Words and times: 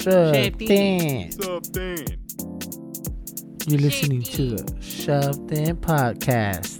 Shoved 0.00 0.62
In. 0.62 1.30
Shoved 1.30 1.76
in. 1.76 2.06
You're 3.66 3.80
listening 3.80 4.22
to 4.22 4.56
the 4.56 4.80
Shoved 4.80 5.52
In 5.52 5.76
podcast. 5.76 6.78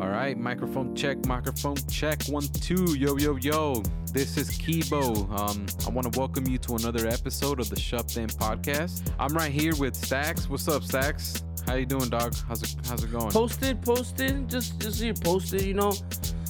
All 0.00 0.08
right, 0.08 0.38
microphone 0.38 0.96
check, 0.96 1.22
microphone 1.26 1.76
check. 1.90 2.22
One, 2.28 2.44
two. 2.44 2.96
Yo, 2.98 3.18
yo, 3.18 3.36
yo. 3.36 3.82
This 4.14 4.38
is 4.38 4.48
Kibo. 4.52 5.30
Um, 5.38 5.66
I 5.86 5.90
want 5.90 6.10
to 6.10 6.18
welcome 6.18 6.46
you 6.46 6.56
to 6.56 6.76
another 6.76 7.06
episode 7.06 7.60
of 7.60 7.68
the 7.68 7.78
Shoved 7.78 8.16
In 8.16 8.28
podcast. 8.28 9.12
I'm 9.18 9.34
right 9.34 9.52
here 9.52 9.76
with 9.76 9.94
Stacks. 9.94 10.48
What's 10.48 10.66
up, 10.68 10.82
Stacks? 10.84 11.44
How 11.66 11.74
you 11.74 11.84
doing, 11.84 12.08
dog? 12.08 12.34
How's 12.48 12.62
it 12.62 12.74
How's 12.86 13.04
it 13.04 13.12
going? 13.12 13.30
Posted, 13.30 13.82
posted, 13.82 14.48
just 14.48 14.80
just 14.80 15.02
here 15.02 15.12
posted. 15.12 15.60
You 15.60 15.74
know, 15.74 15.92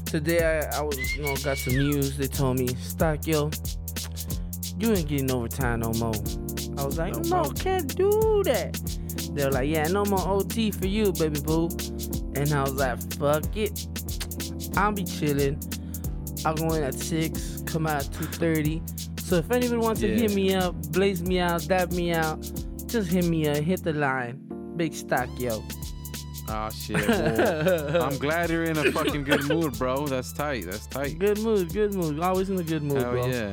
today 0.06 0.60
I, 0.62 0.78
I 0.78 0.82
was 0.82 1.16
you 1.16 1.22
know 1.22 1.34
got 1.38 1.58
some 1.58 1.74
news. 1.74 2.16
They 2.16 2.28
told 2.28 2.60
me, 2.60 2.68
Stock, 2.76 3.26
yo, 3.26 3.50
you 4.80 4.92
ain't 4.94 5.08
getting 5.08 5.30
overtime 5.30 5.80
no 5.80 5.92
more. 5.94 6.14
I 6.78 6.84
was 6.84 6.98
like, 6.98 7.14
No 7.26 7.42
no, 7.42 7.50
can't 7.50 7.94
do 7.96 8.42
that. 8.44 8.74
They're 9.34 9.50
like, 9.50 9.68
yeah, 9.68 9.86
no 9.88 10.04
more 10.06 10.26
OT 10.26 10.70
for 10.70 10.86
you, 10.86 11.12
baby 11.12 11.40
boo. 11.40 11.68
And 12.34 12.52
I 12.52 12.62
was 12.62 12.74
like, 12.74 12.98
fuck 13.14 13.56
it. 13.56 13.86
I'll 14.76 14.92
be 14.92 15.04
chilling. 15.04 15.60
I'll 16.44 16.54
go 16.54 16.72
in 16.74 16.82
at 16.82 16.94
six, 16.94 17.62
come 17.66 17.86
out 17.86 18.06
at 18.06 18.12
two 18.12 18.24
thirty. 18.24 18.82
So 19.18 19.36
if 19.36 19.50
anyone 19.50 19.80
wants 19.80 20.00
to 20.00 20.08
hit 20.08 20.34
me 20.34 20.54
up, 20.54 20.74
blaze 20.92 21.22
me 21.22 21.38
out, 21.38 21.66
dab 21.68 21.92
me 21.92 22.12
out, 22.12 22.40
just 22.86 23.10
hit 23.10 23.26
me 23.26 23.46
up, 23.48 23.58
hit 23.58 23.84
the 23.84 23.92
line. 23.92 24.40
Big 24.76 24.94
stock, 24.94 25.28
yo. 25.38 25.62
Oh 26.48 26.68
shit. 26.70 26.96
Well, 27.08 28.02
I'm 28.02 28.18
glad 28.18 28.50
you're 28.50 28.64
in 28.64 28.76
a 28.78 28.90
fucking 28.90 29.22
good 29.24 29.44
mood, 29.44 29.78
bro. 29.78 30.06
That's 30.06 30.32
tight. 30.32 30.64
That's 30.66 30.86
tight. 30.86 31.18
Good 31.18 31.38
mood, 31.40 31.72
good 31.72 31.94
mood. 31.94 32.18
Always 32.20 32.50
in 32.50 32.58
a 32.58 32.64
good 32.64 32.82
mood, 32.82 33.02
Hell 33.02 33.12
bro. 33.12 33.26
yeah. 33.26 33.52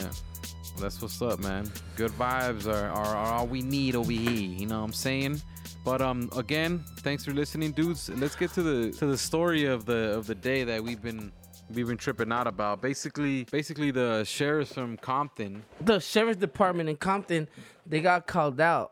That's 0.80 1.02
what's 1.02 1.22
up, 1.22 1.40
man. 1.40 1.70
Good 1.96 2.12
vibes 2.12 2.68
are, 2.68 2.90
are, 2.90 3.16
are 3.16 3.34
all 3.34 3.48
we 3.48 3.62
need 3.62 3.96
over 3.96 4.12
here. 4.12 4.32
You 4.32 4.68
know 4.68 4.80
what 4.80 4.86
I'm 4.86 4.94
saying? 4.94 5.42
But 5.84 6.02
um 6.02 6.30
again, 6.36 6.84
thanks 6.98 7.26
for 7.26 7.32
listening, 7.32 7.72
dudes. 7.72 8.10
Let's 8.10 8.36
get 8.36 8.52
to 8.54 8.64
the 8.64 8.92
to 8.98 9.06
the 9.08 9.18
story 9.18 9.66
of 9.66 9.86
the 9.86 10.14
of 10.18 10.28
the 10.28 10.36
day 10.36 10.64
that 10.66 10.84
we've 10.84 11.02
been 11.02 11.32
we've 11.74 11.88
been 11.88 11.98
tripping 11.98 12.32
out 12.32 12.46
about. 12.48 12.82
Basically 12.82 13.46
basically 13.46 13.92
the 13.92 14.24
sheriffs 14.24 14.74
from 14.74 14.98
Compton. 14.98 15.64
The 15.82 16.00
sheriff's 16.00 16.40
department 16.40 16.90
in 16.90 16.98
Compton, 16.98 17.48
they 17.86 18.00
got 18.02 18.28
called 18.28 18.60
out. 18.62 18.92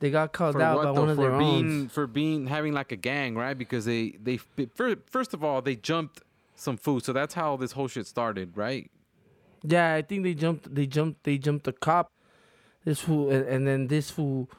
They 0.00 0.10
got 0.10 0.32
called 0.32 0.54
For 0.54 0.62
out 0.62 0.76
by 0.76 0.84
though? 0.84 0.92
one 0.92 1.08
of 1.10 1.16
For 1.16 1.30
their 1.30 1.38
being 1.38 1.80
own. 1.82 1.88
for 1.88 2.06
being 2.06 2.46
having 2.46 2.72
like 2.74 2.92
a 2.92 2.96
gang, 2.96 3.34
right? 3.34 3.56
Because 3.56 3.86
they 3.86 4.10
they 4.22 4.36
fir- 4.36 4.96
first 5.10 5.34
of 5.34 5.42
all, 5.42 5.62
they 5.62 5.76
jumped 5.76 6.20
some 6.54 6.76
food. 6.76 7.04
So 7.04 7.12
that's 7.12 7.34
how 7.34 7.56
this 7.56 7.72
whole 7.72 7.88
shit 7.88 8.06
started, 8.06 8.56
right? 8.56 8.90
Yeah, 9.66 9.94
I 9.94 10.02
think 10.02 10.22
they 10.24 10.34
jumped. 10.34 10.74
They 10.74 10.86
jumped. 10.86 11.24
They 11.24 11.38
jumped 11.38 11.64
the 11.64 11.72
cop. 11.72 12.12
This 12.84 13.00
fool, 13.00 13.30
and, 13.30 13.46
and 13.48 13.66
then 13.66 13.86
this 13.86 14.10
fool, 14.10 14.50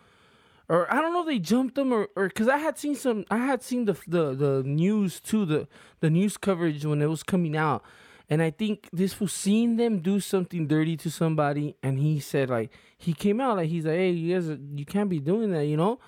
or 0.67 0.91
I 0.91 0.99
don't 0.99 1.13
know. 1.13 1.21
if 1.21 1.27
They 1.27 1.37
jumped 1.37 1.75
them, 1.75 1.93
or 1.93 2.07
or 2.15 2.27
because 2.27 2.47
I 2.47 2.57
had 2.57 2.77
seen 2.79 2.95
some. 2.95 3.23
I 3.29 3.37
had 3.37 3.61
seen 3.61 3.85
the 3.85 3.93
the 4.07 4.33
the 4.33 4.63
news 4.65 5.19
too. 5.19 5.45
The 5.45 5.67
the 5.99 6.09
news 6.09 6.37
coverage 6.37 6.83
when 6.85 7.03
it 7.03 7.05
was 7.05 7.21
coming 7.21 7.55
out, 7.55 7.83
and 8.27 8.41
I 8.41 8.49
think 8.49 8.89
this 8.91 9.13
fool 9.13 9.27
seen 9.27 9.77
them 9.77 9.99
do 9.99 10.19
something 10.19 10.65
dirty 10.65 10.97
to 10.97 11.11
somebody, 11.11 11.75
and 11.83 11.99
he 11.99 12.19
said 12.19 12.49
like 12.49 12.71
he 12.97 13.13
came 13.13 13.39
out 13.39 13.57
like 13.57 13.69
he's 13.69 13.85
like, 13.85 13.95
hey, 13.97 14.09
you 14.09 14.33
guys, 14.33 14.57
you 14.73 14.85
can't 14.85 15.07
be 15.09 15.19
doing 15.19 15.51
that, 15.51 15.65
you 15.65 15.77
know, 15.77 15.99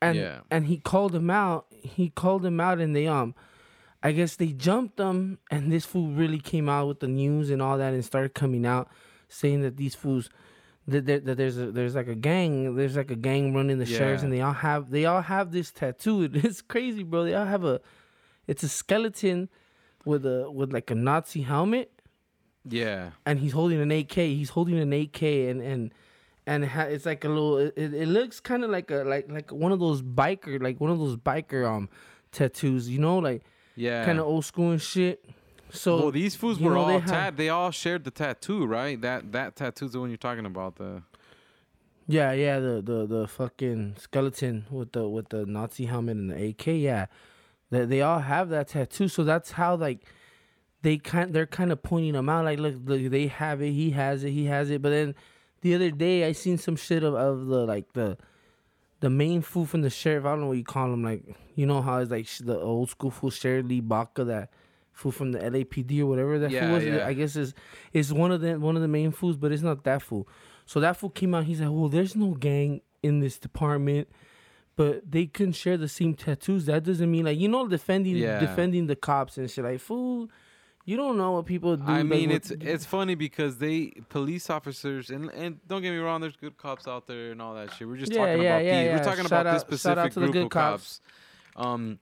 and 0.00 0.16
Yeah. 0.16 0.38
and 0.50 0.66
he 0.68 0.78
called 0.78 1.14
him 1.14 1.28
out. 1.28 1.66
He 1.70 2.08
called 2.08 2.46
him 2.46 2.60
out, 2.60 2.80
and 2.80 2.96
they 2.96 3.06
um. 3.06 3.34
I 4.02 4.12
guess 4.12 4.36
they 4.36 4.48
jumped 4.48 4.96
them, 4.96 5.38
and 5.50 5.70
this 5.70 5.84
fool 5.84 6.08
really 6.08 6.40
came 6.40 6.68
out 6.68 6.88
with 6.88 7.00
the 7.00 7.08
news 7.08 7.50
and 7.50 7.62
all 7.62 7.78
that, 7.78 7.94
and 7.94 8.04
started 8.04 8.34
coming 8.34 8.66
out 8.66 8.88
saying 9.28 9.62
that 9.62 9.76
these 9.76 9.94
fools, 9.94 10.28
that, 10.88 11.06
there, 11.06 11.20
that 11.20 11.36
there's 11.36 11.56
a, 11.56 11.70
there's 11.70 11.94
like 11.94 12.08
a 12.08 12.14
gang, 12.16 12.74
there's 12.74 12.96
like 12.96 13.10
a 13.12 13.16
gang 13.16 13.54
running 13.54 13.78
the 13.78 13.86
sheriffs, 13.86 14.22
and 14.24 14.32
they 14.32 14.40
all 14.40 14.52
have 14.52 14.90
they 14.90 15.04
all 15.04 15.22
have 15.22 15.52
this 15.52 15.70
tattoo. 15.70 16.28
It's 16.34 16.60
crazy, 16.62 17.02
bro. 17.04 17.24
They 17.24 17.34
all 17.34 17.46
have 17.46 17.64
a, 17.64 17.80
it's 18.48 18.62
a 18.64 18.68
skeleton, 18.68 19.48
with 20.04 20.26
a 20.26 20.50
with 20.50 20.72
like 20.72 20.90
a 20.90 20.96
Nazi 20.96 21.42
helmet, 21.42 21.92
Yeah. 22.68 23.10
and 23.24 23.38
he's 23.38 23.52
holding 23.52 23.80
an 23.80 23.92
AK. 23.92 24.14
He's 24.14 24.50
holding 24.50 24.78
an 24.78 24.92
AK, 24.92 25.22
and 25.22 25.60
and 25.62 25.94
and 26.44 26.64
it's 26.64 27.06
like 27.06 27.24
a 27.24 27.28
little. 27.28 27.58
It, 27.58 27.74
it 27.76 27.94
it 27.94 28.08
looks 28.08 28.40
kind 28.40 28.64
of 28.64 28.70
like 28.70 28.90
a 28.90 29.04
like 29.04 29.30
like 29.30 29.52
one 29.52 29.70
of 29.70 29.78
those 29.78 30.02
biker 30.02 30.60
like 30.60 30.80
one 30.80 30.90
of 30.90 30.98
those 30.98 31.16
biker 31.16 31.64
um 31.64 31.88
tattoos. 32.32 32.88
You 32.88 32.98
know, 32.98 33.18
like 33.18 33.44
Yeah. 33.76 34.04
kind 34.04 34.18
of 34.18 34.26
old 34.26 34.44
school 34.44 34.70
and 34.70 34.80
shit. 34.82 35.24
So 35.70 35.96
well, 35.98 36.10
these 36.10 36.36
fools 36.36 36.60
were 36.60 36.74
know, 36.74 36.86
they 36.86 36.92
all 36.94 37.00
have- 37.00 37.08
tat. 37.10 37.36
They 37.36 37.48
all 37.48 37.70
shared 37.70 38.04
the 38.04 38.10
tattoo, 38.10 38.66
right? 38.66 39.00
That 39.00 39.32
that 39.32 39.56
tattoo's 39.56 39.92
the 39.92 40.00
one 40.00 40.10
you're 40.10 40.18
talking 40.18 40.44
about. 40.44 40.76
The 40.76 41.02
Yeah, 42.06 42.32
yeah, 42.32 42.58
the 42.58 42.82
the 42.82 43.06
the 43.06 43.28
fucking 43.28 43.94
skeleton 43.98 44.66
with 44.70 44.92
the 44.92 45.08
with 45.08 45.30
the 45.30 45.46
Nazi 45.46 45.86
helmet 45.86 46.16
and 46.16 46.30
the 46.30 46.48
AK. 46.48 46.66
Yeah, 46.66 47.06
they 47.70 47.86
they 47.86 48.02
all 48.02 48.18
have 48.18 48.50
that 48.50 48.68
tattoo. 48.68 49.08
So 49.08 49.24
that's 49.24 49.52
how 49.52 49.76
like 49.76 50.04
they 50.82 50.98
kind 50.98 51.32
they're 51.32 51.46
kind 51.46 51.72
of 51.72 51.82
pointing 51.82 52.12
them 52.12 52.28
out. 52.28 52.44
Like, 52.44 52.58
look, 52.58 52.74
look, 52.84 53.10
they 53.10 53.28
have 53.28 53.62
it. 53.62 53.72
He 53.72 53.90
has 53.92 54.24
it. 54.24 54.32
He 54.32 54.46
has 54.46 54.68
it. 54.68 54.82
But 54.82 54.90
then 54.90 55.14
the 55.62 55.74
other 55.74 55.90
day, 55.90 56.26
I 56.26 56.32
seen 56.32 56.58
some 56.58 56.76
shit 56.76 57.02
of, 57.02 57.14
of 57.14 57.46
the 57.46 57.64
like 57.64 57.92
the 57.94 58.18
the 59.02 59.10
main 59.10 59.42
fool 59.42 59.66
from 59.66 59.82
the 59.82 59.90
sheriff. 59.90 60.24
I 60.24 60.30
don't 60.30 60.40
know 60.40 60.46
what 60.48 60.56
you 60.56 60.64
call 60.64 60.92
him. 60.92 61.02
Like, 61.04 61.22
you 61.54 61.66
know 61.66 61.82
how 61.82 61.98
it's 61.98 62.10
like 62.10 62.26
the 62.40 62.58
old 62.58 62.88
school 62.88 63.10
fool, 63.10 63.30
Sheriff 63.30 63.66
Lee 63.66 63.80
Baca, 63.80 64.24
that 64.24 64.48
fool 64.92 65.12
from 65.12 65.32
the 65.32 65.38
LAPD 65.40 66.00
or 66.00 66.06
whatever 66.06 66.38
that 66.38 66.50
Yeah, 66.50 66.60
fool 66.66 66.74
was. 66.76 66.84
yeah. 66.84 67.06
I 67.06 67.12
guess 67.12 67.36
is 67.36 67.52
is 67.92 68.12
one 68.12 68.32
of 68.32 68.40
the 68.40 68.58
one 68.58 68.76
of 68.76 68.82
the 68.82 68.88
main 68.88 69.10
fools, 69.12 69.36
but 69.36 69.52
it's 69.52 69.62
not 69.62 69.84
that 69.84 70.00
fool. 70.02 70.26
So 70.66 70.80
that 70.80 70.96
fool 70.96 71.10
came 71.10 71.34
out. 71.34 71.44
He's 71.44 71.60
like, 71.60 71.70
"Well, 71.70 71.88
there's 71.88 72.14
no 72.16 72.30
gang 72.34 72.80
in 73.02 73.18
this 73.20 73.38
department, 73.38 74.08
but 74.76 75.10
they 75.10 75.26
couldn't 75.26 75.54
share 75.54 75.76
the 75.76 75.88
same 75.88 76.14
tattoos. 76.14 76.66
That 76.66 76.84
doesn't 76.84 77.10
mean 77.10 77.24
like 77.24 77.38
you 77.38 77.48
know 77.48 77.66
defending 77.66 78.16
Yeah. 78.16 78.38
defending 78.38 78.86
the 78.86 78.96
cops 78.96 79.36
and 79.36 79.50
shit. 79.50 79.64
Like, 79.64 79.80
fool, 79.80 80.30
you 80.84 80.96
don't 80.96 81.16
know 81.16 81.32
what 81.32 81.46
people 81.46 81.76
do. 81.76 81.84
I 81.86 82.02
mean, 82.02 82.28
what- 82.30 82.36
it's 82.36 82.50
it's 82.50 82.84
funny 82.84 83.14
because 83.14 83.58
they 83.58 83.92
police 84.08 84.50
officers 84.50 85.10
and 85.10 85.30
and 85.30 85.60
don't 85.68 85.82
get 85.82 85.90
me 85.92 85.98
wrong, 85.98 86.20
there's 86.20 86.36
good 86.36 86.56
cops 86.56 86.86
out 86.88 87.06
there 87.06 87.30
and 87.32 87.40
all 87.40 87.54
that 87.54 87.72
shit. 87.74 87.86
We're 87.88 87.96
just 87.96 88.12
Yeah, 88.12 88.18
talking 88.26 88.42
yeah, 88.42 88.56
about 88.56 88.64
yeah, 88.64 88.82
these. 88.82 88.98
We're 88.98 89.04
talking 89.04 89.22
Shout 89.24 89.26
about 89.26 89.46
out- 89.46 89.68
this 89.68 89.80
shout 89.80 89.98
out 89.98 90.12
specific 90.12 90.14
group 90.14 90.32
good 90.32 90.42
of 90.44 90.50
cops. 90.50 91.00
Um, 91.56 91.98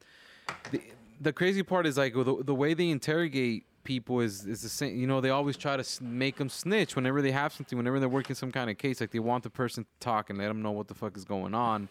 the 0.70 0.80
the 1.20 1.32
crazy 1.32 1.62
part 1.62 1.86
is 1.86 1.98
like 1.98 2.14
the, 2.14 2.42
the 2.44 2.54
way 2.54 2.72
they 2.74 2.88
interrogate 2.88 3.64
people 3.84 4.20
is 4.20 4.46
is 4.46 4.62
the 4.62 4.68
same. 4.68 4.96
You 4.98 5.06
know, 5.06 5.20
they 5.20 5.30
always 5.30 5.56
try 5.56 5.76
to 5.76 6.02
make 6.02 6.36
them 6.36 6.48
snitch 6.48 6.96
whenever 6.96 7.20
they 7.20 7.32
have 7.32 7.52
something, 7.52 7.76
whenever 7.76 7.98
they're 8.00 8.08
working 8.08 8.34
some 8.36 8.50
kind 8.52 8.70
of 8.70 8.78
case. 8.78 9.00
Like 9.00 9.10
they 9.10 9.18
want 9.18 9.42
the 9.42 9.50
person 9.50 9.84
to 9.84 9.90
talk 10.00 10.30
and 10.30 10.38
let 10.38 10.48
them 10.48 10.62
know 10.62 10.70
what 10.70 10.88
the 10.88 10.94
fuck 10.94 11.16
is 11.16 11.24
going 11.24 11.54
on. 11.54 11.88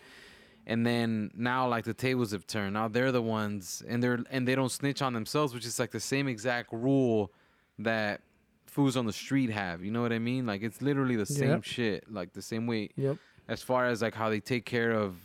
And 0.68 0.86
then 0.86 1.32
now, 1.36 1.68
like 1.68 1.84
the 1.86 1.94
tables 1.96 2.32
have 2.32 2.46
turned. 2.46 2.74
Now 2.74 2.88
they're 2.88 3.12
the 3.12 3.22
ones, 3.22 3.82
and 3.88 4.04
they're 4.04 4.20
and 4.30 4.48
they 4.48 4.54
don't 4.56 4.70
snitch 4.72 5.02
on 5.02 5.14
themselves, 5.14 5.54
which 5.54 5.66
is 5.66 5.80
like 5.80 5.92
the 5.92 6.00
same 6.00 6.28
exact 6.28 6.72
rule 6.72 7.32
that 7.80 8.22
fools 8.68 8.96
on 8.96 9.08
the 9.08 9.14
street 9.14 9.50
have. 9.50 9.84
You 9.84 9.90
know 9.90 10.02
what 10.04 10.14
I 10.14 10.20
mean? 10.20 10.46
Like 10.46 10.62
it's 10.62 10.82
literally 10.82 11.16
the 11.16 11.26
same 11.26 11.50
Yep. 11.50 11.64
shit. 11.64 12.12
Like 12.14 12.34
the 12.34 12.42
same 12.44 12.68
way 12.68 12.90
Yep. 12.98 13.18
as 13.48 13.64
far 13.64 13.88
as 13.88 14.02
like 14.04 14.14
how 14.14 14.30
they 14.30 14.40
take 14.40 14.66
care 14.66 14.92
of 14.92 15.16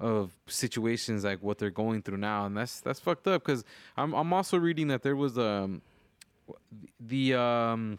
of 0.00 0.32
situations 0.46 1.24
like 1.24 1.40
what 1.42 1.58
they're 1.58 1.70
going 1.70 2.00
through 2.02 2.16
now, 2.18 2.46
and 2.46 2.56
that's 2.56 2.80
that's 2.80 3.00
fucked 3.00 3.26
up. 3.28 3.44
Because 3.44 3.64
I'm 3.98 4.14
I'm 4.14 4.32
also 4.32 4.56
reading 4.58 4.88
that 4.88 5.02
there 5.02 5.16
was 5.16 5.36
um 5.36 5.82
the 7.00 7.34
um 7.34 7.98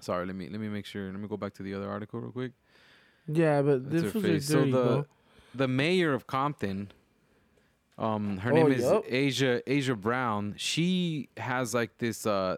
sorry 0.00 0.26
let 0.26 0.34
me 0.34 0.48
let 0.48 0.60
me 0.60 0.68
make 0.68 0.86
sure 0.86 1.06
let 1.10 1.20
me 1.20 1.28
go 1.28 1.36
back 1.36 1.54
to 1.54 1.62
the 1.62 1.74
other 1.74 1.88
article 1.88 2.20
real 2.20 2.32
quick. 2.32 2.52
Yeah, 3.28 3.62
but 3.62 3.88
That's 3.90 4.02
this 4.02 4.14
was 4.14 4.24
a 4.24 4.26
face. 4.28 4.46
So 4.46 4.58
dirty, 4.58 4.72
the. 4.72 5.06
The 5.54 5.68
mayor 5.68 6.12
of 6.12 6.26
Compton, 6.26 6.90
um, 7.98 8.38
her 8.38 8.52
Oh, 8.52 8.54
name 8.54 8.72
is 8.72 8.82
yup. 8.82 9.04
Aja 9.12 9.60
Aja 9.68 9.94
Brown. 9.94 10.54
She 10.56 11.28
has 11.36 11.74
like 11.74 11.98
this 11.98 12.26
uh 12.26 12.56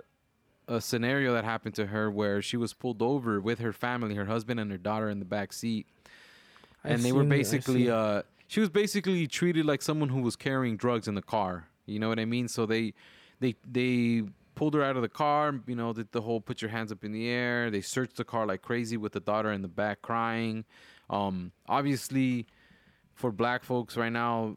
a 0.68 0.80
scenario 0.80 1.32
that 1.34 1.44
happened 1.44 1.74
to 1.74 1.86
her 1.86 2.10
where 2.10 2.40
she 2.40 2.56
was 2.56 2.72
pulled 2.72 3.02
over 3.02 3.40
with 3.40 3.58
her 3.58 3.72
family, 3.72 4.14
her 4.14 4.26
husband 4.26 4.60
and 4.60 4.70
her 4.70 4.78
daughter 4.78 5.08
in 5.08 5.18
the 5.18 5.24
back 5.24 5.52
seat, 5.52 5.86
I 6.84 6.90
and 6.90 7.02
they 7.02 7.12
were 7.12 7.22
I 7.22 7.26
basically 7.26 7.90
uh 7.90 8.22
she 8.46 8.60
was 8.60 8.68
basically 8.68 9.26
treated 9.26 9.64
like 9.66 9.82
someone 9.82 10.08
who 10.10 10.20
was 10.20 10.36
carrying 10.36 10.76
drugs 10.76 11.08
in 11.08 11.14
the 11.14 11.22
car. 11.22 11.66
You 11.86 11.98
know 11.98 12.08
what 12.08 12.18
I 12.20 12.24
mean? 12.26 12.46
So 12.46 12.66
they 12.66 12.94
they 13.40 13.56
they 13.70 14.22
pulled 14.54 14.74
her 14.74 14.84
out 14.84 14.94
of 14.96 15.02
the 15.02 15.08
car, 15.08 15.58
you 15.66 15.74
know, 15.74 15.92
did 15.92 16.12
the 16.12 16.20
whole 16.20 16.40
put 16.40 16.62
your 16.62 16.70
hands 16.70 16.92
up 16.92 17.02
in 17.04 17.10
the 17.10 17.28
air. 17.28 17.70
They 17.70 17.80
searched 17.80 18.16
the 18.16 18.24
car 18.24 18.46
like 18.46 18.62
crazy 18.62 18.96
with 18.98 19.12
the 19.12 19.20
daughter 19.20 19.50
in 19.50 19.62
the 19.62 19.68
back 19.68 20.02
crying. 20.02 20.64
Um 21.10 21.50
obviously 21.66 22.46
for 23.22 23.30
black 23.32 23.62
folks 23.64 23.96
right 23.96 24.12
now 24.24 24.54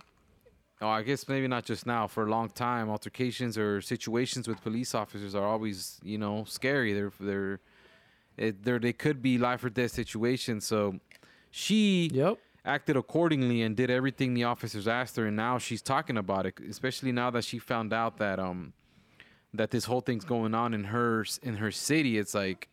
Oh, 0.82 0.90
I 0.90 1.04
guess 1.04 1.30
maybe 1.30 1.48
not 1.48 1.64
just 1.72 1.86
now. 1.86 2.06
For 2.16 2.24
a 2.28 2.30
long 2.30 2.50
time, 2.50 2.90
altercations 2.90 3.58
or 3.58 3.80
situations 3.82 4.46
with 4.50 4.60
police 4.62 4.94
officers 4.94 5.34
are 5.34 5.48
always, 5.54 6.00
you 6.04 6.18
know, 6.18 6.44
scary. 6.58 6.92
They're 6.98 7.14
they're 7.18 7.60
it, 8.46 8.64
they're 8.66 8.80
they 8.88 8.92
could 8.92 9.22
be 9.22 9.38
life 9.38 9.64
or 9.64 9.70
death 9.70 9.92
situations. 9.92 10.62
So 10.68 11.00
she 11.50 12.12
Yep. 12.14 12.38
acted 12.66 12.98
accordingly 12.98 13.62
and 13.62 13.78
did 13.78 13.90
everything 13.90 14.34
the 14.34 14.44
officers 14.44 14.86
asked 14.88 15.16
her 15.16 15.26
and 15.28 15.38
now 15.38 15.58
she's 15.58 15.82
talking 15.82 16.18
about 16.18 16.46
it 16.50 16.56
especially 16.68 17.12
now 17.12 17.30
that 17.30 17.44
she 17.50 17.60
found 17.60 17.94
out 17.94 18.18
that 18.18 18.40
um 18.40 18.74
that 19.54 19.70
this 19.72 19.86
whole 19.86 20.02
thing's 20.02 20.26
going 20.26 20.54
on 20.56 20.74
in 20.74 20.86
her 20.86 21.24
in 21.44 21.56
her 21.58 21.72
city 21.72 22.18
it's 22.18 22.34
like 22.34 22.68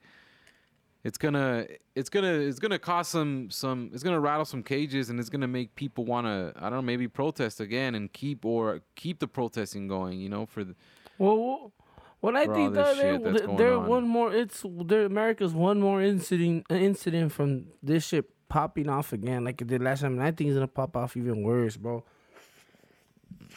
it's 1.05 1.19
gonna 1.19 1.67
it's 1.97 2.09
gonna 2.09 2.33
it's 2.33 2.59
gonna 2.59 2.79
cost 2.79 3.11
some 3.11 3.51
some 3.51 3.91
it's 3.93 4.03
gonna 4.03 4.21
rattle 4.21 4.45
some 4.45 4.63
cages 4.63 5.11
and 5.11 5.19
it's 5.19 5.29
gonna 5.29 5.49
make 5.49 5.75
people 5.75 6.05
want 6.05 6.27
to 6.27 6.53
I 6.57 6.63
don't 6.63 6.73
know 6.79 6.83
maybe 6.83 7.09
protest 7.09 7.61
again 7.61 7.95
and 7.95 8.13
keep 8.13 8.45
or 8.45 8.81
keep 8.95 9.19
the 9.19 9.27
protesting 9.29 9.89
going 9.89 10.21
you 10.21 10.29
know 10.29 10.47
for 10.47 10.63
the, 10.65 10.75
Well, 11.19 11.73
what 12.21 12.37
I 12.37 12.47
think 12.47 12.75
shit 12.75 13.23
they're, 13.25 13.57
they're 13.57 13.75
on. 13.75 13.87
one 13.89 14.07
more. 14.09 14.33
It's 14.33 14.65
they're 14.65 15.07
America's 15.07 15.53
one 15.55 15.81
more 15.81 16.01
incident 16.01 16.67
incident 16.71 17.33
from 17.33 17.67
this 17.83 18.07
shit 18.07 18.27
popping 18.49 18.89
off 18.89 19.13
again, 19.13 19.45
like 19.45 19.61
it 19.61 19.67
did 19.67 19.83
last 19.83 20.03
time. 20.03 20.13
And 20.13 20.23
I 20.23 20.31
think 20.31 20.49
it's 20.49 20.55
gonna 20.55 20.69
pop 20.69 20.97
off 20.97 21.17
even 21.17 21.43
worse, 21.43 21.77
bro. 21.77 22.05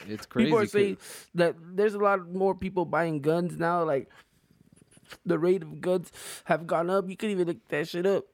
it's 0.07 0.25
crazy 0.25 0.45
People 0.45 0.59
are 0.59 0.65
saying 0.65 0.97
that 1.36 1.56
there's 1.75 1.94
a 1.94 2.00
lot 2.00 2.27
more 2.31 2.56
people 2.56 2.86
buying 2.86 3.21
guns 3.21 3.57
now. 3.57 3.83
Like 3.83 4.09
the 5.25 5.38
rate 5.40 5.63
of 5.63 5.81
guns 5.81 6.12
have 6.46 6.66
gone 6.68 6.90
up. 6.90 7.10
You 7.10 7.18
could 7.18 7.30
even 7.31 7.48
look 7.48 7.68
that 7.69 7.88
shit 7.88 8.06
up. 8.06 8.25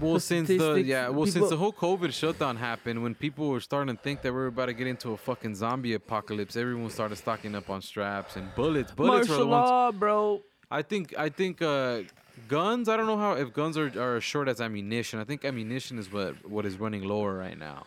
Well, 0.00 0.14
the 0.14 0.20
since 0.20 0.48
the 0.48 0.82
yeah, 0.84 1.08
well, 1.08 1.26
since 1.26 1.48
the 1.48 1.56
whole 1.56 1.72
COVID 1.72 2.12
shutdown 2.12 2.56
happened, 2.56 3.02
when 3.02 3.14
people 3.14 3.48
were 3.48 3.60
starting 3.60 3.96
to 3.96 4.02
think 4.02 4.20
that 4.22 4.32
we 4.32 4.38
were 4.38 4.48
about 4.48 4.66
to 4.66 4.74
get 4.74 4.86
into 4.86 5.12
a 5.12 5.16
fucking 5.16 5.54
zombie 5.54 5.94
apocalypse, 5.94 6.56
everyone 6.56 6.90
started 6.90 7.16
stocking 7.16 7.54
up 7.54 7.70
on 7.70 7.80
straps 7.80 8.36
and 8.36 8.54
bullets. 8.54 8.92
Bullets 8.92 9.28
were 9.28 9.36
the 9.36 9.46
Martial 9.46 9.48
ones. 9.48 9.70
law, 9.70 9.92
bro. 9.92 10.42
I 10.70 10.82
think 10.82 11.16
I 11.16 11.28
think 11.30 11.62
uh, 11.62 12.02
guns. 12.48 12.88
I 12.88 12.96
don't 12.96 13.06
know 13.06 13.16
how 13.16 13.32
if 13.34 13.52
guns 13.54 13.78
are, 13.78 13.86
are 13.98 14.16
as 14.16 14.24
short 14.24 14.48
as 14.48 14.60
ammunition. 14.60 15.18
I 15.18 15.24
think 15.24 15.44
ammunition 15.44 15.98
is 15.98 16.12
what 16.12 16.34
what 16.46 16.66
is 16.66 16.78
running 16.78 17.04
lower 17.04 17.34
right 17.34 17.58
now. 17.58 17.86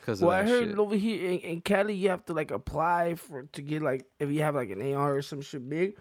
Because 0.00 0.20
Well, 0.20 0.30
I 0.30 0.44
heard 0.44 0.70
shit. 0.70 0.78
over 0.78 0.96
here 0.96 1.30
in, 1.30 1.38
in 1.40 1.60
Cali, 1.60 1.94
you 1.94 2.08
have 2.08 2.24
to 2.26 2.32
like 2.32 2.50
apply 2.50 3.14
for 3.16 3.44
to 3.52 3.62
get 3.62 3.82
like 3.82 4.06
if 4.18 4.30
you 4.30 4.42
have 4.42 4.54
like 4.54 4.70
an 4.70 4.94
AR 4.94 5.16
or 5.16 5.22
some 5.22 5.42
shit 5.42 5.68
big. 5.68 5.94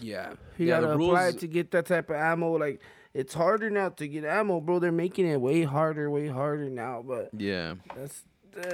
Yeah, 0.00 0.32
You 0.58 0.66
yeah. 0.66 0.80
gotta 0.80 0.92
apply 0.92 1.24
rules. 1.26 1.36
to 1.36 1.46
get 1.46 1.70
that 1.72 1.86
type 1.86 2.10
of 2.10 2.16
ammo. 2.16 2.52
Like 2.58 2.80
it's 3.14 3.34
harder 3.34 3.70
now 3.70 3.88
to 3.90 4.06
get 4.08 4.24
ammo, 4.24 4.60
bro. 4.60 4.78
They're 4.78 4.92
making 4.92 5.26
it 5.26 5.40
way 5.40 5.62
harder, 5.64 6.10
way 6.10 6.28
harder 6.28 6.68
now. 6.68 7.02
But 7.06 7.30
Yeah, 7.36 7.74
that's 7.94 8.24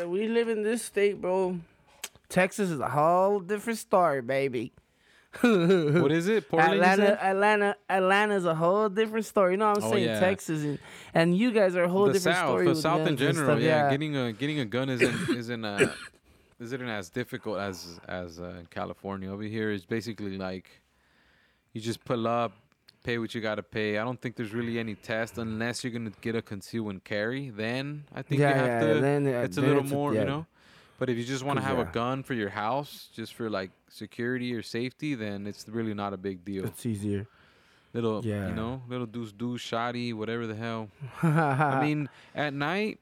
uh, 0.00 0.08
we 0.08 0.28
live 0.28 0.48
in 0.48 0.62
this 0.62 0.82
state, 0.82 1.20
bro. 1.20 1.58
Texas 2.28 2.70
is 2.70 2.80
a 2.80 2.88
whole 2.88 3.40
different 3.40 3.78
story, 3.78 4.22
baby. 4.22 4.72
what 5.40 6.12
is 6.12 6.28
it? 6.28 6.48
Portland. 6.48 6.74
Atlanta? 6.82 7.24
Atlanta, 7.24 7.76
Atlanta's 7.88 8.44
a 8.44 8.54
whole 8.54 8.88
different 8.90 9.24
story. 9.24 9.52
You 9.52 9.56
know 9.58 9.70
what 9.70 9.78
I'm 9.78 9.84
Oh, 9.84 9.92
saying? 9.92 10.04
yeah. 10.04 10.20
Texas 10.20 10.62
and 10.62 10.78
and 11.14 11.36
you 11.36 11.52
guys 11.52 11.74
are 11.74 11.84
a 11.84 11.88
whole 11.88 12.06
the 12.06 12.12
different 12.14 12.36
South, 12.36 12.48
story. 12.50 12.66
the 12.66 12.74
South 12.76 13.06
in 13.08 13.16
general. 13.16 13.46
stuff, 13.46 13.60
yeah. 13.60 13.88
getting 13.90 14.14
a 14.16 14.32
getting 14.32 14.58
a 14.60 14.64
gun 14.66 14.90
isn't 14.90 15.30
isn't 15.36 15.64
uh 15.64 15.92
isn't 16.60 16.82
as 16.88 17.08
difficult 17.08 17.58
as 17.58 17.98
as 18.06 18.40
uh, 18.40 18.56
in 18.60 18.66
California. 18.66 19.30
Over 19.32 19.42
here 19.44 19.70
is 19.70 19.86
basically 19.86 20.36
like 20.36 20.81
you 21.72 21.80
just 21.80 22.04
pull 22.04 22.26
up, 22.26 22.52
pay 23.02 23.19
what 23.19 23.34
you 23.34 23.40
gotta 23.40 23.62
pay. 23.62 23.98
I 23.98 24.04
don't 24.04 24.20
think 24.20 24.36
there's 24.36 24.52
really 24.52 24.78
any 24.78 24.94
test 24.94 25.38
unless 25.38 25.82
you're 25.82 25.92
gonna 25.92 26.12
get 26.20 26.34
a 26.36 26.42
conceal 26.42 26.88
and 26.90 27.02
carry. 27.02 27.50
Then 27.50 28.04
I 28.14 28.22
think 28.22 28.40
yeah, 28.40 28.48
you 28.48 28.54
have 28.54 28.82
yeah. 28.82 28.94
to. 28.94 29.00
then, 29.00 29.26
uh, 29.26 29.40
it's 29.40 29.56
a 29.58 29.60
little 29.62 29.82
more, 29.84 30.14
yeah. 30.14 30.20
you 30.20 30.26
know. 30.26 30.46
But 30.98 31.10
if 31.10 31.16
you 31.19 31.24
just 31.24 31.42
want 31.42 31.58
to 31.58 31.64
have 31.64 31.80
a 31.80 31.84
gun 31.84 32.22
for 32.22 32.34
your 32.34 32.50
house, 32.50 33.08
just 33.12 33.34
for 33.34 33.50
like 33.50 33.72
security 33.88 34.54
or 34.54 34.62
safety, 34.62 35.16
then 35.16 35.48
it's 35.48 35.66
really 35.69 35.94
not 35.94 36.12
a 36.12 36.16
big 36.16 36.44
deal. 36.44 36.64
It's 36.64 36.86
easier. 36.86 37.26
Little, 37.92 38.24
Yeah. 38.24 38.48
you 38.48 38.54
know, 38.54 38.82
little 38.88 39.06
deuce 39.06 39.32
deuce 39.32 39.60
shoddy, 39.60 40.12
whatever 40.12 40.46
the 40.46 40.54
hell. 40.54 40.90
I 41.22 41.28
I 41.28 41.82
mean, 41.84 42.08
at 42.36 42.54
night, 42.54 43.00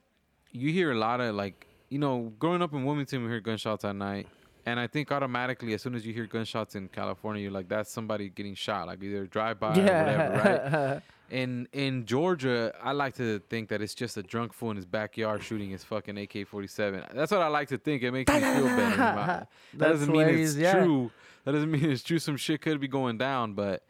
you 0.50 0.72
hear 0.72 0.93
a 0.93 0.99
lot 0.99 1.20
of 1.20 1.34
like, 1.34 1.67
you 1.90 1.99
know, 1.99 2.32
growing 2.38 2.62
up 2.62 2.72
in 2.72 2.84
Wilmington, 2.87 3.22
we 3.22 3.28
hear 3.28 3.40
gunshots 3.40 3.84
at 3.84 3.94
night. 3.94 4.28
And 4.70 4.78
I 4.78 4.87
think 4.87 5.11
automatically, 5.11 5.75
as 5.75 5.82
soon 5.82 5.96
as 5.96 6.06
you 6.06 6.12
hear 6.12 6.26
gunshots 6.26 6.76
in 6.76 6.87
California, 6.88 7.43
you're 7.43 7.50
like, 7.50 7.69
that's 7.69 7.90
somebody 7.90 8.28
getting 8.28 8.55
shot, 8.55 8.87
like 8.87 9.02
either 9.02 9.26
drive 9.26 9.58
by 9.58 9.70
or 9.76 9.82
whatever, 9.82 10.93
right? 10.94 11.02
In 11.31 11.69
in 11.72 12.06
Georgia, 12.06 12.72
I 12.82 12.90
like 12.90 13.14
to 13.19 13.38
think 13.49 13.69
that 13.69 13.81
it's 13.81 13.94
just 13.94 14.17
a 14.17 14.22
drunk 14.22 14.52
fool 14.52 14.72
in 14.72 14.76
his 14.76 14.84
backyard 14.84 15.44
shooting 15.44 15.70
his 15.70 15.84
fucking 15.84 16.19
AK-47. 16.19 17.14
That's 17.14 17.31
what 17.31 17.40
I 17.40 17.46
like 17.46 17.69
to 17.69 17.78
think. 17.78 18.02
It 18.02 18.11
makes 18.11 18.32
me 18.32 18.40
feel 18.40 18.64
better. 18.64 18.96
That 18.96 19.49
That's 19.75 19.93
doesn't 19.93 20.12
mean 20.12 20.28
it's 20.28 20.56
yeah. 20.56 20.72
true. 20.82 21.12
That 21.44 21.52
doesn't 21.52 21.70
mean 21.70 21.88
it's 21.88 22.02
true. 22.02 22.19
Some 22.19 22.37
shit 22.37 22.61
could 22.62 22.81
be 22.81 22.88
going 22.88 23.17
down, 23.17 23.52
but 23.55 23.84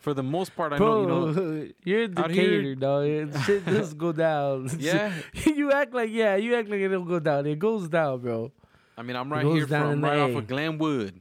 for 0.00 0.12
the 0.12 0.22
most 0.22 0.54
part, 0.54 0.74
I 0.74 0.76
know, 0.76 0.84
Bro, 0.84 1.00
you 1.00 1.06
know, 1.08 1.68
you're 1.84 2.04
a 2.04 2.20
out 2.20 2.30
here- 2.30 2.62
Decatur, 2.62 2.74
dog. 2.74 3.42
Shit 3.44 3.64
does 3.64 3.94
go 3.94 4.12
down. 4.12 4.68
yeah. 4.78 5.14
you 5.46 5.72
act 5.72 5.94
like 5.94 6.10
yeah, 6.10 6.36
you 6.36 6.54
act 6.56 6.68
like 6.68 6.80
it 6.80 6.88
don't 6.90 7.08
go 7.08 7.20
down. 7.20 7.46
It 7.46 7.58
goes 7.58 7.88
down, 7.88 8.20
bro. 8.20 8.52
I 8.96 9.02
mean, 9.02 9.16
I'm 9.16 9.30
right 9.32 9.44
here 9.44 9.66
from 9.66 10.02
right 10.02 10.18
off 10.18 10.34
of 10.36 10.46
Glenwood. 10.46 11.20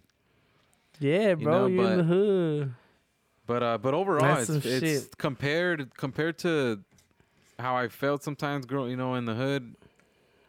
Yeah, 1.00 1.36
bro. 1.36 1.62
know, 1.62 1.68
You 1.68 1.82
are 1.82 1.92
in 1.92 1.98
the 1.98 2.04
but- 2.04 2.10
hood. 2.10 2.74
But 3.48 3.62
uh, 3.64 3.78
but 3.78 3.94
overall, 3.94 4.22
That's 4.22 4.50
it's, 4.50 4.66
it's 4.66 5.08
compared 5.20 5.96
compared 5.98 6.40
to 6.40 6.80
how 7.60 7.76
I 7.76 7.90
felt 7.90 8.24
sometimes 8.24 8.66
growing, 8.66 8.90
you 8.90 8.98
know, 8.98 9.14
in 9.16 9.26
the 9.26 9.36
hood, 9.36 9.76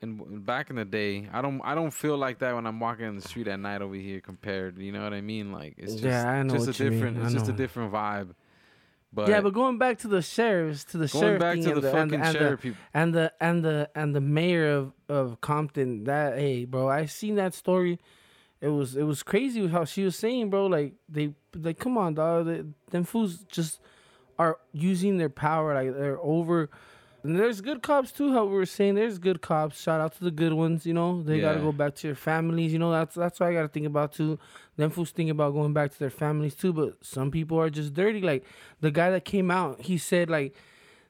and 0.00 0.46
back 0.46 0.70
in 0.70 0.76
the 0.76 0.84
day. 0.86 1.28
I 1.30 1.42
don't 1.42 1.60
I 1.62 1.74
don't 1.74 1.90
feel 1.90 2.16
like 2.16 2.38
that 2.38 2.54
when 2.54 2.66
I'm 2.66 2.80
walking 2.80 3.04
in 3.04 3.16
the 3.16 3.20
street 3.28 3.48
at 3.48 3.60
night 3.60 3.82
over 3.82 3.94
here. 3.96 4.20
Compared, 4.22 4.78
you 4.78 4.92
know 4.92 5.02
what 5.04 5.12
I 5.12 5.20
mean? 5.20 5.52
Like 5.52 5.74
it's 5.76 5.92
just 5.92 6.04
Yeah, 6.04 6.42
just 6.44 6.68
a 6.68 6.72
different 6.72 7.18
it's 7.22 7.34
just 7.34 7.48
a 7.48 7.52
different 7.52 7.92
vibe. 7.92 8.28
But 9.12 9.28
yeah, 9.28 9.40
but 9.40 9.54
going 9.54 9.78
back 9.78 9.98
to 9.98 10.08
the 10.08 10.20
sheriffs, 10.20 10.84
to 10.84 10.98
the 10.98 11.08
going 11.08 11.22
sheriff 11.22 11.40
back 11.40 11.54
to 11.54 11.58
and 11.58 11.76
the 11.76 11.80
the, 11.80 11.88
and, 11.88 12.10
fucking 12.10 12.20
the, 12.20 12.26
and, 12.26 12.36
sheriff, 12.36 12.60
the, 12.60 12.68
people. 12.68 12.82
and 12.92 13.14
the 13.14 13.32
and 13.40 13.64
the 13.64 13.90
and 13.94 14.14
the 14.14 14.20
mayor 14.20 14.70
of 14.70 14.92
of 15.08 15.40
Compton. 15.40 16.04
That 16.04 16.38
hey, 16.38 16.64
bro, 16.64 16.88
I 16.88 17.06
seen 17.06 17.36
that 17.36 17.54
story. 17.54 17.98
It 18.60 18.68
was 18.68 18.96
it 18.96 19.04
was 19.04 19.22
crazy 19.22 19.66
how 19.68 19.84
she 19.84 20.04
was 20.04 20.16
saying, 20.16 20.50
bro. 20.50 20.66
Like 20.66 20.94
they 21.08 21.34
like, 21.54 21.78
come 21.78 21.96
on, 21.96 22.14
dog. 22.14 22.46
They, 22.46 22.64
them 22.90 23.04
fools 23.04 23.44
just 23.50 23.80
are 24.38 24.58
using 24.72 25.18
their 25.18 25.30
power. 25.30 25.74
Like 25.74 25.94
they're 25.96 26.20
over. 26.20 26.70
And 27.22 27.38
there's 27.38 27.60
good 27.60 27.82
cops 27.82 28.12
too. 28.12 28.32
How 28.32 28.44
we 28.44 28.52
were 28.54 28.66
saying, 28.66 28.94
there's 28.94 29.18
good 29.18 29.40
cops. 29.40 29.80
Shout 29.80 30.00
out 30.00 30.14
to 30.18 30.24
the 30.24 30.30
good 30.30 30.52
ones. 30.52 30.86
You 30.86 30.94
know, 30.94 31.22
they 31.22 31.40
gotta 31.40 31.60
go 31.60 31.72
back 31.72 31.94
to 31.96 32.02
their 32.08 32.14
families. 32.14 32.72
You 32.72 32.78
know, 32.78 32.92
that's 32.92 33.14
that's 33.14 33.40
what 33.40 33.48
I 33.48 33.52
gotta 33.52 33.68
think 33.68 33.86
about 33.86 34.12
too. 34.12 34.38
Them 34.76 34.90
fools 34.90 35.10
think 35.10 35.30
about 35.30 35.52
going 35.52 35.72
back 35.72 35.92
to 35.92 35.98
their 35.98 36.10
families 36.10 36.54
too. 36.54 36.72
But 36.72 37.04
some 37.04 37.30
people 37.30 37.58
are 37.60 37.70
just 37.70 37.94
dirty. 37.94 38.20
Like 38.20 38.44
the 38.80 38.90
guy 38.90 39.10
that 39.10 39.24
came 39.24 39.50
out, 39.50 39.80
he 39.80 39.98
said 39.98 40.30
like 40.30 40.54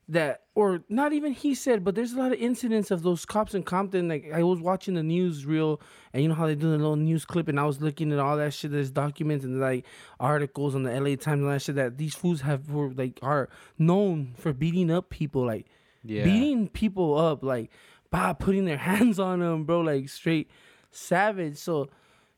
that, 0.08 0.42
or 0.54 0.84
not 0.88 1.12
even 1.12 1.32
he 1.32 1.54
said, 1.54 1.84
but 1.84 1.94
there's 1.94 2.12
a 2.12 2.18
lot 2.18 2.32
of 2.32 2.38
incidents 2.38 2.90
of 2.90 3.02
those 3.02 3.26
cops 3.26 3.54
in 3.54 3.62
Compton. 3.62 4.08
Like 4.08 4.30
I 4.32 4.42
was 4.42 4.60
watching 4.60 4.94
the 4.94 5.02
news 5.02 5.44
reel, 5.44 5.80
and 6.12 6.22
you 6.22 6.28
know 6.28 6.34
how 6.34 6.46
they 6.46 6.54
do 6.54 6.70
the 6.70 6.78
little 6.78 6.96
news 6.96 7.24
clip, 7.24 7.48
and 7.48 7.58
I 7.58 7.64
was 7.64 7.82
looking 7.82 8.12
at 8.12 8.18
all 8.18 8.36
that 8.36 8.54
shit. 8.54 8.70
There's 8.70 8.90
documents 8.90 9.44
and 9.44 9.60
like 9.60 9.84
articles 10.20 10.74
on 10.74 10.84
the 10.84 10.92
LA 10.92 11.16
Times 11.16 11.40
and 11.40 11.44
all 11.44 11.50
that 11.50 11.62
shit 11.62 11.74
that 11.74 11.98
these 11.98 12.14
fools 12.14 12.42
have 12.42 12.70
were 12.70 12.90
like 12.90 13.18
are 13.22 13.48
known 13.78 14.34
for 14.38 14.52
beating 14.52 14.90
up 14.90 15.10
people, 15.10 15.44
like 15.44 15.66
Yeah, 16.06 16.24
beating 16.24 16.68
people 16.68 17.18
up, 17.18 17.42
like 17.42 17.70
by 18.10 18.32
putting 18.32 18.64
their 18.64 18.78
hands 18.90 19.18
on 19.18 19.40
them, 19.40 19.64
bro, 19.64 19.80
like 19.80 20.08
straight 20.08 20.50
savage. 20.90 21.56
So 21.58 21.88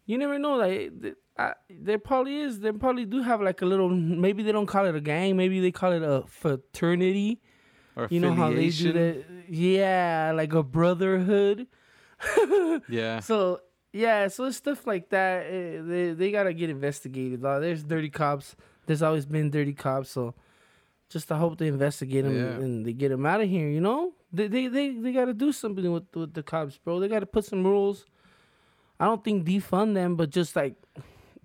you 0.07 0.19
never 0.19 0.39
know, 0.39 0.57
like. 0.57 1.01
th- 1.03 1.15
I, 1.41 1.55
there 1.71 2.01
probably 2.01 2.41
is. 2.41 2.59
They 2.59 2.73
probably 2.73 3.05
do 3.05 3.23
have 3.23 3.41
like 3.41 3.63
a 3.63 3.65
little. 3.65 3.89
Maybe 3.91 4.43
they 4.43 4.51
don't 4.51 4.67
call 4.67 4.87
it 4.87 4.97
a 4.97 5.01
gang. 5.01 5.37
Maybe 5.37 5.61
they 5.61 5.71
call 5.71 5.93
it 5.93 6.03
a 6.03 6.25
fraternity. 6.27 7.41
or 7.95 8.09
You 8.11 8.19
know 8.19 8.35
how 8.35 8.51
they 8.51 8.71
do 8.71 8.93
that? 8.93 9.25
Yeah, 9.49 10.33
like 10.35 10.53
a 10.53 10.65
brotherhood. 10.65 11.69
Yeah, 12.89 13.21
So 13.21 13.61
yeah, 13.93 14.27
so 14.29 14.47
it's 14.47 14.57
stuff 14.57 14.85
like 14.87 15.11
that. 15.11 15.47
eh, 15.47 15.81
They 15.83 16.13
they 16.15 16.31
gotta 16.33 16.53
get 16.53 16.71
investigated. 16.71 17.41
There's 17.43 17.85
dirty 17.85 18.11
cops. 18.11 18.57
There's 18.87 19.03
always 19.03 19.25
been 19.27 19.51
dirty 19.51 19.75
cops. 19.75 20.11
So 20.11 20.35
just 21.11 21.31
I 21.33 21.39
hope 21.39 21.59
they 21.59 21.69
investigate 21.69 22.25
them 22.25 22.37
Yeah. 22.37 22.63
and 22.65 22.85
they 22.87 22.93
get 22.93 23.09
them 23.11 23.25
out 23.27 23.41
of 23.41 23.49
here. 23.49 23.69
You 23.69 23.81
know, 23.81 24.13
they 24.33 24.47
they 24.49 24.69
they, 24.69 24.91
they 24.91 25.13
gotta 25.13 25.35
do 25.35 25.53
something 25.53 25.91
with 25.93 26.05
with 26.15 26.35
the 26.35 26.43
cops, 26.43 26.79
bro. 26.79 27.01
They 27.01 27.09
gotta 27.09 27.27
put 27.27 27.45
some 27.45 27.67
rules. 27.67 28.05
I 29.01 29.07
don't 29.07 29.23
think 29.23 29.47
defund 29.47 29.95
them, 29.95 30.17
but 30.17 30.31
just 30.31 30.57
like 30.57 30.75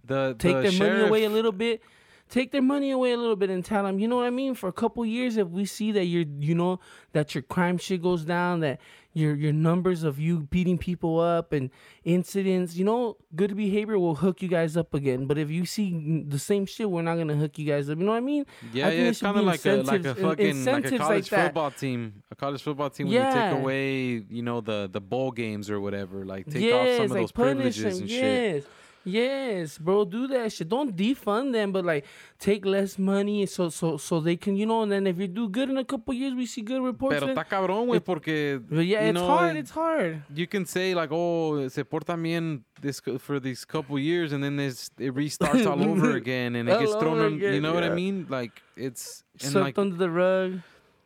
the 0.03 0.35
take 0.39 0.55
the 0.63 0.69
their 0.69 0.89
money 0.89 1.07
away 1.07 1.23
a 1.23 1.29
little 1.29 1.51
bit 1.51 1.81
take 2.29 2.51
their 2.51 2.61
money 2.63 2.89
away 2.91 3.11
a 3.11 3.17
little 3.17 3.35
bit 3.35 3.49
and 3.49 3.63
tell 3.63 3.83
them 3.83 3.99
you 3.99 4.07
know 4.07 4.15
what 4.15 4.25
i 4.25 4.29
mean 4.29 4.55
for 4.55 4.67
a 4.67 4.73
couple 4.73 5.05
years 5.05 5.37
if 5.37 5.47
we 5.49 5.65
see 5.65 5.91
that 5.91 6.05
you're 6.05 6.25
you 6.39 6.55
know 6.55 6.79
that 7.11 7.35
your 7.35 7.41
crime 7.43 7.77
shit 7.77 8.01
goes 8.01 8.25
down 8.25 8.59
that 8.61 8.79
your 9.13 9.35
your 9.35 9.53
numbers 9.53 10.03
of 10.03 10.19
you 10.19 10.39
beating 10.49 10.77
people 10.77 11.19
up 11.19 11.53
and 11.53 11.69
incidents 12.03 12.75
you 12.75 12.83
know 12.83 13.15
good 13.35 13.55
behavior 13.55 13.97
will 13.97 14.15
hook 14.15 14.41
you 14.41 14.47
guys 14.47 14.75
up 14.75 14.93
again 14.93 15.25
but 15.25 15.37
if 15.37 15.49
you 15.49 15.65
see 15.65 16.23
the 16.27 16.39
same 16.39 16.65
shit 16.65 16.89
we're 16.89 17.01
not 17.01 17.15
gonna 17.15 17.35
hook 17.35 17.57
you 17.57 17.65
guys 17.65 17.89
up 17.89 17.97
you 17.97 18.03
know 18.05 18.11
what 18.11 18.17
i 18.17 18.21
mean 18.21 18.45
Yeah, 18.73 18.87
I 18.87 18.91
yeah, 18.91 19.03
it's 19.09 19.21
kind 19.21 19.37
of 19.37 19.45
like 19.45 19.65
a 19.65 19.75
like 19.83 20.03
a 20.05 20.09
incentives- 20.09 20.21
fucking 20.21 20.65
like 20.65 20.85
a 20.85 20.97
college 20.97 21.31
like 21.31 21.43
football 21.45 21.71
team. 21.71 22.23
A 22.31 22.35
college 22.35 22.61
football 22.61 22.89
team 22.89 23.07
when 23.07 23.15
you 23.15 23.21
take 23.33 23.59
away, 23.61 24.25
you 24.29 24.41
know, 24.41 24.61
the 24.61 24.89
the 24.91 24.99
bowl 25.01 25.31
games 25.31 25.69
or 25.69 25.79
whatever. 25.79 26.25
Like 26.25 26.45
take 26.47 26.61
yes 26.63 26.73
off 26.73 26.95
some 26.97 27.05
of 27.05 27.11
like 27.11 27.21
those 27.21 27.31
privileges 27.31 27.83
them 27.83 28.01
and 28.01 28.09
shit. 28.09 28.67
Yes 29.05 29.33
Yes, 29.63 29.77
bro, 29.77 30.03
do 30.03 30.27
that 30.27 30.51
shit. 30.51 30.67
Don't 30.67 30.95
defund 30.95 31.53
them, 31.53 31.71
but 31.71 31.85
like 31.85 32.05
take 32.39 32.65
less 32.65 32.97
money 32.97 33.45
so 33.45 33.69
so 33.69 33.97
so 33.97 34.19
they 34.19 34.35
can, 34.35 34.55
you 34.57 34.65
know. 34.65 34.81
And 34.83 34.91
then 34.91 35.07
if 35.07 35.17
you 35.17 35.27
do 35.27 35.47
good 35.47 35.69
in 35.69 35.77
a 35.77 35.85
couple 35.85 36.13
years, 36.13 36.33
we 36.33 36.45
see 36.45 36.61
good 36.61 36.81
reports. 36.83 37.15
Pero 37.15 37.27
then- 37.27 37.35
está 37.35 37.45
cabrón, 37.47 37.87
güey, 37.87 37.99
porque 38.03 38.59
but 38.69 38.85
yeah, 38.85 39.01
it's 39.01 39.13
know, 39.13 39.27
hard. 39.27 39.55
It's 39.55 39.71
hard. 39.71 40.21
you 40.33 40.47
can 40.47 40.65
say 40.65 40.93
like, 40.93 41.09
oh, 41.11 41.67
se 41.69 41.83
portan 41.83 42.21
bien 42.23 42.63
this 42.81 43.01
for 43.19 43.39
these 43.39 43.63
couple 43.65 43.97
years, 43.99 44.33
and 44.33 44.43
then 44.43 44.57
this 44.57 44.89
it 44.97 45.13
restarts 45.13 45.65
all 45.65 45.81
over 45.81 46.15
again, 46.21 46.55
and 46.55 46.67
it 46.67 46.79
gets 46.79 46.91
thrown. 46.93 47.17
over 47.19 47.25
on, 47.27 47.39
you 47.39 47.47
again, 47.47 47.61
know 47.61 47.73
what 47.73 47.83
I 47.83 47.89
mean? 47.89 48.25
Like 48.29 48.61
it's 48.75 49.23
Swept 49.37 49.55
like 49.55 49.77
under 49.77 49.95
the 49.95 50.09
rug. 50.09 50.59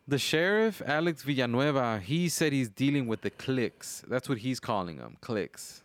the 0.07 0.17
sheriff 0.17 0.81
Alex 0.85 1.23
Villanueva, 1.23 1.99
he 1.99 2.29
said 2.29 2.53
he's 2.53 2.69
dealing 2.69 3.07
with 3.07 3.21
the 3.21 3.29
clicks. 3.31 4.03
That's 4.07 4.27
what 4.29 4.39
he's 4.39 4.59
calling 4.59 4.97
them, 4.97 5.17
clicks. 5.21 5.83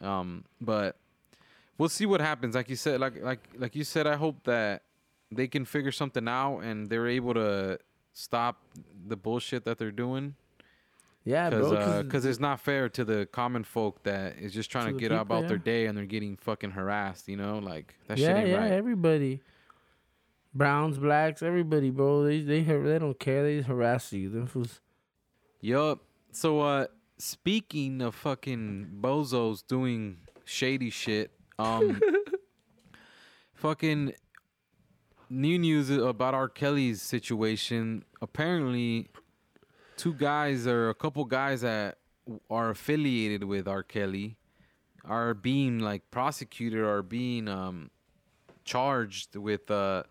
Um, 0.00 0.44
but 0.60 0.96
we'll 1.78 1.88
see 1.88 2.06
what 2.06 2.20
happens. 2.20 2.54
Like 2.54 2.68
you 2.68 2.76
said, 2.76 3.00
like 3.00 3.22
like 3.22 3.40
like 3.56 3.74
you 3.76 3.84
said, 3.84 4.06
I 4.06 4.16
hope 4.16 4.44
that 4.44 4.82
they 5.30 5.48
can 5.48 5.64
figure 5.64 5.92
something 5.92 6.28
out 6.28 6.60
and 6.60 6.88
they're 6.88 7.08
able 7.08 7.34
to 7.34 7.78
stop 8.12 8.60
the 9.06 9.16
bullshit 9.16 9.64
that 9.64 9.78
they're 9.78 9.90
doing. 9.90 10.34
Yeah, 11.24 11.48
bro. 11.50 11.70
Because 11.70 11.84
'cause- 11.84 12.02
because 12.04 12.24
it's 12.26 12.38
not 12.40 12.60
fair 12.60 12.88
to 12.90 13.04
the 13.04 13.26
common 13.26 13.64
folk 13.64 14.02
that 14.02 14.36
is 14.38 14.52
just 14.52 14.70
trying 14.70 14.86
To 14.88 14.92
to 14.92 14.98
get 14.98 15.08
people, 15.10 15.22
about 15.22 15.48
their 15.48 15.56
day 15.58 15.86
and 15.86 15.96
they're 15.96 16.04
getting 16.04 16.36
fucking 16.36 16.72
harassed. 16.72 17.28
You 17.28 17.36
know, 17.38 17.58
like 17.58 17.94
that 18.08 18.18
yeah, 18.18 18.26
shit 18.28 18.36
ain't 18.36 18.48
yeah, 18.50 18.56
right. 18.58 18.72
everybody. 18.72 19.40
Browns, 20.56 20.98
blacks, 20.98 21.42
everybody, 21.42 21.90
bro. 21.90 22.22
They 22.24 22.40
they 22.42 22.62
they 22.62 22.98
don't 22.98 23.18
care. 23.18 23.42
They 23.42 23.56
just 23.56 23.68
harass 23.68 24.12
you. 24.12 24.28
Them 24.28 24.46
fools. 24.46 24.80
Yup. 25.60 26.00
So 26.30 26.60
uh 26.60 26.86
speaking 27.18 28.02
of 28.02 28.14
fucking 28.14 28.98
bozos 29.00 29.66
doing 29.66 30.18
shady 30.44 30.90
shit, 30.90 31.32
um 31.58 32.00
fucking 33.54 34.14
new 35.30 35.58
news 35.58 35.90
about 35.90 36.34
R. 36.34 36.48
Kelly's 36.48 37.02
situation. 37.02 38.04
Apparently 38.20 39.08
two 39.96 40.14
guys 40.14 40.66
or 40.66 40.90
a 40.90 40.94
couple 40.94 41.24
guys 41.24 41.60
that 41.62 41.98
are 42.50 42.70
affiliated 42.70 43.44
with 43.44 43.68
R. 43.68 43.82
Kelly 43.82 44.36
are 45.04 45.34
being 45.34 45.78
like 45.78 46.10
prosecuted 46.10 46.80
or 46.80 47.02
being 47.02 47.48
um 47.48 47.90
charged 48.64 49.36
with 49.36 49.70
uh 49.70 50.02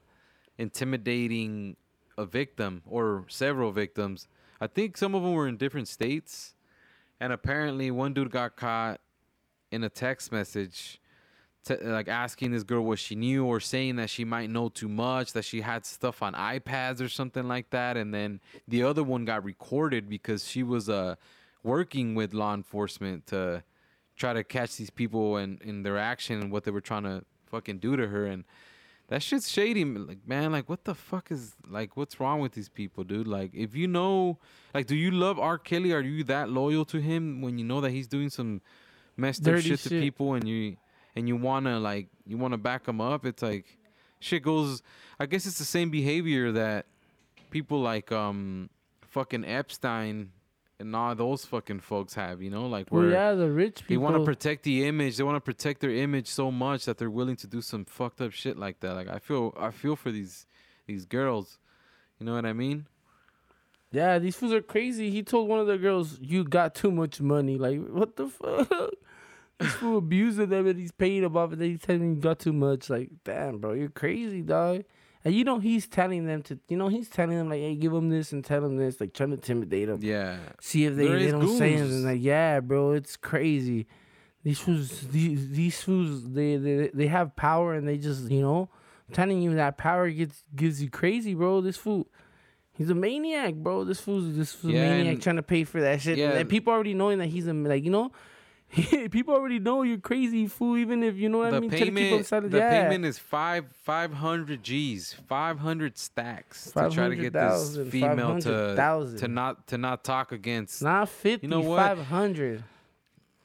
intimidating 0.57 1.75
a 2.17 2.25
victim 2.25 2.83
or 2.85 3.25
several 3.27 3.71
victims. 3.71 4.27
I 4.61 4.67
think 4.67 4.97
some 4.97 5.15
of 5.15 5.23
them 5.23 5.33
were 5.33 5.47
in 5.47 5.57
different 5.57 5.87
states, 5.87 6.53
and 7.19 7.33
apparently 7.33 7.91
one 7.91 8.13
dude 8.13 8.31
got 8.31 8.55
caught 8.55 9.01
in 9.71 9.83
a 9.83 9.89
text 9.89 10.31
message, 10.31 11.01
t- 11.63 11.75
like 11.77 12.07
asking 12.07 12.51
this 12.51 12.63
girl 12.63 12.81
what 12.83 12.99
she 12.99 13.15
knew 13.15 13.45
or 13.45 13.59
saying 13.59 13.95
that 13.97 14.09
she 14.09 14.25
might 14.25 14.49
know 14.49 14.69
too 14.69 14.89
much, 14.89 15.33
that 15.33 15.45
she 15.45 15.61
had 15.61 15.85
stuff 15.85 16.21
on 16.21 16.33
iPads 16.33 17.01
or 17.01 17.09
something 17.09 17.47
like 17.47 17.69
that, 17.71 17.97
and 17.97 18.13
then 18.13 18.39
the 18.67 18.83
other 18.83 19.03
one 19.03 19.25
got 19.25 19.43
recorded 19.43 20.09
because 20.09 20.47
she 20.47 20.63
was 20.63 20.89
uh 20.89 21.15
working 21.63 22.13
with 22.13 22.33
law 22.33 22.53
enforcement 22.53 23.25
to 23.27 23.63
try 24.15 24.33
to 24.33 24.43
catch 24.43 24.75
these 24.75 24.89
people 24.89 25.37
and 25.37 25.61
in 25.61 25.83
their 25.83 25.97
action 25.97 26.41
and 26.41 26.51
what 26.51 26.65
they 26.65 26.71
were 26.71 26.81
trying 26.81 27.03
to 27.03 27.23
fucking 27.47 27.79
do 27.79 27.95
to 27.95 28.07
her. 28.07 28.25
And 28.25 28.43
that 29.07 29.23
shit's 29.23 29.49
shady 29.49 29.83
like 29.85 30.19
man 30.27 30.51
like 30.51 30.69
what 30.69 30.85
the 30.85 30.95
fuck 30.95 31.31
is 31.31 31.55
like 31.69 31.95
what's 31.97 32.19
wrong 32.19 32.39
with 32.39 32.53
these 32.53 32.69
people 32.69 33.03
dude? 33.03 33.27
Like 33.27 33.51
if 33.53 33.75
you 33.75 33.87
know 33.87 34.39
like 34.73 34.87
do 34.87 34.95
you 34.95 35.11
love 35.11 35.39
r. 35.39 35.57
Kelly? 35.57 35.93
Are 35.93 36.01
you 36.01 36.23
that 36.25 36.49
loyal 36.49 36.85
to 36.85 36.99
him 36.99 37.41
when 37.41 37.57
you 37.57 37.65
know 37.65 37.81
that 37.81 37.91
he's 37.91 38.07
doing 38.07 38.29
some 38.29 38.61
messed 39.15 39.41
up 39.41 39.55
Dirty 39.55 39.69
shit 39.69 39.79
to 39.79 39.89
people 39.89 40.33
and 40.33 40.47
you 40.47 40.77
and 41.15 41.27
you 41.27 41.35
want 41.35 41.65
to 41.65 41.79
like 41.79 42.07
you 42.25 42.37
want 42.37 42.53
to 42.53 42.57
back 42.57 42.83
them 42.85 42.99
up 43.01 43.25
it's 43.25 43.41
like 43.41 43.77
shit 44.19 44.41
goes 44.43 44.81
i 45.19 45.25
guess 45.25 45.45
it's 45.45 45.57
the 45.59 45.65
same 45.65 45.89
behavior 45.89 46.51
that 46.51 46.85
people 47.49 47.81
like 47.81 48.11
um 48.11 48.69
fucking 49.01 49.45
epstein 49.45 50.31
and 50.79 50.95
all 50.95 51.13
those 51.15 51.45
fucking 51.45 51.79
folks 51.79 52.13
have 52.15 52.41
you 52.41 52.49
know 52.49 52.65
like 52.65 52.91
Well, 52.91 53.03
where 53.03 53.11
yeah, 53.11 53.33
the 53.33 53.49
rich 53.49 53.81
people 53.87 53.89
they 53.89 53.97
want 53.97 54.15
to 54.15 54.25
protect 54.25 54.63
the 54.63 54.85
image. 54.85 55.17
They 55.17 55.23
want 55.23 55.37
to 55.37 55.41
protect 55.41 55.81
their 55.81 55.91
image 55.91 56.27
so 56.27 56.51
much 56.51 56.85
that 56.85 56.97
they're 56.97 57.11
willing 57.11 57.35
to 57.37 57.47
do 57.47 57.61
some 57.61 57.85
fucked 57.85 58.19
up 58.21 58.31
shit 58.33 58.57
like 58.57 58.79
that. 58.81 58.95
Like 58.95 59.07
I 59.07 59.19
feel, 59.19 59.53
I 59.57 59.69
feel 59.69 59.95
for 59.95 60.11
these 60.11 60.45
these 60.87 61.05
girls. 61.05 61.59
You 62.19 62.25
know 62.25 62.33
what 62.33 62.45
I 62.45 62.53
mean? 62.53 62.87
yeah, 63.91 64.17
these 64.19 64.35
fools 64.35 64.51
are 64.51 64.61
crazy. 64.61 65.11
He 65.11 65.21
told 65.21 65.47
one 65.47 65.59
of 65.59 65.67
the 65.67 65.77
girls, 65.77 66.19
"You 66.19 66.43
got 66.43 66.73
too 66.75 66.91
much 66.91 67.21
money." 67.21 67.57
Like, 67.57 67.79
what 67.87 68.15
the 68.17 68.27
fuck? 68.27 68.67
this 69.59 69.73
fool 69.73 69.97
abusing 69.97 70.49
them 70.49 70.67
and 70.67 70.79
he's 70.79 70.91
paying 70.91 71.21
them 71.21 71.37
off, 71.37 71.51
and 71.51 71.61
then 71.61 71.69
he's 71.71 71.81
telling 71.81 72.01
him 72.01 72.15
you 72.15 72.21
got 72.21 72.39
too 72.39 72.53
much. 72.53 72.89
Like, 72.89 73.09
damn, 73.23 73.59
bro, 73.59 73.73
you're 73.73 73.89
crazy, 73.89 74.41
dog. 74.41 74.83
And 75.25 75.33
you 75.33 75.45
know 75.45 75.59
he's 75.59 75.87
telling 75.87 76.25
them 76.25 76.41
to, 76.43 76.59
you 76.67 76.75
know, 76.75 76.89
he's 76.89 77.07
telling 77.07 77.37
them 77.37 77.49
like, 77.49 77.61
"Hey, 77.61 77.75
give 77.75 77.93
them 77.93 78.09
this 78.09 78.33
and 78.33 78.43
tell 78.43 78.59
them 78.59 78.75
this," 78.75 78.99
like 78.99 79.13
trying 79.13 79.29
to 79.29 79.35
intimidate 79.35 79.87
them. 79.87 79.99
Yeah. 80.01 80.37
See 80.59 80.83
if 80.85 80.95
they, 80.97 81.07
There 81.07 81.17
they 81.19 81.31
don't 81.31 81.57
say 81.57 81.75
anything. 81.75 82.03
Like, 82.03 82.21
yeah, 82.21 82.59
bro, 82.59 82.91
it's 82.91 83.15
crazy. 83.15 83.87
These 84.43 84.59
fools, 84.59 84.89
these 85.11 85.47
these 85.49 85.81
fools, 85.81 86.29
they, 86.29 86.57
they 86.57 86.89
they 86.93 87.07
have 87.07 87.37
power 87.37 87.73
and 87.73 87.87
they 87.87 87.97
just, 87.97 88.29
you 88.29 88.41
know, 88.41 88.69
I'm 89.07 89.15
telling 89.15 89.41
you 89.41 89.55
that 89.55 89.77
power 89.77 90.09
gets 90.09 90.43
gives 90.53 90.83
you 90.83 90.89
crazy, 90.89 91.33
bro. 91.35 91.61
This 91.61 91.77
fool, 91.77 92.07
he's 92.73 92.89
a 92.89 92.95
maniac, 92.95 93.53
bro. 93.53 93.85
This 93.85 94.01
fool's 94.01 94.35
this 94.35 94.51
fool's 94.51 94.73
a 94.73 94.77
maniac 94.77 95.13
and- 95.13 95.23
trying 95.23 95.37
to 95.37 95.43
pay 95.43 95.63
for 95.63 95.79
that 95.79 96.01
shit. 96.01 96.17
Yeah. 96.17 96.31
And 96.31 96.49
people 96.49 96.73
already 96.73 96.93
knowing 96.93 97.19
that 97.19 97.27
he's 97.27 97.47
a 97.47 97.53
like, 97.53 97.85
you 97.85 97.91
know. 97.91 98.11
people 99.11 99.35
already 99.35 99.59
know 99.59 99.83
you're 99.83 99.97
crazy, 99.99 100.47
fool. 100.47 100.77
Even 100.77 101.03
if 101.03 101.15
you 101.15 101.29
know 101.29 101.39
what 101.39 101.53
I 101.53 101.59
mean, 101.59 101.69
try 101.69 101.79
to 101.79 101.85
keep 101.85 101.93
them 101.93 102.23
payment, 102.23 102.51
the 102.51 102.57
yeah. 102.57 102.83
payment 102.83 103.05
is 103.05 103.19
five 103.19 103.65
five 103.83 104.13
hundred 104.13 104.63
G's, 104.63 105.13
five 105.27 105.59
hundred 105.59 105.97
stacks 105.97 106.71
to 106.71 106.89
try 106.89 107.09
to 107.09 107.15
get 107.15 107.33
this 107.33 107.77
500,000, 107.77 107.91
female 107.91 108.39
to 108.39 108.49
500,000. 108.49 109.19
to 109.19 109.27
not 109.27 109.67
to 109.67 109.77
not 109.77 110.03
talk 110.03 110.31
against. 110.31 110.81
not 110.81 111.09
fifty, 111.09 111.45
You 111.45 111.51
know 111.51 111.61
what? 111.61 111.77
five 111.77 111.99
hundred. 112.07 112.63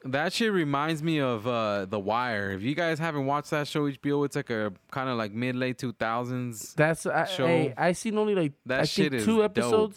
That 0.05 0.33
shit 0.33 0.53
reminds 0.53 1.03
me 1.03 1.21
of 1.21 1.47
uh 1.47 1.85
The 1.85 1.99
Wire. 1.99 2.53
If 2.53 2.63
you 2.63 2.75
guys 2.75 2.99
haven't 2.99 3.27
watched 3.27 3.51
that 3.51 3.67
show 3.69 3.91
HBO, 3.91 4.25
it's 4.25 4.37
like 4.37 4.49
a 4.49 4.73
kind 4.91 5.11
of 5.11 5.19
like 5.19 5.33
mid 5.33 5.57
late 5.57 5.77
two 5.77 5.93
thousands. 5.93 6.73
That's 6.75 7.05
I, 7.05 7.25
show. 7.27 7.47
hey, 7.47 7.75
I 7.77 7.93
seen 7.93 8.17
only 8.17 8.35
like 8.35 8.53
That 8.65 8.81
I 8.81 8.85
shit 8.85 9.13
think 9.13 9.25
two 9.25 9.47
dope. 9.49 9.95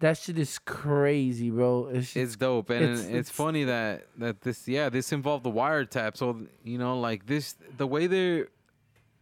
That 0.00 0.16
shit 0.16 0.38
is 0.38 0.58
crazy, 0.60 1.50
bro. 1.50 1.88
It's, 1.92 2.14
It's 2.14 2.36
dope, 2.36 2.70
and 2.70 2.84
it's- 2.84 3.00
it's, 3.00 3.08
it's- 3.08 3.30
funny 3.30 3.64
that 3.64 4.06
that 4.18 4.40
this 4.42 4.68
yeah 4.68 4.88
this 4.90 5.12
involved 5.12 5.44
the 5.44 5.50
wiretap. 5.50 6.16
So 6.16 6.46
you 6.64 6.78
know 6.78 7.00
like 7.00 7.26
this 7.26 7.56
the 7.76 7.86
way 7.86 8.06
they 8.06 8.44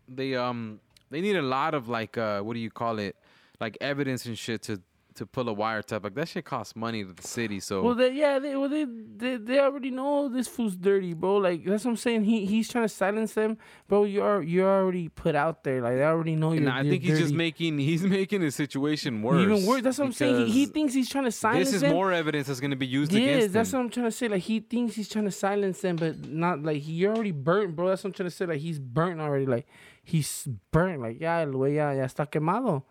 they 0.09 0.35
um 0.37 0.81
they 1.11 1.21
need 1.21 1.37
a 1.37 1.43
lot 1.43 1.73
of 1.75 1.89
like 1.89 2.19
uh 2.19 2.41
what 2.43 2.55
do 2.55 2.61
you 2.61 2.71
call 2.71 2.99
it 2.99 3.17
like 3.61 3.79
evidence 3.81 4.27
and 4.27 4.37
shit 4.39 4.63
to 4.63 4.83
to 5.17 5.27
pull 5.27 5.49
a 5.49 5.55
wiretap. 5.55 6.05
Like 6.05 6.15
that 6.15 6.29
shit 6.29 6.45
costs 6.45 6.77
money 6.77 7.05
to 7.05 7.13
the 7.13 7.23
city. 7.23 7.61
So 7.61 7.83
well, 7.83 7.95
they, 7.95 8.13
yeah, 8.13 8.39
they, 8.39 8.55
well, 8.57 8.69
they, 8.69 8.85
they, 8.85 9.37
they 9.37 9.59
already 9.61 9.91
know 9.91 10.29
this 10.29 10.49
fool's 10.49 10.77
dirty, 10.77 11.15
bro. 11.15 11.37
Like 11.37 11.65
that's 11.65 11.85
what 11.85 11.91
I'm 11.93 11.97
saying. 11.97 12.25
He, 12.25 12.47
he's 12.47 12.69
trying 12.69 12.85
to 12.85 12.89
silence 12.89 13.35
them, 13.35 13.59
bro. 13.89 14.05
You're, 14.05 14.43
you're 14.43 14.69
already 14.69 15.09
put 15.09 15.35
out 15.35 15.65
there. 15.65 15.81
Like 15.83 15.95
they 15.97 16.05
already 16.05 16.37
know 16.37 16.53
you're. 16.53 16.69
I 16.71 16.83
you're 16.83 16.91
think 16.93 17.03
he's 17.03 17.19
just 17.19 17.35
making 17.35 17.79
he's 17.79 18.03
making 18.03 18.41
the 18.43 18.51
situation 18.51 19.23
worse. 19.23 19.43
even 19.43 19.67
worse. 19.67 19.83
That's 19.83 19.99
what 19.99 20.07
I'm 20.07 20.13
saying. 20.13 20.47
He, 20.47 20.53
he 20.53 20.67
thinks 20.67 20.95
he's 20.95 21.09
trying 21.09 21.25
to 21.25 21.33
silence 21.33 21.67
This 21.69 21.75
is 21.77 21.81
them. 21.83 21.93
more 21.93 22.13
evidence 22.13 22.47
that's 22.47 22.61
going 22.61 22.71
to 22.71 22.77
be 22.77 22.87
used 22.87 23.13
Yeah, 23.13 23.21
against 23.21 23.53
that's 23.55 23.73
him. 23.73 23.79
what 23.79 23.85
I'm 23.85 23.91
trying 23.91 24.07
to 24.07 24.13
say. 24.13 24.29
Like 24.29 24.43
he 24.43 24.61
thinks 24.61 24.95
he's 24.95 25.09
trying 25.09 25.25
to 25.25 25.31
silence 25.31 25.81
them, 25.81 25.97
but 25.97 26.29
not 26.29 26.63
like 26.63 26.83
he 26.83 26.93
you're 26.93 27.15
already 27.15 27.33
burnt, 27.33 27.75
bro. 27.77 27.89
That's 27.89 28.05
what 28.05 28.09
I'm 28.11 28.15
trying 28.15 28.29
to 28.31 28.35
say. 28.37 28.47
Like 28.47 28.61
he's 28.61 28.79
burnt 28.79 29.21
already. 29.21 29.47
Like 29.47 29.67
he's 30.03 30.47
burnt. 30.71 31.01
Like 31.01 31.21
ya 31.21 31.39
el 31.41 31.53
güey 31.53 31.75
ya, 31.77 31.91
ya 31.93 32.05
está 32.05 32.27
quemado. 32.31 32.83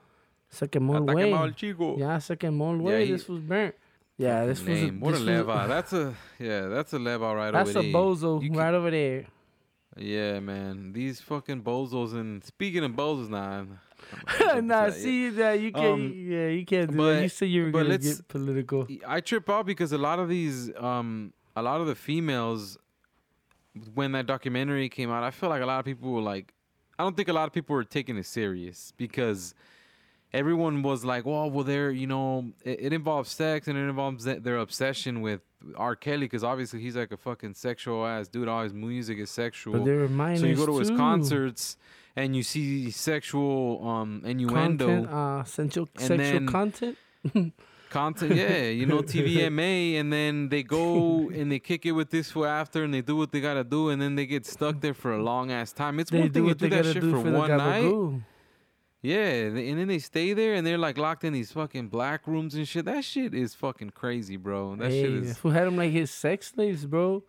Se 0.50 0.68
quemó 0.68 0.98
el 0.98 1.06
quemado 1.06 1.46
el 1.46 1.52
güey. 1.52 1.56
chico. 1.56 1.96
Ya 1.98 2.20
se 2.20 2.38
quemó 2.38 2.72
el 2.74 2.82
Yeah, 2.82 2.92
güey. 2.92 3.08
This 3.12 3.30
was 3.30 3.40
burnt. 3.42 3.76
Yeah, 4.18 4.46
this 4.46 4.60
was 4.62 4.70
a, 4.70 4.72
Name. 4.86 5.00
What 5.02 5.14
a 5.14 5.18
this 5.18 5.26
leva. 5.26 5.66
That's 5.68 5.94
a 5.94 6.14
yeah. 6.40 6.68
That's 6.68 6.94
a 6.94 7.00
leva 7.00 7.36
right 7.36 7.52
That's 7.52 7.72
over 7.72 7.80
a 7.80 7.82
there. 7.84 7.92
bozo 7.92 8.42
You 8.42 8.52
right 8.54 8.74
over 8.74 8.92
there. 8.92 9.26
Yeah, 9.98 10.40
man. 10.40 10.94
These 10.94 11.22
fucking 11.22 11.62
bozos 11.64 12.14
and 12.14 12.44
speaking 12.44 12.84
of 12.84 12.92
bozos 12.92 13.30
now. 13.30 13.66
nah, 14.62 14.90
see 14.92 15.30
that 15.30 15.60
you 15.60 15.72
can't. 15.72 15.86
Um, 15.94 16.14
yeah, 16.16 16.48
you 16.48 16.66
can't 16.66 16.92
do 16.92 16.98
but-. 16.98 17.22
You 17.24 17.30
said 17.30 17.50
you 17.50 17.64
were 17.66 17.72
gonna 17.72 17.98
get 17.98 18.28
political. 18.28 18.88
I 19.08 19.22
trip 19.22 19.50
out 19.50 19.66
because 19.66 19.92
a 19.92 19.98
lot 19.98 20.20
of 20.20 20.30
these 20.30 20.72
um 20.78 21.34
a 21.56 21.62
lot 21.62 21.82
of 21.82 21.88
the 21.88 21.96
females 21.96 22.78
when 23.94 24.14
that 24.14 24.26
documentary 24.26 24.88
came 24.90 25.12
out, 25.12 25.24
I 25.24 25.32
feel 25.32 25.50
like 25.50 25.62
a 25.62 25.66
lot 25.66 25.80
of 25.80 25.86
people 25.86 26.12
were 26.12 26.22
like 26.22 26.54
I 26.98 27.04
don't 27.04 27.16
think 27.18 27.28
a 27.28 27.34
lot 27.34 27.48
of 27.48 27.54
people 27.54 27.76
were 27.76 27.84
taking 27.84 28.18
it 28.18 28.26
serious 28.26 28.94
because 28.96 29.54
everyone 30.42 30.76
was 30.90 31.00
like, 31.12 31.24
"Well, 31.26 31.50
well, 31.54 31.64
they're 31.72 31.92
you 31.92 32.08
know, 32.14 32.28
it, 32.64 32.78
it 32.88 32.94
involves 32.94 33.30
sex 33.32 33.68
and 33.68 33.76
it 33.78 33.86
involves 33.94 34.26
th- 34.26 34.42
their 34.44 34.58
obsession 34.68 35.14
with 35.28 35.42
R. 35.88 35.96
Kelly 35.96 36.26
because 36.30 36.44
obviously 36.44 36.80
he's 36.86 36.96
like 36.96 37.12
a 37.12 37.18
fucking 37.28 37.54
sexual 37.68 38.06
ass 38.06 38.28
dude. 38.28 38.48
All 38.48 38.64
his 38.64 38.74
music 38.74 39.18
is 39.26 39.30
sexual. 39.44 39.74
But 39.74 39.86
they 39.86 39.96
were 40.02 40.08
minors 40.24 40.42
So 40.42 40.46
you 40.48 40.56
go 40.56 40.66
to 40.74 40.78
his 40.84 40.90
too. 40.90 40.98
concerts 40.98 41.78
and 42.16 42.36
you 42.38 42.44
see 42.44 42.92
sexual 42.92 43.58
um 43.94 44.22
innuendo 44.32 44.86
Content, 44.88 45.08
uh, 45.10 45.44
sensual, 45.44 45.88
And 45.96 46.08
sexual 46.12 46.18
then- 46.40 46.48
content. 46.48 46.98
content, 47.90 48.36
yeah, 48.36 48.64
you 48.82 48.86
know, 48.86 49.02
TVMA, 49.02 49.96
and 50.00 50.12
then 50.12 50.50
they 50.50 50.64
go 50.64 51.30
and 51.30 51.52
they 51.52 51.60
kick 51.60 51.86
it 51.86 51.94
with 51.94 52.10
this 52.10 52.28
for 52.32 52.46
after, 52.48 52.84
and 52.84 52.94
they 52.94 53.02
do 53.02 53.16
what 53.16 53.32
they 53.32 53.40
gotta 53.42 53.64
do, 53.64 53.90
and 53.90 54.02
then 54.02 54.16
they 54.16 54.26
get 54.26 54.46
stuck 54.46 54.82
there 54.82 54.94
for 54.94 55.14
a 55.14 55.24
long 55.24 55.52
ass 55.52 55.72
time. 55.72 56.00
It's 56.02 56.12
They 56.12 56.20
one 56.20 56.32
thing 56.32 56.48
to 56.48 56.56
do 56.56 56.68
they 56.70 56.76
that 56.82 56.86
shit 56.94 57.02
do 57.02 57.12
for, 57.12 57.22
one 57.32 57.50
night. 57.58 58.22
Yeah, 59.06 59.28
and 59.28 59.80
then 59.80 59.88
they 59.88 60.00
stay 60.00 60.34
there, 60.34 60.54
and 60.56 60.66
they're 60.66 60.78
like 60.78 60.98
locked 60.98 61.24
in 61.24 61.34
these 61.34 61.52
fucking 61.52 61.90
black 61.90 62.26
rooms 62.28 62.56
and 62.56 62.68
shit. 62.68 62.86
That 62.86 63.04
shit 63.04 63.34
is 63.34 63.54
fucking 63.54 63.92
crazy, 63.92 64.38
bro. 64.38 64.76
That 64.76 64.90
Hey, 64.92 65.02
shit 65.04 65.12
is, 65.14 65.38
fool 65.38 65.52
had 65.52 65.68
him 65.68 65.78
like 65.78 65.92
his 65.92 66.12
sex 66.12 66.52
slaves, 66.54 66.86
bro. 66.86 67.24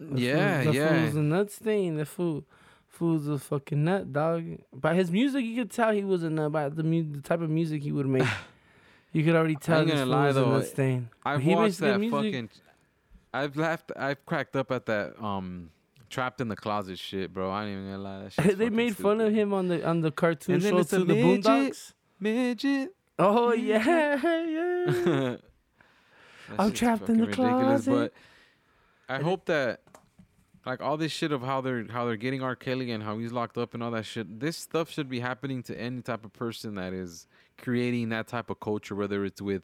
That 0.00 0.18
yeah, 0.18 0.62
fool, 0.62 0.72
that 0.72 0.78
yeah. 0.78 1.02
fool's 1.04 1.14
a 1.16 1.22
nut 1.22 1.50
stain. 1.52 1.96
That 1.96 2.06
fool, 2.06 2.44
fool's 2.88 3.28
a 3.28 3.38
fucking 3.38 3.84
nut, 3.84 4.12
dog. 4.12 4.44
By 4.72 4.94
his 4.94 5.10
music, 5.10 5.44
you 5.44 5.54
could 5.56 5.70
tell 5.70 5.92
he 5.92 6.04
was 6.04 6.22
a 6.24 6.30
nut. 6.30 6.50
By 6.52 6.68
the 6.68 6.82
mu- 6.82 7.12
the 7.12 7.20
type 7.20 7.40
of 7.40 7.50
music 7.50 7.82
he 7.82 7.92
would 7.92 8.06
make, 8.06 8.26
you 9.12 9.22
could 9.24 9.36
already 9.36 9.56
tell 9.56 9.84
this 9.84 9.94
gonna 9.94 10.06
lie, 10.06 10.26
was 10.26 10.36
a 10.36 10.40
though, 10.40 10.50
nut 10.50 10.66
stain. 10.66 11.08
I've 11.24 11.40
he 11.42 11.54
watched 11.54 11.78
that 11.78 12.00
music. 12.00 12.16
fucking. 12.18 12.50
I've 13.32 13.56
laughed. 13.56 13.92
I've 13.96 14.24
cracked 14.26 14.56
up 14.56 14.70
at 14.72 14.86
that. 14.86 15.20
Um, 15.22 15.70
trapped 16.14 16.40
in 16.40 16.48
the 16.48 16.56
closet 16.56 16.98
shit, 16.98 17.34
bro. 17.34 17.50
I 17.50 17.64
ain't 17.64 17.72
even 17.72 17.90
gonna 17.90 18.02
lie. 18.02 18.28
That 18.36 18.58
they 18.58 18.70
made 18.70 18.96
fun 18.96 19.20
of 19.20 19.34
him 19.34 19.52
on 19.52 19.68
the 19.68 19.84
on 19.86 20.00
the 20.00 20.12
cartoon 20.12 20.54
And 20.54 20.62
then 20.62 20.72
show 20.74 20.82
to 20.84 20.98
the 21.00 21.04
midget. 21.04 21.44
Boondocks. 21.44 21.92
midget. 22.20 22.94
Oh 23.18 23.52
yeah, 23.72 24.20
yeah. 24.22 25.36
I'm 26.58 26.72
trapped 26.72 27.08
in 27.08 27.18
the 27.18 27.26
closet. 27.26 27.90
But 27.90 28.12
I 29.08 29.22
hope 29.22 29.46
that, 29.46 29.80
like 30.64 30.80
all 30.80 30.96
this 30.96 31.10
shit 31.10 31.32
of 31.32 31.42
how 31.42 31.60
they're 31.60 31.86
how 31.88 32.06
they're 32.06 32.16
getting 32.16 32.42
R. 32.42 32.54
Kelly 32.54 32.92
and 32.92 33.02
how 33.02 33.18
he's 33.18 33.32
locked 33.32 33.58
up 33.58 33.74
and 33.74 33.82
all 33.82 33.90
that 33.90 34.06
shit. 34.06 34.38
This 34.38 34.56
stuff 34.56 34.90
should 34.90 35.08
be 35.08 35.18
happening 35.18 35.64
to 35.64 35.78
any 35.78 36.00
type 36.00 36.24
of 36.24 36.32
person 36.32 36.76
that 36.76 36.92
is 36.92 37.26
creating 37.58 38.10
that 38.10 38.28
type 38.28 38.50
of 38.50 38.60
culture, 38.60 38.94
whether 38.94 39.24
it's 39.24 39.42
with 39.42 39.62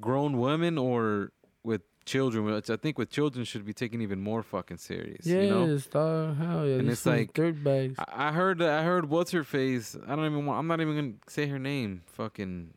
grown 0.00 0.38
women 0.38 0.76
or 0.76 1.32
with 1.62 1.82
children. 2.06 2.44
Which 2.44 2.70
I 2.70 2.76
think 2.76 2.96
with 2.96 3.10
children 3.10 3.44
should 3.44 3.66
be 3.66 3.72
taken 3.74 4.00
even 4.00 4.20
more 4.22 4.42
fucking 4.42 4.78
serious. 4.78 5.26
Yes, 5.26 5.44
You 5.44 5.50
know. 5.50 5.78
dog. 5.90 6.36
Hell 6.38 6.66
yeah. 6.66 6.76
And 6.76 6.88
it's 6.88 7.04
like- 7.04 7.34
dirt 7.34 7.62
bags. 7.62 7.96
I 7.98 8.28
I 8.28 8.32
heard 8.32 8.62
I 8.62 8.82
heard 8.84 9.08
what's 9.10 9.32
her 9.32 9.44
face. 9.44 9.96
I 10.06 10.16
don't 10.16 10.24
even 10.24 10.46
want. 10.46 10.58
I'm 10.60 10.66
not 10.66 10.80
even 10.80 10.94
gonna 10.96 11.12
say 11.28 11.46
her 11.48 11.58
name. 11.58 12.02
Fucking 12.06 12.72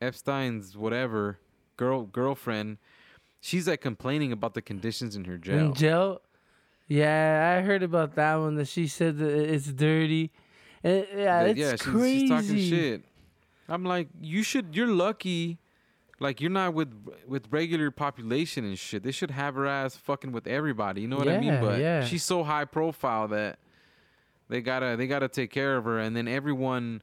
Epstein's 0.00 0.76
whatever 0.76 1.38
girl 1.76 2.02
girlfriend. 2.06 2.78
She's 3.40 3.66
like 3.68 3.80
complaining 3.80 4.32
about 4.32 4.54
the 4.54 4.62
conditions 4.62 5.16
in 5.16 5.24
her 5.24 5.38
jail. 5.38 5.58
In 5.66 5.74
jail. 5.74 6.20
Yeah, 6.86 7.56
I 7.58 7.64
heard 7.64 7.82
about 7.82 8.14
that 8.14 8.36
one. 8.36 8.54
That 8.56 8.66
she 8.68 8.86
said 8.86 9.18
that 9.18 9.52
it's 9.54 9.66
dirty. 9.66 10.30
And, 10.82 11.06
yeah, 11.14 11.42
That- 11.42 11.50
it's 11.50 11.58
yeah, 11.60 11.70
she's, 11.72 11.82
crazy. 11.82 12.20
she's 12.20 12.30
talking 12.30 12.58
shit. 12.58 13.04
I'm 13.68 13.84
like, 13.84 14.08
you 14.20 14.42
should. 14.42 14.74
You're 14.74 14.86
lucky. 14.88 15.58
Like 16.20 16.40
you're 16.40 16.50
not 16.50 16.74
with 16.74 16.92
with 17.26 17.46
regular 17.50 17.90
population 17.90 18.64
and 18.64 18.78
shit. 18.78 19.02
They 19.02 19.12
should 19.12 19.30
have 19.30 19.54
her 19.54 19.66
ass 19.66 19.96
fucking 19.96 20.32
with 20.32 20.46
everybody. 20.46 21.02
You 21.02 21.08
know 21.08 21.16
what 21.16 21.28
I 21.28 21.38
mean? 21.38 21.60
But 21.60 21.78
yeah. 21.78 22.04
she's 22.04 22.24
so 22.24 22.42
high 22.42 22.64
profile 22.64 23.28
that 23.28 23.58
they 24.48 24.60
gotta 24.60 24.96
they 24.96 25.06
gotta 25.06 25.28
take 25.28 25.50
care 25.50 25.76
of 25.76 25.84
her. 25.84 25.98
And 25.98 26.16
then 26.16 26.26
everyone 26.26 27.02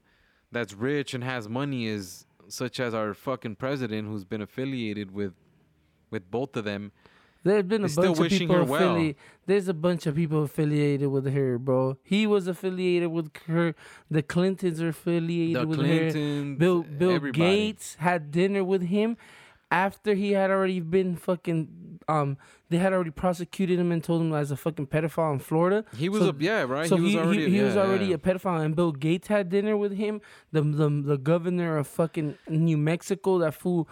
that's 0.51 0.74
rich 0.74 1.13
and 1.13 1.24
has 1.24 1.48
money 1.48 1.88
is 1.88 2.25
such 2.48 2.79
as 2.79 2.93
our 2.93 3.13
fucking 3.13 3.55
president, 3.55 4.07
who's 4.07 4.25
been 4.25 4.41
affiliated 4.41 5.12
with 5.12 5.34
with 6.12 6.29
both 6.29 6.57
of 6.57 6.65
them. 6.65 6.91
There's 7.45 7.63
been 7.63 7.85
a 7.85 7.87
They're 7.87 8.11
bunch 8.13 8.19
of 8.33 8.39
people 8.39 8.55
her 8.55 8.63
well. 8.63 8.81
affiliated. 8.91 9.15
There's 9.45 9.67
a 9.67 9.73
bunch 9.73 10.07
of 10.07 10.15
people 10.15 10.43
affiliated 10.43 11.09
with 11.09 11.31
her, 11.31 11.59
bro. 11.59 11.97
He 12.03 12.25
was 12.25 12.47
affiliated 12.47 13.11
with 13.11 13.29
her. 13.45 13.75
The 14.09 14.23
Clintons 14.23 14.81
are 14.81 14.89
affiliated 14.89 15.61
The 15.61 15.67
with 15.67 15.79
her. 15.85 16.55
Bill 16.55 16.81
Bill 16.83 17.11
everybody. 17.11 17.39
Gates 17.39 17.95
had 17.99 18.31
dinner 18.31 18.63
with 18.63 18.81
him 18.87 19.15
after 19.71 20.15
he 20.15 20.31
had 20.31 20.49
already 20.51 20.79
been 20.79 21.15
fucking 21.15 21.99
um 22.07 22.37
they 22.69 22.77
had 22.77 22.93
already 22.93 23.09
prosecuted 23.11 23.79
him 23.79 23.91
and 23.91 24.03
told 24.03 24.21
him 24.21 24.33
as 24.33 24.49
a 24.51 24.57
fucking 24.57 24.87
pedophile 24.87 25.33
in 25.33 25.39
Florida. 25.39 25.85
He 25.95 26.09
was 26.09 26.21
So- 26.21 26.29
a 26.29 26.35
yeah 26.39 26.63
right. 26.63 26.87
So 26.89 26.97
he 26.97 27.03
was 27.03 27.11
he, 27.13 27.19
already 27.19 27.45
he, 27.45 27.57
he 27.57 27.61
was 27.61 27.77
already 27.77 28.05
yeah. 28.07 28.15
a 28.15 28.17
pedophile 28.17 28.63
and 28.65 28.75
Bill 28.75 28.91
Gates 28.91 29.27
had 29.27 29.49
dinner 29.49 29.77
with 29.77 29.93
him. 29.93 30.19
The 30.51 30.61
the 30.61 30.89
the 30.89 31.17
governor 31.17 31.77
of 31.77 31.85
fucking 31.87 32.37
New 32.49 32.77
Mexico, 32.77 33.37
that 33.39 33.53
fool 33.53 33.87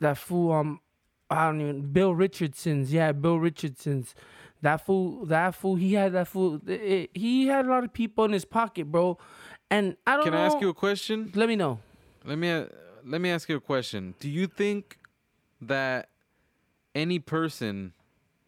that 0.00 0.16
fool 0.18 0.52
um 0.52 0.80
I 1.30 1.46
don't 1.46 1.60
even 1.60 1.92
Bill 1.92 2.14
Richardson's, 2.14 2.92
yeah, 2.92 3.12
Bill 3.12 3.38
Richardson's. 3.38 4.14
That 4.62 4.84
fool 4.84 5.24
that 5.26 5.54
fool 5.54 5.76
he 5.76 5.94
had 5.94 6.12
that 6.12 6.28
fool 6.28 6.60
eh, 6.68 7.06
he 7.14 7.46
had 7.46 7.64
a 7.64 7.68
lot 7.68 7.84
of 7.84 7.92
people 7.92 8.24
in 8.24 8.32
his 8.32 8.44
pocket, 8.44 8.90
bro. 8.90 9.16
And 9.70 9.96
I 10.06 10.16
don't 10.16 10.24
Can 10.24 10.34
know. 10.34 10.40
I 10.40 10.46
ask 10.46 10.60
you 10.60 10.68
a 10.68 10.74
question? 10.74 11.30
Let 11.34 11.48
me 11.48 11.56
know. 11.56 11.78
Let 12.24 12.36
me 12.36 12.50
uh, 12.50 12.66
let 13.04 13.20
me 13.20 13.30
ask 13.30 13.48
you 13.48 13.56
a 13.56 13.60
question. 13.60 14.14
Do 14.18 14.28
you 14.28 14.46
think 14.46 14.98
that 15.62 16.08
any 16.94 17.18
person 17.18 17.94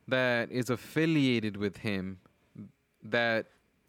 that 0.09 0.51
is 0.51 0.68
affiliated 0.68 1.57
with 1.57 1.79
him 1.79 2.18
that 3.03 3.47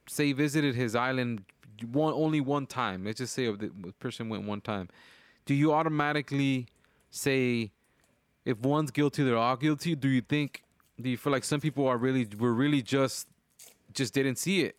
say 0.07 0.31
visited 0.31 0.75
his 0.75 0.95
island 0.95 1.43
one 1.91 2.13
only 2.13 2.39
one 2.39 2.65
time, 2.65 3.03
let's 3.03 3.17
just 3.17 3.33
say 3.33 3.51
the 3.51 3.71
person 3.99 4.29
went 4.29 4.45
one 4.45 4.61
time, 4.61 4.89
do 5.45 5.53
you 5.53 5.73
automatically 5.73 6.67
say 7.09 7.71
if 8.45 8.59
one's 8.59 8.91
guilty 8.91 9.23
they're 9.23 9.37
all 9.37 9.55
guilty? 9.57 9.95
Do 9.95 10.07
you 10.09 10.21
think 10.21 10.63
do 11.01 11.09
you 11.09 11.17
feel 11.17 11.31
like 11.33 11.43
some 11.43 11.59
people 11.59 11.87
are 11.87 11.97
really 11.97 12.27
were 12.37 12.53
really 12.53 12.81
just 12.81 13.27
just 13.93 14.13
didn't 14.13 14.37
see 14.37 14.61
it? 14.61 14.75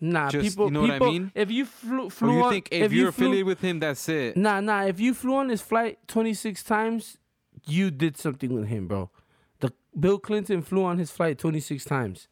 Nah, 0.00 0.30
Just- 0.30 0.48
people 0.48 0.66
you 0.66 0.70
know 0.72 0.80
what 0.82 0.90
I 0.90 0.98
mean? 0.98 1.30
If 1.34 1.50
you 1.50 1.64
flew, 1.64 2.10
flew 2.10 2.38
you 2.38 2.42
on, 2.44 2.50
think 2.52 2.68
if, 2.72 2.92
you 2.92 3.02
you're 3.02 3.12
flew- 3.12 3.26
affiliated 3.26 3.46
with 3.46 3.60
him 3.60 3.78
that's 3.78 4.08
it? 4.08 4.36
Nah, 4.36 4.60
nah. 4.60 4.82
If 4.82 4.98
you 4.98 5.14
flew 5.14 5.36
on 5.36 5.48
his 5.48 5.62
flight 5.62 5.98
26 6.08 6.64
times, 6.64 7.18
you 7.66 7.92
did 7.92 8.16
something 8.16 8.52
with 8.52 8.66
him, 8.66 8.88
bro. 8.88 9.10
The 9.60 9.72
Bill 9.98 10.18
Clinton 10.18 10.60
flew 10.62 10.82
on 10.84 10.98
his 10.98 11.12
flight 11.12 11.38
26 11.38 11.84
times. 11.84 12.26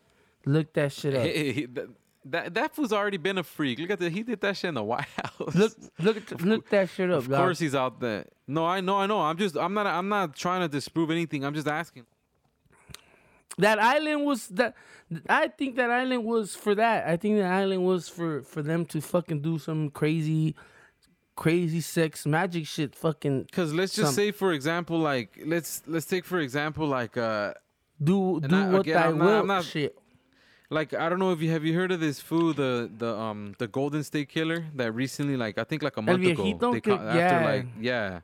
Look 0.44 0.73
that 0.73 0.90
shit 0.90 1.14
up. 1.14 1.23
Hey, 1.27 1.66
that, 1.66 1.88
that 2.26 2.54
that 2.54 2.74
fool's 2.74 2.92
already 2.92 3.16
been 3.16 3.38
a 3.38 3.42
freak. 3.42 3.78
Look 3.78 3.90
at 3.90 3.98
that. 4.00 4.12
He 4.12 4.22
did 4.22 4.40
that 4.42 4.56
shit 4.56 4.68
in 4.68 4.74
the 4.74 4.83
White 4.85 5.06
House. 5.16 5.54
Look, 5.54 5.72
look, 5.98 6.16
at, 6.16 6.40
look 6.42 6.68
that 6.70 6.88
shit 6.90 7.11
up, 7.11 7.18
of 7.18 7.28
dog. 7.28 7.38
course 7.40 7.59
he's 7.59 7.74
out 7.74 8.00
there. 8.00 8.26
No, 8.46 8.66
I 8.66 8.80
know, 8.80 8.96
I 8.98 9.06
know. 9.06 9.20
I'm 9.20 9.38
just, 9.38 9.56
I'm 9.56 9.72
not, 9.74 9.87
I'm 9.87 10.09
not 10.09 10.37
trying 10.37 10.61
to 10.61 10.68
disprove 10.68 11.11
anything. 11.11 11.44
I'm 11.44 11.54
just 11.54 11.66
asking. 11.68 12.04
That 13.59 13.78
island 13.78 14.24
was 14.24 14.48
that. 14.48 14.74
I 15.28 15.48
think 15.48 15.76
that 15.76 15.90
island 15.90 16.24
was 16.24 16.54
for 16.54 16.74
that. 16.76 17.06
I 17.06 17.16
think 17.16 17.38
that 17.38 17.50
island 17.50 17.85
was 17.85 18.09
for 18.09 18.42
for 18.42 18.62
them 18.62 18.85
to 18.87 19.00
fucking 19.00 19.42
do 19.42 19.59
some 19.59 19.90
crazy, 19.90 20.54
crazy 21.37 21.80
sex 21.80 22.24
magic 22.26 22.66
shit. 22.66 22.94
Fucking 22.94 23.48
Cause 23.52 23.72
let's 23.72 23.94
just 23.94 24.09
Some- 24.09 24.14
say, 24.14 24.30
for 24.30 24.52
example, 24.52 24.98
like 24.98 25.38
let's 25.44 25.83
let's 25.87 26.06
take 26.06 26.24
for 26.24 26.38
example, 26.38 26.87
like 26.87 27.16
uh, 27.16 27.54
do 28.02 28.40
do 28.40 28.54
I- 28.56 28.68
what 28.70 28.80
again, 28.83 28.96
I 28.96 29.06
I'm 29.09 29.18
not- 29.18 29.24
will. 29.24 29.40
I'm 29.40 29.46
not- 29.46 29.64
shit. 29.64 29.98
Like 30.70 30.94
I 30.94 31.09
don't 31.09 31.18
know 31.18 31.33
if 31.33 31.40
you 31.42 31.50
have 31.50 31.64
you 31.64 31.74
heard 31.74 31.92
of 31.92 32.00
this 32.00 32.20
food, 32.20 32.56
the 32.56 32.90
the 32.96 33.14
um 33.14 33.54
the 33.59 33.66
Golden 33.66 34.02
State 34.02 34.28
Killer 34.28 34.66
that 34.76 34.92
recently, 34.92 35.37
like 35.37 35.59
I 35.59 35.64
think 35.64 35.83
like 35.83 35.96
a 35.96 36.02
month 36.02 36.24
ago, 36.24 36.72
they 36.72 36.80
ca- 36.80 36.94
after 36.94 37.18
yeah. 37.18 37.44
like 37.44 37.66
yeah, 37.80 38.20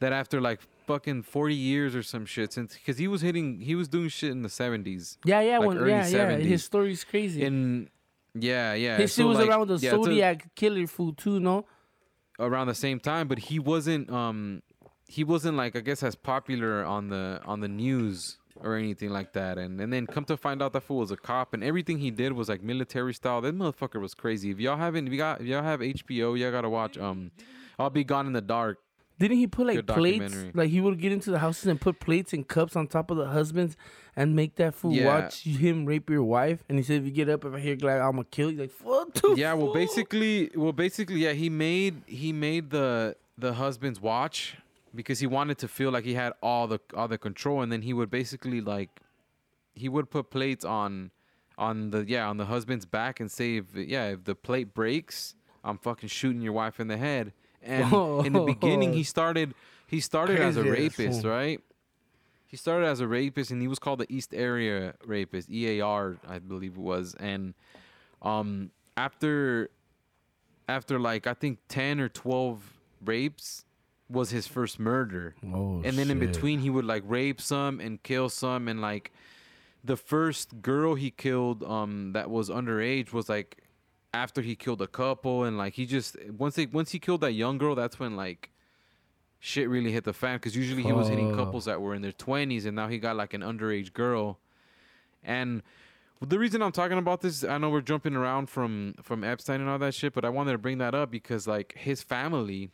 that 0.00 0.12
after 0.12 0.40
like 0.40 0.60
fucking 0.86 1.22
forty 1.22 1.54
years 1.54 1.96
or 1.96 2.02
some 2.02 2.26
shit 2.26 2.52
since 2.52 2.74
because 2.74 2.98
he 2.98 3.08
was 3.08 3.22
hitting, 3.22 3.60
he 3.60 3.74
was 3.74 3.88
doing 3.88 4.08
shit 4.08 4.30
in 4.32 4.42
the 4.42 4.48
seventies. 4.48 5.18
Yeah, 5.24 5.40
yeah, 5.40 5.58
like 5.58 5.68
when, 5.68 5.86
yeah, 5.86 6.06
yeah. 6.06 6.36
His 6.36 6.64
story's 6.64 7.04
crazy. 7.04 7.42
In 7.42 7.88
yeah, 8.34 8.74
yeah. 8.74 8.96
His 8.98 9.12
so, 9.12 9.26
was 9.28 9.38
like, 9.38 9.48
around 9.48 9.68
the 9.68 9.76
yeah, 9.76 9.94
it's 9.94 9.98
a- 9.98 10.04
Zodiac 10.04 10.54
killer 10.54 10.86
food 10.86 11.16
too, 11.16 11.40
no? 11.40 11.64
around 12.38 12.66
the 12.66 12.74
same 12.74 13.00
time, 13.00 13.28
but 13.28 13.38
he 13.38 13.58
wasn't 13.58 14.10
um 14.10 14.62
he 15.08 15.24
wasn't 15.24 15.56
like 15.56 15.76
I 15.76 15.80
guess 15.80 16.02
as 16.02 16.14
popular 16.14 16.84
on 16.84 17.08
the 17.08 17.40
on 17.44 17.60
the 17.60 17.68
news 17.68 18.38
or 18.62 18.76
anything 18.76 19.10
like 19.10 19.32
that. 19.34 19.58
And 19.58 19.80
and 19.80 19.92
then 19.92 20.06
come 20.06 20.24
to 20.26 20.36
find 20.36 20.62
out 20.62 20.72
that 20.72 20.82
fool 20.82 20.98
was 20.98 21.10
a 21.10 21.16
cop 21.16 21.54
and 21.54 21.62
everything 21.62 21.98
he 21.98 22.10
did 22.10 22.32
was 22.32 22.48
like 22.48 22.62
military 22.62 23.14
style. 23.14 23.40
That 23.40 23.56
motherfucker 23.56 24.00
was 24.00 24.14
crazy. 24.14 24.50
If 24.50 24.58
y'all 24.60 24.76
haven't 24.76 25.06
if 25.06 25.12
you 25.12 25.18
got 25.18 25.40
if 25.40 25.46
y'all 25.46 25.62
have 25.62 25.80
HBO, 25.80 26.38
y'all 26.38 26.50
gotta 26.50 26.68
watch 26.70 26.96
um 26.98 27.30
I'll 27.78 27.90
be 27.90 28.04
gone 28.04 28.26
in 28.26 28.32
the 28.32 28.40
dark. 28.40 28.78
Didn't 29.18 29.38
he 29.38 29.46
put 29.46 29.66
like 29.66 29.76
Good 29.76 29.86
plates? 29.86 30.34
Like 30.54 30.68
he 30.70 30.80
would 30.80 31.00
get 31.00 31.10
into 31.10 31.30
the 31.30 31.38
houses 31.38 31.66
and 31.66 31.80
put 31.80 32.00
plates 32.00 32.34
and 32.34 32.46
cups 32.46 32.76
on 32.76 32.86
top 32.86 33.10
of 33.10 33.16
the 33.16 33.26
husbands 33.28 33.74
and 34.14 34.36
make 34.36 34.56
that 34.56 34.74
fool 34.74 34.92
Yeah. 34.92 35.06
watch 35.06 35.42
him 35.44 35.86
rape 35.86 36.10
your 36.10 36.22
wife. 36.22 36.62
And 36.68 36.76
he 36.78 36.84
said, 36.84 37.00
if 37.00 37.04
you 37.06 37.10
get 37.12 37.28
up 37.30 37.44
if 37.44 37.54
I 37.54 37.60
hear 37.60 37.76
like 37.80 38.00
I'm 38.00 38.12
gonna 38.12 38.24
kill 38.24 38.50
you, 38.50 38.58
like 38.60 38.70
fuck 38.70 39.08
Yeah, 39.36 39.54
well 39.54 39.72
basically 39.72 40.50
well 40.54 40.72
basically 40.72 41.20
yeah, 41.20 41.32
he 41.32 41.48
made 41.48 42.02
he 42.06 42.32
made 42.32 42.70
the 42.70 43.16
the 43.38 43.54
husband's 43.54 44.00
watch 44.00 44.56
because 44.94 45.20
he 45.20 45.26
wanted 45.26 45.58
to 45.58 45.68
feel 45.68 45.90
like 45.90 46.04
he 46.04 46.14
had 46.14 46.32
all 46.42 46.66
the 46.66 46.80
all 46.94 47.08
the 47.08 47.18
control 47.18 47.60
and 47.62 47.70
then 47.70 47.82
he 47.82 47.92
would 47.92 48.10
basically 48.10 48.60
like 48.60 49.00
he 49.74 49.88
would 49.88 50.10
put 50.10 50.30
plates 50.30 50.64
on 50.64 51.10
on 51.58 51.90
the 51.90 52.04
yeah 52.06 52.28
on 52.28 52.36
the 52.36 52.46
husband's 52.46 52.86
back 52.86 53.20
and 53.20 53.30
say 53.30 53.56
if 53.56 53.74
yeah 53.74 54.08
if 54.08 54.24
the 54.24 54.34
plate 54.34 54.74
breaks 54.74 55.34
i'm 55.64 55.78
fucking 55.78 56.08
shooting 56.08 56.40
your 56.40 56.52
wife 56.52 56.80
in 56.80 56.88
the 56.88 56.96
head. 56.96 57.32
And 57.62 57.92
in 58.26 58.32
the 58.32 58.44
beginning 58.46 58.92
he 58.92 59.02
started 59.02 59.54
he 59.88 60.00
started 60.00 60.38
as 60.38 60.56
a 60.56 60.62
rapist 60.62 61.24
right? 61.24 61.60
He 62.48 62.56
started 62.56 62.86
as 62.86 63.00
a 63.00 63.08
rapist 63.08 63.50
and 63.50 63.60
he 63.60 63.66
was 63.66 63.80
called 63.80 63.98
the 63.98 64.06
east 64.08 64.32
area 64.32 64.94
rapist 65.04 65.48
ear 65.50 66.18
i 66.28 66.38
believe 66.38 66.72
it 66.72 66.80
was. 66.80 67.16
And 67.18 67.54
um 68.22 68.70
after 68.96 69.68
after 70.68 70.98
like 70.98 71.26
i 71.26 71.34
think 71.34 71.58
10 71.68 72.00
or 72.00 72.08
12 72.08 72.72
rapes 73.04 73.65
was 74.08 74.30
his 74.30 74.46
first 74.46 74.78
murder. 74.78 75.34
Oh, 75.44 75.82
and 75.84 75.98
then 75.98 76.10
in 76.10 76.18
between 76.18 76.60
he 76.60 76.70
would 76.70 76.84
like 76.84 77.02
rape 77.06 77.40
some 77.40 77.80
and 77.80 78.02
kill 78.02 78.28
some. 78.28 78.68
And 78.68 78.80
like 78.80 79.12
the 79.84 79.96
first 79.96 80.62
girl 80.62 80.94
he 80.94 81.10
killed 81.10 81.62
um 81.64 82.12
that 82.12 82.30
was 82.30 82.48
underage 82.48 83.12
was 83.12 83.28
like 83.28 83.62
after 84.14 84.42
he 84.42 84.54
killed 84.54 84.80
a 84.80 84.86
couple. 84.86 85.44
And 85.44 85.58
like 85.58 85.74
he 85.74 85.86
just 85.86 86.16
once 86.30 86.54
they 86.54 86.66
once 86.66 86.92
he 86.92 86.98
killed 86.98 87.20
that 87.22 87.32
young 87.32 87.58
girl 87.58 87.74
that's 87.74 87.98
when 87.98 88.16
like 88.16 88.50
shit 89.40 89.68
really 89.68 89.92
hit 89.92 90.04
the 90.04 90.12
fan. 90.12 90.36
Because 90.36 90.56
usually 90.56 90.82
he 90.82 90.92
was 90.92 91.08
hitting 91.08 91.34
couples 91.34 91.64
that 91.64 91.80
were 91.80 91.94
in 91.94 92.02
their 92.02 92.12
20s 92.12 92.66
and 92.66 92.76
now 92.76 92.88
he 92.88 92.98
got 92.98 93.16
like 93.16 93.34
an 93.34 93.42
underage 93.42 93.92
girl. 93.92 94.38
And 95.24 95.62
the 96.20 96.38
reason 96.38 96.62
I'm 96.62 96.72
talking 96.72 96.98
about 96.98 97.20
this, 97.20 97.44
I 97.44 97.58
know 97.58 97.68
we're 97.68 97.80
jumping 97.80 98.14
around 98.14 98.48
from 98.48 98.94
from 99.02 99.22
Epstein 99.24 99.60
and 99.60 99.68
all 99.68 99.78
that 99.78 99.94
shit, 99.94 100.14
but 100.14 100.24
I 100.24 100.28
wanted 100.28 100.52
to 100.52 100.58
bring 100.58 100.78
that 100.78 100.94
up 100.94 101.10
because 101.10 101.46
like 101.46 101.74
his 101.76 102.02
family, 102.02 102.70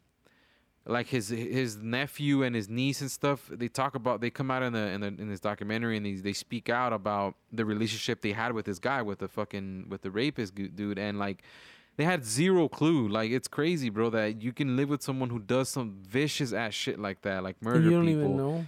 like 0.87 1.07
his 1.09 1.29
his 1.29 1.77
nephew 1.77 2.43
and 2.43 2.57
his 2.57 2.69
niece 2.69 3.01
and 3.01 3.11
stuff, 3.11 3.49
they 3.53 3.69
talk 3.69 3.95
about 3.95 4.21
they 4.21 4.31
come 4.31 4.51
out 4.51 4.63
in 4.63 4.73
the 4.73 4.79
in, 4.79 5.01
the, 5.01 5.07
in 5.07 5.29
this 5.29 5.41
documentary 5.41 5.97
and 5.97 6.05
they 6.05 6.15
they 6.15 6.33
speak 6.33 6.69
out 6.69 6.93
about 6.93 7.35
the 7.53 7.65
relationship 7.65 8.21
they 8.21 8.33
had 8.33 8.53
with 8.53 8.67
this 8.67 8.79
guy 8.79 9.01
with 9.03 9.21
the 9.21 9.29
fucking 9.29 9.87
with 9.89 10.03
the 10.03 10.11
rapist 10.11 10.55
dude 10.55 10.99
and 10.99 11.19
like 11.19 11.43
they 11.97 12.05
had 12.05 12.25
zero 12.25 12.69
clue. 12.69 13.07
Like 13.09 13.31
it's 13.31 13.49
crazy, 13.49 13.91
bro, 13.91 14.11
that 14.11 14.43
you 14.43 14.53
can 14.53 14.77
live 14.77 14.89
with 14.89 15.03
someone 15.03 15.31
who 15.31 15.39
does 15.39 15.69
some 15.69 15.99
vicious 16.09 16.53
ass 16.53 16.75
shit 16.75 16.99
like 16.99 17.23
that, 17.23 17.43
like 17.43 17.61
murder 17.63 17.81
you 17.81 17.91
don't 17.91 18.07
people 18.07 18.23
even 18.23 18.37
know. 18.37 18.67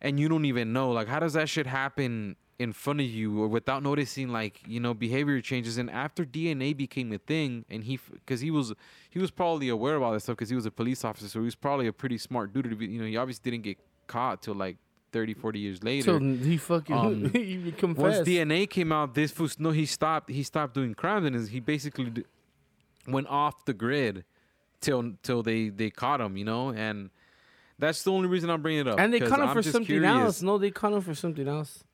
and 0.00 0.18
you 0.18 0.28
don't 0.28 0.44
even 0.44 0.72
know 0.72 0.90
like 0.90 1.08
how 1.08 1.20
does 1.20 1.34
that 1.34 1.48
shit 1.48 1.66
happen 1.66 2.36
in 2.58 2.72
front 2.72 3.00
of 3.00 3.06
you 3.06 3.40
or 3.40 3.46
without 3.46 3.82
noticing 3.84 4.28
like 4.30 4.60
you 4.66 4.80
know 4.80 4.92
behavior 4.92 5.40
changes 5.40 5.78
and 5.78 5.88
after 5.90 6.24
dna 6.24 6.76
became 6.76 7.12
a 7.12 7.18
thing 7.18 7.64
and 7.70 7.84
he 7.84 7.98
because 8.12 8.40
he 8.40 8.50
was 8.50 8.72
he 9.10 9.18
was 9.20 9.30
probably 9.30 9.68
aware 9.68 9.94
of 9.94 10.02
all 10.02 10.12
this 10.12 10.24
stuff 10.24 10.34
because 10.36 10.48
he 10.48 10.56
was 10.56 10.66
a 10.66 10.70
police 10.70 11.04
officer 11.04 11.28
so 11.28 11.38
he 11.38 11.44
was 11.44 11.54
probably 11.54 11.86
a 11.86 11.92
pretty 11.92 12.18
smart 12.18 12.52
dude 12.52 12.68
to 12.68 12.74
be, 12.74 12.86
you 12.86 12.98
know 13.00 13.06
he 13.06 13.16
obviously 13.16 13.48
didn't 13.50 13.62
get 13.62 13.78
caught 14.08 14.42
till 14.42 14.54
like 14.54 14.76
30 15.12 15.34
40 15.34 15.58
years 15.60 15.84
later 15.84 16.04
So 16.04 16.18
he 16.18 16.56
fucking 16.56 16.96
Um, 16.96 17.30
he 17.32 17.58
once 17.58 17.76
confessed. 17.78 18.24
dna 18.24 18.68
came 18.68 18.90
out 18.90 19.14
this 19.14 19.30
fool 19.30 19.48
no 19.58 19.70
he 19.70 19.86
stopped 19.86 20.28
he 20.28 20.42
stopped 20.42 20.74
doing 20.74 20.94
crimes 20.94 21.26
and 21.26 21.48
he 21.48 21.60
basically 21.60 22.10
d- 22.10 22.24
went 23.06 23.28
off 23.28 23.64
the 23.66 23.72
grid 23.72 24.24
till 24.80 25.12
till 25.22 25.42
they 25.44 25.68
they 25.68 25.90
caught 25.90 26.20
him 26.20 26.36
you 26.36 26.44
know 26.44 26.70
and 26.70 27.10
that's 27.78 28.02
the 28.02 28.10
only 28.10 28.26
reason 28.28 28.50
i'm 28.50 28.60
bringing 28.62 28.80
it 28.80 28.88
up 28.88 28.98
and 28.98 29.14
they 29.14 29.20
caught 29.20 29.38
him 29.38 29.48
I'm 29.48 29.54
for 29.56 29.62
something 29.62 29.86
curious 29.86 30.12
else. 30.12 30.42
No, 30.42 30.58
they 30.58 30.70
caught 30.72 30.92
him 30.92 31.00
for 31.02 31.14
something 31.14 31.46
else. 31.46 31.84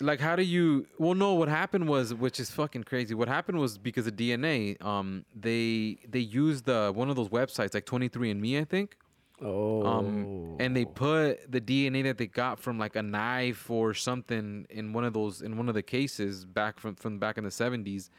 Like 0.00 0.20
how 0.20 0.36
do 0.36 0.42
you 0.42 0.86
well 0.98 1.14
no 1.14 1.34
what 1.34 1.48
happened 1.48 1.88
was 1.88 2.14
which 2.14 2.38
is 2.38 2.50
fucking 2.50 2.84
crazy 2.84 3.14
what 3.14 3.26
happened 3.28 3.58
was 3.58 3.78
because 3.78 4.06
of 4.06 4.14
dna 4.14 4.80
um 4.84 5.24
they 5.34 5.98
they 6.08 6.20
used 6.20 6.64
the 6.66 6.92
one 6.94 7.10
of 7.10 7.16
those 7.16 7.28
websites 7.28 7.74
like 7.74 7.84
23andme 7.86 8.60
i 8.60 8.64
think 8.64 8.96
Oh. 9.40 9.86
um 9.86 10.56
and 10.58 10.76
they 10.76 10.84
put 10.84 11.50
the 11.50 11.60
dna 11.60 12.02
that 12.04 12.18
they 12.18 12.26
got 12.26 12.58
from 12.58 12.76
like 12.76 12.96
a 12.96 13.02
knife 13.02 13.70
or 13.70 13.94
something 13.94 14.66
in 14.68 14.92
one 14.92 15.04
of 15.04 15.12
those 15.12 15.42
in 15.42 15.56
one 15.56 15.68
of 15.68 15.74
the 15.76 15.82
cases 15.82 16.44
back 16.44 16.80
from 16.80 16.96
from 16.96 17.18
back 17.20 17.38
in 17.38 17.44
the 17.44 17.50
70s 17.50 18.10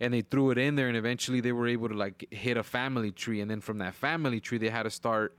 and 0.00 0.12
they 0.12 0.20
threw 0.20 0.50
it 0.50 0.58
in 0.58 0.74
there 0.76 0.88
and 0.88 0.96
eventually 0.96 1.40
they 1.40 1.52
were 1.52 1.66
able 1.66 1.88
to 1.88 1.94
like 1.94 2.26
hit 2.30 2.58
a 2.58 2.62
family 2.62 3.10
tree 3.10 3.40
and 3.40 3.50
then 3.50 3.62
from 3.62 3.78
that 3.78 3.94
family 3.94 4.38
tree 4.38 4.58
they 4.58 4.68
had 4.68 4.82
to 4.82 4.90
start 4.90 5.34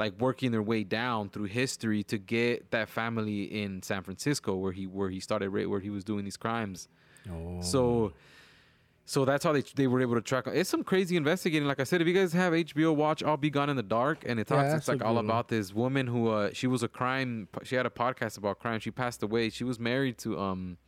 like 0.00 0.18
working 0.18 0.50
their 0.50 0.62
way 0.62 0.82
down 0.82 1.28
through 1.28 1.44
history 1.44 2.02
to 2.04 2.18
get 2.18 2.70
that 2.70 2.88
family 2.88 3.42
in 3.62 3.82
San 3.82 4.02
Francisco 4.02 4.56
where 4.56 4.72
he 4.72 4.86
where 4.86 5.10
he 5.10 5.20
started 5.20 5.52
where 5.52 5.78
he 5.78 5.90
was 5.90 6.02
doing 6.02 6.24
these 6.24 6.38
crimes. 6.38 6.88
Oh. 7.30 7.60
So 7.60 8.12
so 9.04 9.24
that's 9.26 9.44
how 9.44 9.52
they 9.52 9.62
they 9.74 9.86
were 9.86 10.00
able 10.00 10.14
to 10.14 10.22
track. 10.22 10.46
It's 10.46 10.70
some 10.70 10.82
crazy 10.82 11.16
investigating. 11.16 11.68
Like 11.68 11.80
I 11.80 11.84
said, 11.84 12.00
if 12.00 12.08
you 12.08 12.14
guys 12.14 12.32
have 12.32 12.54
HBO, 12.54 12.96
watch 12.96 13.22
"I'll 13.22 13.36
Be 13.36 13.50
Gone 13.50 13.68
in 13.68 13.76
the 13.76 13.82
Dark," 13.82 14.24
and 14.26 14.40
it 14.40 14.46
talks. 14.46 14.70
that's 14.70 14.78
it's 14.78 14.88
like 14.88 15.04
all 15.04 15.16
one. 15.16 15.26
about 15.26 15.48
this 15.48 15.74
woman 15.74 16.06
who 16.06 16.28
uh 16.28 16.50
she 16.54 16.66
was 16.66 16.82
a 16.82 16.88
crime. 16.88 17.48
She 17.62 17.76
had 17.76 17.84
a 17.84 17.90
podcast 17.90 18.38
about 18.38 18.58
crime. 18.58 18.80
She 18.80 18.90
passed 18.90 19.22
away. 19.22 19.50
She 19.50 19.64
was 19.64 19.78
married 19.78 20.16
to 20.18 20.38
um 20.40 20.78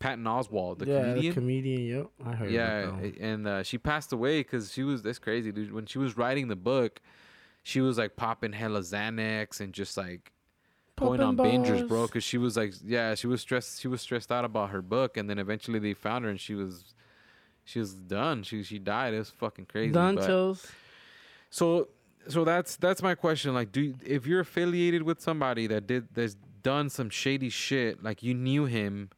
Patton 0.00 0.24
Oswalt, 0.24 0.78
the 0.78 0.86
yeah, 0.86 1.00
comedian. 1.02 1.34
the 1.34 1.40
comedian. 1.40 1.82
Yep, 1.98 2.06
I 2.26 2.32
heard. 2.34 2.50
Yeah, 2.50 2.96
and 3.20 3.46
uh, 3.46 3.62
she 3.62 3.78
passed 3.78 4.12
away 4.12 4.40
because 4.40 4.72
she 4.72 4.82
was 4.82 5.02
that's 5.02 5.20
crazy, 5.20 5.52
dude. 5.52 5.72
When 5.72 5.86
she 5.86 5.98
was 5.98 6.16
writing 6.16 6.48
the 6.48 6.56
book, 6.56 7.00
she 7.62 7.80
was 7.80 7.98
like 7.98 8.16
popping 8.16 8.52
hella 8.52 8.80
Xanax 8.80 9.60
and 9.60 9.72
just 9.72 9.96
like 9.96 10.32
going 10.96 11.20
on 11.20 11.36
bingers, 11.36 11.86
bro. 11.88 12.06
Because 12.06 12.24
she 12.24 12.38
was 12.38 12.56
like, 12.56 12.74
yeah, 12.84 13.14
she 13.14 13.26
was 13.26 13.40
stressed. 13.40 13.80
She 13.80 13.88
was 13.88 14.00
stressed 14.00 14.30
out 14.32 14.44
about 14.44 14.70
her 14.70 14.82
book, 14.82 15.16
and 15.16 15.28
then 15.28 15.38
eventually 15.38 15.78
they 15.78 15.94
found 15.94 16.24
her, 16.24 16.30
and 16.30 16.40
she 16.40 16.54
was, 16.54 16.94
she 17.64 17.78
was 17.78 17.94
done. 17.94 18.42
She 18.42 18.62
she 18.62 18.78
died. 18.78 19.14
It 19.14 19.18
was 19.18 19.30
fucking 19.30 19.66
crazy. 19.66 19.92
Done 19.92 20.16
but- 20.16 20.26
chills. 20.26 20.66
so 21.50 21.88
so 22.28 22.44
that's 22.44 22.76
that's 22.76 23.02
my 23.02 23.14
question. 23.14 23.54
Like, 23.54 23.72
do 23.72 23.94
if 24.04 24.26
you're 24.26 24.40
affiliated 24.40 25.02
with 25.02 25.20
somebody 25.20 25.66
that 25.68 25.86
did 25.86 26.08
that's 26.14 26.36
done 26.62 26.90
some 26.90 27.08
shady 27.10 27.48
shit, 27.48 28.02
like 28.02 28.22
you 28.22 28.34
knew 28.34 28.66
him, 28.66 29.08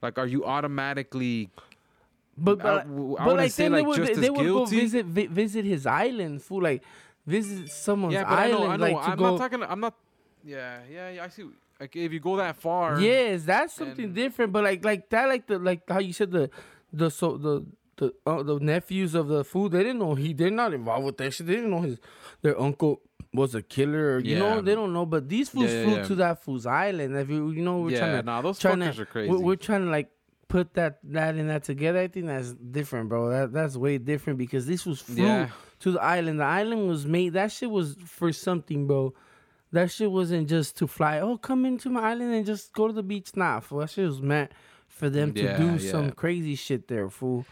like 0.00 0.18
are 0.18 0.26
you 0.26 0.44
automatically 0.46 1.50
But 2.38 2.60
I 2.60 2.62
but, 2.62 2.68
I 2.78 2.82
but 2.84 2.88
wouldn't 2.88 3.36
like 3.36 3.50
say, 3.50 3.64
then 3.64 3.72
like, 3.72 3.82
they 3.82 3.86
would 3.86 3.96
just 3.96 4.06
they, 4.06 4.12
as 4.12 4.20
they 4.20 4.30
would 4.30 4.46
go 4.46 4.64
visit 4.64 5.06
vi- 5.06 5.26
visit 5.26 5.64
his 5.66 5.84
island, 5.84 6.42
fool. 6.42 6.62
Like 6.62 6.82
visit 7.26 7.70
someone's 7.70 8.14
Yeah, 8.14 8.24
but 8.24 8.32
I 8.38 8.44
island, 8.50 8.60
know, 8.64 8.70
I 8.70 8.76
know. 8.76 8.84
like 8.96 9.04
to 9.04 9.10
I'm 9.10 9.18
go. 9.18 9.30
not 9.30 9.38
talking. 9.38 9.62
I'm 9.62 9.80
not. 9.80 9.94
Yeah, 10.44 10.80
yeah, 10.90 11.10
yeah. 11.10 11.24
I 11.24 11.28
see. 11.28 11.44
Like 11.78 11.96
if 11.96 12.12
you 12.12 12.20
go 12.20 12.36
that 12.36 12.56
far. 12.56 13.00
Yes, 13.00 13.44
that's 13.44 13.74
something 13.74 14.12
different. 14.12 14.52
But 14.52 14.64
like 14.64 14.84
like 14.84 15.08
that, 15.10 15.28
like 15.28 15.46
the 15.46 15.58
like 15.58 15.82
how 15.88 15.98
you 15.98 16.12
said 16.12 16.30
the 16.30 16.50
the 16.92 17.10
so 17.10 17.36
the 17.36 17.64
the 17.96 18.12
uh, 18.26 18.42
the 18.42 18.58
nephews 18.58 19.14
of 19.14 19.28
the 19.28 19.44
fool, 19.44 19.68
they 19.68 19.82
didn't 19.82 19.98
know 19.98 20.14
he 20.14 20.32
they're 20.32 20.50
not 20.50 20.74
involved 20.74 21.04
with 21.06 21.16
that 21.18 21.32
shit. 21.32 21.46
They 21.46 21.56
didn't 21.56 21.70
know 21.70 21.82
his 21.82 21.98
their 22.42 22.60
uncle 22.60 23.00
was 23.32 23.54
a 23.54 23.62
killer. 23.62 24.16
Or, 24.16 24.18
you 24.20 24.38
know, 24.38 24.60
they 24.60 24.74
don't 24.74 24.92
know. 24.92 25.06
But 25.06 25.28
these 25.28 25.48
fools 25.50 25.70
Yeah, 25.70 25.78
yeah, 25.78 25.84
flew 25.84 25.96
yeah. 25.96 26.02
to 26.04 26.14
that 26.16 26.42
fool's 26.42 26.66
island. 26.66 27.16
If 27.16 27.30
you 27.30 27.50
you 27.50 27.62
know 27.62 27.78
we're 27.80 27.90
yeah, 27.92 27.98
trying 28.00 28.16
to 28.16 28.22
nah, 28.22 28.42
those 28.42 28.58
trying 28.58 28.78
fuckers 28.80 28.96
to 28.96 29.02
are 29.02 29.06
crazy. 29.06 29.30
we're, 29.30 29.38
we're 29.40 29.56
trying 29.56 29.84
to 29.84 29.90
like 29.90 30.10
put 30.50 30.74
that 30.74 30.98
that 31.04 31.36
and 31.36 31.48
that 31.48 31.64
together. 31.64 32.00
I 32.00 32.08
think 32.08 32.26
that's 32.26 32.52
different, 32.52 33.08
bro. 33.08 33.30
That 33.30 33.52
that's 33.52 33.76
way 33.76 33.96
different 33.96 34.38
because 34.38 34.66
this 34.66 34.84
was 34.84 35.00
flew 35.00 35.24
Yeah. 35.24 35.48
to 35.78 35.92
the 35.92 36.02
island. 36.02 36.40
The 36.40 36.44
island 36.44 36.88
was 36.88 37.06
made. 37.06 37.32
That 37.32 37.50
shit 37.52 37.70
was 37.70 37.96
for 38.04 38.32
something, 38.32 38.86
bro. 38.86 39.14
That 39.72 39.90
shit 39.90 40.10
wasn't 40.10 40.48
just 40.48 40.76
to 40.78 40.86
fly. 40.86 41.20
Oh, 41.20 41.38
come 41.38 41.64
into 41.64 41.88
my 41.88 42.10
island 42.10 42.34
and 42.34 42.44
just 42.44 42.72
go 42.72 42.88
to 42.88 42.92
the 42.92 43.04
beach. 43.04 43.30
Nah, 43.36 43.60
fool. 43.60 43.78
That 43.78 43.90
shit 43.90 44.06
was 44.06 44.20
meant 44.20 44.50
for 44.88 45.08
them 45.08 45.32
to 45.34 45.56
do 45.56 45.66
yeah. 45.76 45.90
some 45.90 46.10
crazy 46.10 46.56
shit 46.56 46.88
there, 46.88 47.08
fool. 47.08 47.46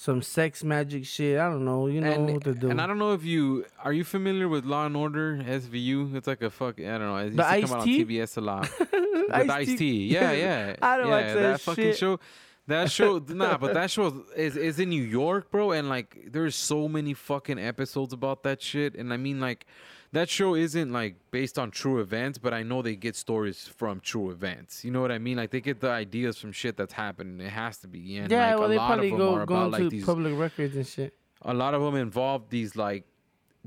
Some 0.00 0.22
sex 0.22 0.64
magic 0.64 1.04
shit. 1.04 1.38
I 1.38 1.50
don't 1.50 1.66
know. 1.66 1.86
You 1.86 2.00
know 2.00 2.10
and, 2.10 2.32
what 2.32 2.44
to 2.44 2.54
do. 2.54 2.70
and 2.70 2.80
I 2.80 2.86
don't 2.86 2.98
know 2.98 3.12
if 3.12 3.22
you 3.22 3.66
are 3.84 3.92
you 3.92 4.02
familiar 4.02 4.48
with 4.48 4.64
Law 4.64 4.86
and 4.86 4.96
Order 4.96 5.36
SVU. 5.46 6.14
It's 6.14 6.26
like 6.26 6.40
a 6.40 6.48
fuck. 6.48 6.80
I 6.80 6.84
don't 6.84 7.00
know. 7.00 7.16
It 7.16 7.24
used 7.24 7.36
The 7.36 7.42
to 7.42 7.48
come 7.48 7.64
Ice 7.64 7.70
out 7.70 7.80
on 7.80 7.86
TBS 7.86 8.36
a 8.38 8.40
lot. 8.40 8.70
With 8.80 9.50
Ice 9.50 9.66
T. 9.66 9.76
T. 9.76 10.06
Yeah, 10.06 10.32
yeah. 10.44 10.76
I 10.80 10.96
don't 10.96 11.08
yeah, 11.08 11.12
watch 11.12 11.34
that 11.34 11.60
fucking 11.60 11.84
shit. 11.84 11.98
show. 11.98 12.18
That 12.66 12.90
show, 12.98 13.18
nah, 13.28 13.58
but 13.58 13.74
that 13.74 13.90
show 13.90 14.24
is 14.34 14.56
is 14.56 14.80
in 14.80 14.88
New 14.88 15.02
York, 15.02 15.50
bro, 15.50 15.72
and 15.72 15.90
like 15.90 16.28
there's 16.32 16.56
so 16.56 16.88
many 16.88 17.12
fucking 17.12 17.58
episodes 17.58 18.14
about 18.14 18.42
that 18.44 18.62
shit, 18.62 18.94
and 18.94 19.12
I 19.12 19.18
mean 19.18 19.38
like 19.38 19.66
that 20.12 20.28
show 20.28 20.54
isn't 20.56 20.92
like 20.92 21.16
based 21.30 21.58
on 21.58 21.70
true 21.70 22.00
events, 22.00 22.36
but 22.38 22.52
I 22.52 22.62
know 22.62 22.82
they 22.82 22.96
get 22.96 23.14
stories 23.16 23.68
from 23.68 24.00
true 24.00 24.30
events. 24.30 24.84
You 24.84 24.90
know 24.90 25.00
what 25.00 25.12
I 25.12 25.18
mean? 25.18 25.36
Like 25.36 25.50
they 25.50 25.60
get 25.60 25.80
the 25.80 25.90
ideas 25.90 26.36
from 26.38 26.52
shit 26.52 26.76
that's 26.76 26.92
happened. 26.94 27.40
It 27.40 27.50
has 27.50 27.78
to 27.78 27.88
be, 27.88 28.16
and 28.18 28.30
yeah, 28.30 28.50
like, 28.50 28.56
well, 28.58 28.66
a 28.66 28.68
they 28.70 28.76
lot 28.76 28.86
probably 28.88 29.12
of 29.12 29.18
them 29.18 29.26
go 29.28 29.34
are 29.34 29.42
about 29.42 29.70
like 29.70 29.88
these 29.90 30.04
public 30.04 30.36
records 30.36 30.74
and 30.76 30.86
shit. 30.86 31.14
a 31.42 31.54
lot 31.54 31.74
of 31.74 31.82
them 31.82 31.94
involve 31.94 32.50
these 32.50 32.74
like 32.76 33.04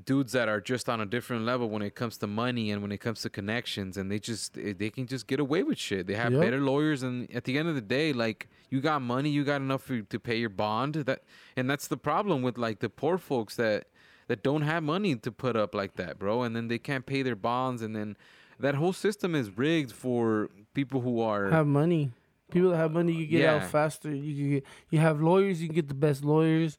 dudes 0.05 0.31
that 0.31 0.49
are 0.49 0.59
just 0.59 0.89
on 0.89 0.99
a 1.01 1.05
different 1.05 1.45
level 1.45 1.69
when 1.69 1.83
it 1.83 1.93
comes 1.93 2.17
to 2.17 2.25
money 2.25 2.71
and 2.71 2.81
when 2.81 2.91
it 2.91 2.97
comes 2.97 3.21
to 3.21 3.29
connections 3.29 3.95
and 3.95 4.09
they 4.11 4.17
just 4.17 4.55
they 4.55 4.89
can 4.89 5.05
just 5.05 5.27
get 5.27 5.39
away 5.39 5.61
with 5.61 5.77
shit 5.77 6.07
they 6.07 6.15
have 6.15 6.31
Yep. 6.31 6.41
better 6.41 6.59
lawyers 6.59 7.03
and 7.03 7.31
at 7.31 7.43
the 7.43 7.59
end 7.59 7.69
of 7.69 7.75
the 7.75 7.81
day 7.81 8.11
like 8.11 8.49
you 8.71 8.81
got 8.81 9.03
money 9.03 9.29
you 9.29 9.43
got 9.43 9.61
enough 9.61 9.83
for, 9.83 10.01
to 10.01 10.19
pay 10.19 10.37
your 10.37 10.49
bond 10.49 10.95
that 10.95 11.21
and 11.55 11.69
that's 11.69 11.87
the 11.87 11.95
problem 11.95 12.41
with 12.41 12.57
like 12.57 12.79
the 12.79 12.89
poor 12.89 13.19
folks 13.19 13.55
that 13.57 13.85
that 14.33 14.41
don't 14.41 14.63
have 14.63 14.81
money 14.81 15.15
to 15.15 15.31
put 15.31 15.55
up 15.55 15.75
like 15.75 15.93
that 15.95 16.17
bro 16.17 16.41
and 16.41 16.55
then 16.55 16.67
they 16.67 16.79
can't 16.79 17.05
pay 17.05 17.21
their 17.21 17.35
bonds 17.35 17.83
and 17.83 17.95
then 17.95 18.17
that 18.59 18.73
whole 18.73 18.93
system 18.93 19.35
is 19.35 19.55
rigged 19.55 19.91
for 19.91 20.49
people 20.73 21.01
who 21.01 21.21
are 21.21 21.49
Have 21.51 21.67
money. 21.67 22.11
People 22.51 22.69
that 22.71 22.77
have 22.77 22.91
money, 22.91 23.11
you 23.13 23.27
get 23.27 23.41
Yeah. 23.41 23.55
out 23.55 23.65
faster. 23.65 24.09
You 24.13 24.33
can 24.35 24.49
get, 24.51 24.63
you 24.89 24.99
have 24.99 25.21
lawyers, 25.21 25.61
you 25.61 25.67
can 25.67 25.75
get 25.75 25.87
the 25.87 25.93
best 26.07 26.23
lawyers. 26.23 26.77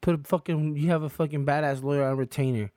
Put 0.00 0.14
a 0.14 0.18
fucking 0.18 0.76
you 0.76 0.88
have 0.88 1.02
a 1.02 1.08
fucking 1.08 1.44
badass 1.44 1.82
lawyer 1.82 2.04
on 2.04 2.16
retainer. 2.16 2.70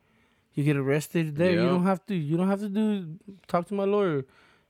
You 0.54 0.62
get 0.62 0.76
arrested 0.76 1.36
there. 1.36 1.52
You 1.52 1.66
don't 1.74 1.84
have 1.84 2.04
to. 2.06 2.14
You 2.14 2.36
don't 2.36 2.48
have 2.48 2.60
to 2.60 2.68
do 2.68 3.18
talk 3.48 3.66
to 3.68 3.74
my 3.74 3.84
lawyer, 3.84 4.18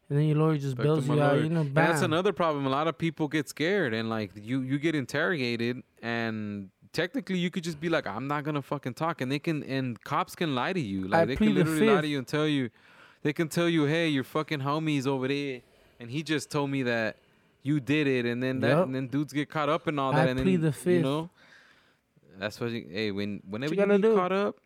and 0.09 0.19
then 0.19 0.25
your 0.31 0.39
lawyer 0.39 0.57
just 0.59 0.77
Back 0.77 0.85
bails 0.85 1.09
you 1.09 1.21
out. 1.21 1.43
You 1.43 1.49
know, 1.49 1.65
bam. 1.65 1.75
that's 1.75 2.03
another 2.03 2.33
problem. 2.33 2.65
A 2.67 2.71
lot 2.71 2.87
of 2.87 2.97
people 2.97 3.29
get 3.29 3.49
scared 3.49 3.93
and 3.93 4.09
like 4.09 4.31
you 4.35 4.61
you 4.61 4.79
get 4.79 4.95
interrogated 4.95 5.83
and 6.03 6.71
technically 6.95 7.37
you 7.39 7.51
could 7.51 7.63
just 7.65 7.79
be 7.81 7.91
like 7.91 8.07
I'm 8.07 8.27
not 8.27 8.45
gonna 8.45 8.63
fucking 8.63 8.95
talk 8.95 9.21
and 9.21 9.31
they 9.31 9.39
can 9.39 9.63
and 9.65 10.03
cops 10.03 10.35
can 10.35 10.55
lie 10.55 10.73
to 10.73 10.81
you 10.81 11.09
like 11.09 11.23
I 11.23 11.25
they 11.27 11.37
plead 11.37 11.49
can 11.49 11.55
the 11.57 11.65
literally 11.65 11.95
lie 11.95 12.01
to 12.01 12.07
you 12.09 12.19
and 12.19 12.27
tell 12.27 12.47
you 12.47 12.71
they 13.23 13.33
can 13.35 13.49
tell 13.49 13.69
you 13.69 13.85
hey 13.85 14.09
your 14.09 14.25
fucking 14.25 14.61
homies 14.61 15.07
over 15.07 15.29
there 15.29 15.61
and 16.01 16.11
he 16.11 16.23
just 16.23 16.51
told 16.51 16.71
me 16.71 16.85
that 16.85 17.17
you 17.63 17.81
did 17.81 18.07
it 18.07 18.25
and 18.25 18.43
then 18.43 18.61
that 18.61 18.69
Yup. 18.71 18.87
and 18.87 18.95
then 18.95 19.09
dudes 19.09 19.33
get 19.33 19.51
caught 19.51 19.69
up 19.69 19.87
and 19.87 20.01
all 20.01 20.13
I 20.13 20.17
that 20.21 20.29
and 20.31 20.39
then 20.39 20.45
plead 20.47 20.63
the 20.63 20.91
you 20.93 21.03
know 21.03 21.31
that's 22.39 22.59
what 22.61 22.71
you 22.71 22.87
hey 22.91 23.11
when 23.11 23.43
whenever 23.49 23.75
you, 23.75 23.81
gotta 23.81 23.99
get 23.99 24.03
do. 24.03 24.15
caught 24.17 24.33
up 24.33 24.57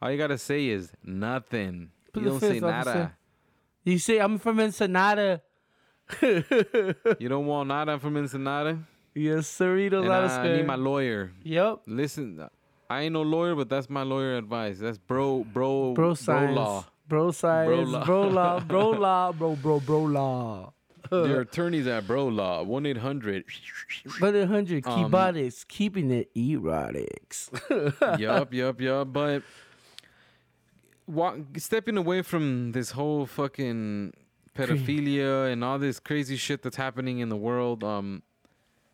All 0.00 0.10
you 0.12 0.18
gotta 0.18 0.38
say 0.38 0.66
is 0.68 0.92
nothing. 1.02 1.90
Put 2.12 2.22
you 2.22 2.28
don't 2.30 2.40
say 2.40 2.50
and 2.58 2.60
say- 2.60 2.60
nada. 2.60 3.16
You 3.84 3.98
say 3.98 4.18
I'm 4.20 4.38
from 4.38 4.60
Ensenada. 4.60 5.42
you 6.22 7.28
don't 7.28 7.46
want 7.46 7.68
nada 7.68 7.98
from 7.98 8.16
Ensenada? 8.16 8.78
Yes, 9.18 9.46
sirrito. 9.48 9.98
And 10.00 10.08
Lot 10.08 10.30
I 10.30 10.56
need 10.56 10.66
my 10.66 10.76
lawyer. 10.76 11.32
Yep. 11.44 11.82
Listen, 11.86 12.48
I 12.90 13.02
ain't 13.02 13.12
no 13.12 13.22
lawyer, 13.22 13.54
but 13.54 13.68
that's 13.68 13.90
my 13.90 14.02
lawyer 14.02 14.36
advice. 14.36 14.78
That's 14.78 14.98
bro, 14.98 15.44
bro, 15.44 15.92
Bro 15.94 16.14
science. 16.14 16.56
law. 16.56 16.84
Bro 17.06 17.32
science. 17.32 18.04
Bro 18.04 18.28
law. 18.28 18.60
Bro 18.68 18.90
law. 18.90 19.32
Bro 19.32 19.56
bro 19.56 19.80
bro 19.80 20.02
law. 20.02 20.72
Your 21.10 21.40
attorney's 21.40 21.86
at 21.86 22.06
bro 22.06 22.26
law. 22.28 22.62
One 22.62 22.84
eight 22.84 22.98
hundred. 22.98 23.44
But 24.20 24.34
a 24.34 24.46
hundred 24.46 24.86
Um, 24.86 25.10
keeping 25.68 26.10
it 26.10 26.34
erotics. 26.34 27.48
yup, 28.20 28.52
yup, 28.52 28.80
yup. 28.80 29.12
But 29.12 29.42
walk, 31.06 31.38
stepping 31.56 31.96
away 31.96 32.22
from 32.22 32.72
this 32.72 32.90
whole 32.90 33.24
fucking 33.26 34.12
pedophilia 34.54 35.50
and 35.50 35.64
all 35.64 35.78
this 35.78 36.00
crazy 36.00 36.36
shit 36.36 36.62
that's 36.62 36.76
happening 36.76 37.20
in 37.20 37.28
the 37.28 37.36
world. 37.36 37.82
Um, 37.82 38.22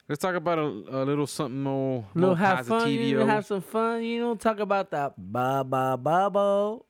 let's 0.08 0.20
talk 0.20 0.34
about 0.34 0.58
a, 0.58 0.62
a 0.62 1.02
little 1.04 1.26
something 1.26 1.62
more, 1.62 2.04
little 2.14 2.30
more 2.30 2.36
have 2.36 2.66
fun, 2.66 2.90
you 2.90 3.18
know, 3.18 3.26
have 3.26 3.46
some 3.46 3.60
fun, 3.60 4.02
you 4.02 4.20
know, 4.20 4.34
talk 4.34 4.58
about 4.60 4.90
that 4.90 5.14
ba 5.16 5.64
ba 5.66 5.96
bubble. 5.96 6.86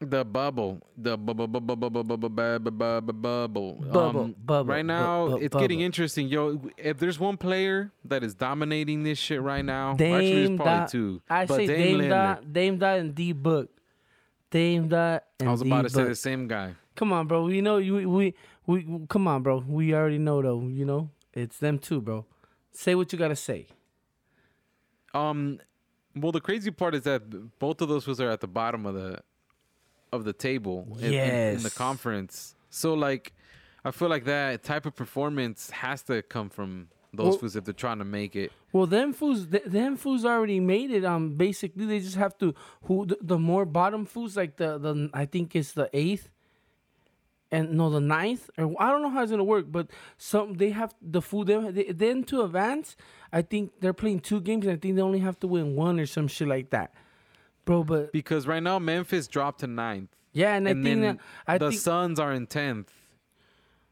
The 0.00 0.22
bubble, 0.24 0.82
the 0.98 1.16
bubble, 1.16 1.46
bubble, 1.46 1.76
bubble, 1.76 2.02
bubble, 2.02 2.28
bubble, 2.28 2.70
bubble, 2.70 3.12
bubble. 3.12 3.72
Bubble, 3.90 4.20
Um, 4.20 4.34
bubble, 4.44 4.64
Right 4.74 4.84
now, 4.84 5.28
bu- 5.28 5.36
it's 5.38 5.56
getting 5.56 5.80
interesting, 5.80 6.28
yo. 6.28 6.60
If 6.76 6.98
there's 6.98 7.18
one 7.18 7.38
player 7.38 7.90
that 8.04 8.22
is 8.22 8.34
dominating 8.34 9.04
this 9.04 9.18
shit 9.18 9.40
right 9.40 9.64
now, 9.64 9.92
actually, 9.92 10.08
there's 10.34 10.48
Dame 10.48 10.56
probably 10.58 10.88
two. 10.88 11.22
I 11.30 11.46
but 11.46 11.56
say 11.56 11.66
Dame 11.68 11.98
Dame 12.00 12.08
dot, 12.10 12.52
Dame 12.52 12.78
dot, 12.78 12.98
and 12.98 13.14
D 13.14 13.32
book. 13.32 13.70
Dame 14.50 14.88
dot 14.88 15.24
and 15.40 15.48
I 15.48 15.52
was 15.52 15.62
about 15.62 15.82
to 15.82 15.90
say 15.90 16.04
the 16.04 16.14
same 16.14 16.48
guy. 16.48 16.74
Come 16.96 17.12
on, 17.12 17.26
bro. 17.26 17.44
We 17.44 17.60
know 17.60 17.78
you. 17.78 17.94
We, 17.94 18.06
we 18.06 18.34
we 18.66 19.06
come 19.08 19.26
on, 19.26 19.42
bro. 19.42 19.64
We 19.66 19.94
already 19.94 20.18
know 20.18 20.42
though. 20.42 20.60
You 20.68 20.84
know, 20.84 21.08
it's 21.34 21.58
them 21.58 21.78
too, 21.78 22.00
bro. 22.00 22.24
Say 22.72 22.94
what 22.94 23.12
you 23.12 23.18
gotta 23.18 23.36
say. 23.36 23.66
Um, 25.12 25.60
well, 26.16 26.32
the 26.32 26.40
crazy 26.40 26.70
part 26.70 26.94
is 26.94 27.02
that 27.02 27.58
both 27.58 27.80
of 27.80 27.88
those 27.88 28.04
fools 28.04 28.20
are 28.20 28.30
at 28.30 28.40
the 28.40 28.48
bottom 28.48 28.86
of 28.86 28.94
the 28.94 29.20
of 30.12 30.24
the 30.24 30.32
table 30.32 30.96
in, 31.00 31.12
in- 31.12 31.56
in 31.56 31.62
the 31.62 31.70
conference. 31.70 32.54
So, 32.70 32.94
like, 32.94 33.32
I 33.84 33.90
feel 33.90 34.08
like 34.08 34.24
that 34.26 34.62
type 34.62 34.86
of 34.86 34.94
performance 34.94 35.70
has 35.70 36.02
to 36.04 36.22
come 36.22 36.50
from 36.50 36.88
those 37.12 37.30
Well- 37.30 37.38
fools 37.38 37.56
if 37.56 37.64
they're 37.64 37.74
trying 37.74 37.98
to 37.98 38.04
make 38.04 38.34
it. 38.36 38.52
Well, 38.72 38.86
them 38.86 39.12
fools, 39.12 39.46
th- 39.46 39.64
them 39.64 39.96
fools 39.96 40.24
already 40.24 40.58
made 40.60 40.90
it. 40.90 41.04
Um, 41.04 41.34
basically, 41.36 41.86
they 41.86 42.00
just 42.00 42.16
have 42.16 42.36
to 42.38 42.54
who 42.84 43.06
the, 43.06 43.18
the 43.20 43.38
more 43.38 43.64
bottom 43.64 44.04
fools, 44.04 44.36
like 44.36 44.56
the 44.56 44.78
the 44.78 45.10
I 45.14 45.24
think 45.26 45.54
it's 45.54 45.72
the 45.72 45.88
eighth, 45.92 46.28
and 47.54 47.72
no 47.78 47.88
the 47.90 48.00
ninth, 48.00 48.50
or 48.58 48.74
I 48.80 48.90
don't 48.90 49.02
know 49.02 49.10
how 49.10 49.22
it's 49.22 49.30
gonna 49.30 49.44
work, 49.44 49.66
but 49.70 49.86
some 50.18 50.54
they 50.54 50.70
have 50.70 50.94
the 51.00 51.22
food 51.22 51.46
them 51.46 51.72
they, 51.74 51.84
then 51.84 52.24
to 52.24 52.42
advance. 52.42 52.96
I 53.32 53.42
think 53.42 53.72
they're 53.80 53.92
playing 54.02 54.20
two 54.20 54.40
games, 54.40 54.66
and 54.66 54.74
I 54.74 54.78
think 54.78 54.96
they 54.96 55.02
only 55.02 55.20
have 55.20 55.38
to 55.40 55.46
win 55.46 55.76
one 55.76 56.00
or 56.00 56.06
some 56.06 56.26
shit 56.28 56.48
like 56.48 56.70
that, 56.70 56.92
bro. 57.64 57.84
But 57.84 58.12
Because 58.12 58.46
right 58.46 58.62
now 58.62 58.78
Memphis 58.78 59.28
dropped 59.28 59.60
to 59.60 59.66
ninth, 59.68 60.10
yeah, 60.32 60.54
and, 60.56 60.66
and 60.66 60.80
I 60.80 60.82
think 60.82 61.00
then 61.02 61.16
that 61.16 61.18
I 61.46 61.58
the 61.58 61.70
think 61.70 61.80
Suns 61.80 62.18
are 62.18 62.32
in 62.32 62.46
tenth. 62.46 62.92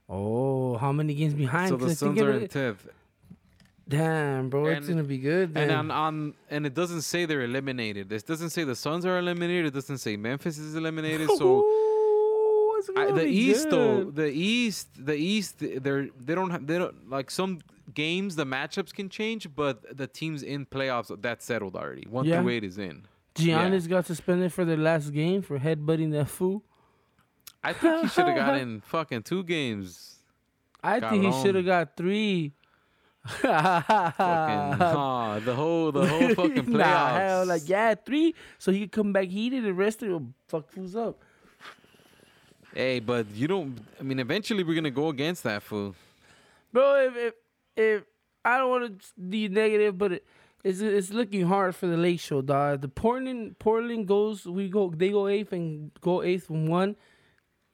oh 0.09 0.77
how 0.79 0.93
many 0.93 1.15
games 1.15 1.35
behind? 1.35 1.69
So 1.69 1.77
the 1.77 1.87
I 1.87 1.95
Suns 1.95 2.21
are 2.21 2.33
in 2.33 2.49
tenth, 2.49 2.89
Damn, 3.89 4.49
bro, 4.49 4.67
it's 4.67 4.89
gonna 4.89 5.05
be 5.05 5.19
good. 5.19 5.49
and 5.55 5.71
then. 5.71 5.71
on, 5.71 5.91
on 5.91 6.35
and 6.51 6.67
it 6.67 6.75
doesn't 6.75 7.03
say 7.03 7.27
they're 7.27 7.43
eliminated. 7.43 8.09
This 8.09 8.23
doesn't 8.23 8.51
say 8.51 8.65
the 8.65 8.77
Suns 8.77 9.05
are 9.07 9.19
eliminated. 9.19 9.67
It 9.67 9.75
doesn't 9.75 9.99
say 9.99 10.17
Memphis 10.17 10.59
is 10.59 10.75
eliminated. 10.75 11.29
So. 11.37 11.89
I, 12.97 13.07
the 13.13 13.25
be 13.25 13.31
East 13.31 13.71
though, 13.71 14.05
the 14.05 14.31
East, 14.31 14.89
the 14.99 15.15
East, 15.15 15.57
they're 15.59 16.09
they 16.19 16.35
don't 16.35 16.51
have 16.51 16.67
they 16.67 16.79
don't 16.79 17.09
like 17.11 17.31
some 17.31 17.61
games 17.95 18.37
the 18.37 18.47
matchups 18.47 18.93
can 18.95 19.09
change, 19.09 19.49
but 19.55 19.97
the 19.97 20.07
teams 20.07 20.43
in 20.43 20.67
playoffs 20.67 21.15
that's 21.21 21.45
settled 21.45 21.77
already. 21.77 22.07
One 22.09 22.25
Yeah. 22.25 22.41
through 22.41 22.51
eight 22.51 22.65
is 22.65 22.79
in. 22.79 23.07
Giannis 23.35 23.89
got 23.89 24.07
suspended 24.07 24.53
for 24.53 24.65
the 24.65 24.77
last 24.77 25.13
game 25.13 25.43
for 25.43 25.59
headbutting 25.59 26.13
that 26.13 26.29
fool. 26.29 26.63
I 27.65 27.73
think 27.73 28.03
he 28.03 28.09
should 28.09 28.27
have 28.27 28.37
gotten 28.37 28.81
fucking 28.87 29.23
two 29.23 29.43
games. 29.45 30.17
I 30.83 31.01
think 31.01 31.25
he 31.25 31.43
should 31.43 31.55
have 31.55 31.65
got 31.65 31.97
three. 31.97 32.53
Fucking 33.25 33.43
the 35.45 35.55
whole 35.55 35.93
the 35.93 36.07
whole 36.07 36.35
fucking 36.35 36.65
playoffs. 36.65 36.67
nah, 36.69 37.19
hell, 37.19 37.47
like 37.47 37.69
yeah, 37.69 37.95
three. 37.95 38.35
So 38.59 38.73
he 38.73 38.81
could 38.81 38.93
come 38.93 39.13
back 39.13 39.29
heated. 39.29 39.65
The 39.65 39.73
rest 39.73 40.03
of 40.03 40.09
it 40.09 40.13
will 40.13 40.27
fuck 40.49 40.69
fools 40.71 40.97
up. 40.97 41.21
Hey, 42.75 43.01
but 43.01 43.27
you 43.35 43.47
don't. 43.49 43.79
I 44.01 44.03
mean, 44.03 44.19
eventually 44.19 44.65
we're 44.65 44.75
gonna 44.75 44.91
go 44.91 45.09
against 45.09 45.43
that 45.45 45.63
fool. 45.63 45.95
Bro, 46.73 47.07
if 47.09 47.17
if, 47.17 47.35
if 47.77 48.03
I 48.45 48.59
don't 48.59 48.71
want 48.71 49.01
to 49.03 49.21
be 49.21 49.49
negative, 49.49 49.99
but 49.99 50.13
it, 50.13 50.27
it's 50.65 50.81
it's 50.81 51.11
looking 51.11 51.47
hard 51.47 51.75
for 51.77 51.87
the 51.87 51.97
Lake 51.97 52.21
Show, 52.21 52.41
dog. 52.41 52.81
The 52.81 52.89
Portland 52.89 53.59
Portland 53.59 54.09
goes, 54.09 54.47
we 54.47 54.69
go, 54.69 54.91
they 54.91 55.11
go 55.11 55.29
eighth 55.29 55.53
and 55.53 55.91
go 56.01 56.23
eighth 56.23 56.47
from 56.47 56.67
one. 56.67 56.97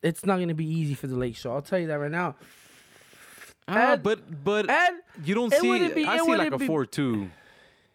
It's 0.03 0.25
not 0.27 0.39
gonna 0.41 0.55
be 0.55 0.67
easy 0.67 0.95
for 0.95 1.07
the 1.07 1.17
Lake 1.17 1.37
Show. 1.37 1.53
I'll 1.53 1.63
tell 1.63 1.79
you 1.79 1.87
that 1.89 1.99
right 1.99 2.11
now. 2.11 2.35
Ah, 3.69 3.93
And- 3.93 4.03
but 4.03 4.45
but 4.45 4.69
And 4.69 4.97
you 5.25 5.35
don't 5.35 5.53
it 5.53 5.61
see. 5.61 5.89
be- 5.95 6.05
I 6.07 6.17
it 6.17 6.25
see 6.25 6.35
like 6.37 6.53
a 6.53 6.59
be- 6.59 6.67
four-two. 6.67 7.31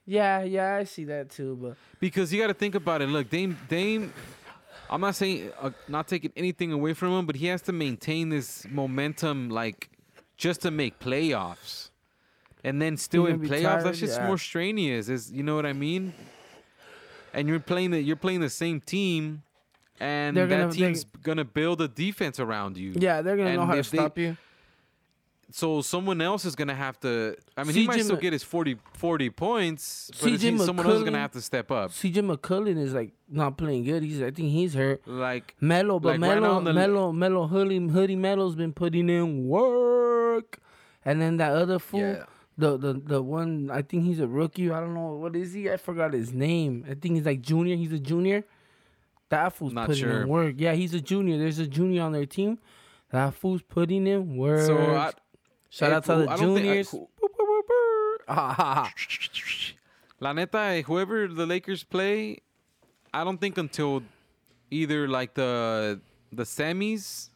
yeah, 0.05 0.43
yeah, 0.43 0.75
I 0.75 0.83
see 0.85 1.05
that 1.05 1.31
too. 1.31 1.57
But 1.61 1.77
Because 1.99 2.31
you 2.31 2.39
got 2.41 2.47
to 2.47 2.53
think 2.53 2.75
about 2.75 3.01
it. 3.01 3.09
Look, 3.09 3.29
Dame, 3.29 3.57
Dame. 3.67 4.13
I'm 4.89 5.01
not 5.01 5.15
saying 5.15 5.51
uh, 5.61 5.71
not 5.87 6.07
taking 6.07 6.31
anything 6.35 6.71
away 6.71 6.93
from 6.93 7.09
him, 7.17 7.25
but 7.25 7.35
he 7.35 7.47
has 7.47 7.61
to 7.63 7.71
maintain 7.71 8.29
this 8.29 8.65
momentum, 8.69 9.49
like 9.49 9.89
just 10.37 10.61
to 10.61 10.71
make 10.71 10.99
playoffs, 10.99 11.89
and 12.63 12.81
then 12.81 12.97
still 12.97 13.25
in 13.25 13.39
playoffs. 13.39 13.61
tired, 13.63 13.85
that's 13.85 13.99
just 13.99 14.19
yeah. 14.19 14.27
more 14.27 14.37
strenuous. 14.37 15.09
Is 15.09 15.31
you 15.31 15.43
know 15.43 15.55
what 15.55 15.65
I 15.65 15.73
mean? 15.73 16.13
And 17.33 17.47
you're 17.47 17.59
playing 17.59 17.91
the 17.91 18.01
you're 18.01 18.15
playing 18.15 18.41
the 18.41 18.49
same 18.49 18.79
team, 18.81 19.41
and 19.99 20.37
They're 20.37 20.45
that 20.47 20.57
gonna- 20.57 20.71
they- 20.71 20.77
team's 20.77 21.05
gonna 21.23 21.45
build 21.45 21.81
a 21.81 21.87
defense 21.87 22.39
around 22.39 22.77
you. 22.77 22.93
yeah, 22.95 23.21
they're 23.21 23.37
gonna 23.37 23.55
know 23.55 23.65
how 23.65 23.71
to 23.75 23.77
they- 23.81 23.97
stop 23.97 24.17
you. 24.17 24.37
So 25.55 25.83
someone 25.83 26.19
else 26.19 26.45
is 26.45 26.55
gonna 26.55 26.73
have 26.73 26.99
to. 27.01 27.35
I 27.55 27.63
mean, 27.63 27.75
he 27.75 27.85
might 27.85 28.01
still 28.03 28.15
get 28.17 28.33
his 28.33 28.41
40, 28.41 28.75
40 28.95 29.29
points, 29.29 30.09
but 30.19 30.31
he, 30.31 30.57
someone 30.57 30.83
else 30.83 30.95
is 30.97 31.03
gonna 31.03 31.19
have 31.19 31.33
to 31.33 31.41
step 31.41 31.69
up. 31.69 31.91
CJ 31.91 32.25
McCollum 32.35 32.75
is 32.79 32.95
like 32.95 33.13
not 33.29 33.55
playing 33.55 33.83
good. 33.83 34.01
He's 34.01 34.19
I 34.19 34.31
think 34.31 34.49
he's 34.51 34.73
hurt. 34.73 35.07
Like 35.07 35.55
Melo, 35.61 35.99
but 35.99 36.19
Like, 36.19 36.31
right 36.31 36.41
Melo, 36.41 36.59
the- 36.59 36.73
Melo, 36.73 37.11
Melo, 37.11 37.45
hoodie, 37.45 37.77
hoodie 37.87 38.15
Melo's 38.15 38.55
been 38.55 38.73
putting 38.73 39.09
in 39.09 39.47
work, 39.47 40.57
and 41.05 41.21
then 41.21 41.37
that 41.37 41.51
other 41.51 41.77
fool, 41.77 41.99
Yeah. 41.99 42.23
the 42.57 42.75
the 42.77 42.93
the 42.93 43.21
one 43.21 43.69
I 43.71 43.83
think 43.83 44.05
he's 44.05 44.19
a 44.19 44.27
rookie. 44.27 44.71
I 44.71 44.79
don't 44.79 44.95
know 44.95 45.13
what 45.17 45.35
is 45.35 45.53
he. 45.53 45.69
I 45.69 45.77
forgot 45.77 46.13
his 46.13 46.33
name. 46.33 46.83
I 46.89 46.95
think 46.95 47.13
he's 47.13 47.27
like 47.27 47.41
junior. 47.43 47.75
He's 47.75 47.93
a 47.93 47.99
junior. 47.99 48.43
That 49.29 49.53
fool's 49.53 49.73
Not 49.73 49.85
putting 49.85 50.01
sure. 50.03 50.21
in 50.23 50.27
work. 50.29 50.55
Yeah, 50.57 50.73
he's 50.73 50.95
a 50.95 50.99
junior. 51.01 51.37
There's 51.37 51.59
a 51.59 51.67
junior 51.67 52.01
on 52.01 52.11
their 52.11 52.25
team. 52.25 52.57
That 53.11 53.35
fool's 53.35 53.61
putting 53.61 54.07
in 54.07 54.35
work. 54.37 54.61
so. 54.65 54.77
I, 54.95 55.11
Shout 55.73 55.91
out 55.91 56.03
to 56.05 56.15
the 56.17 56.29
I 56.29 56.35
don't 56.37 56.53
think- 56.55 56.87
I- 58.27 58.91
juniors. 58.93 59.73
La 60.19 60.31
neta, 60.33 60.57
eh, 60.59 60.81
whoever 60.83 61.27
the 61.27 61.45
Lakers 61.47 61.83
play, 61.83 62.37
I 63.13 63.23
don't 63.23 63.39
think 63.41 63.57
until 63.57 64.03
either 64.69 65.07
like 65.07 65.33
the 65.33 65.99
the 66.31 66.43
semis, 66.43 67.29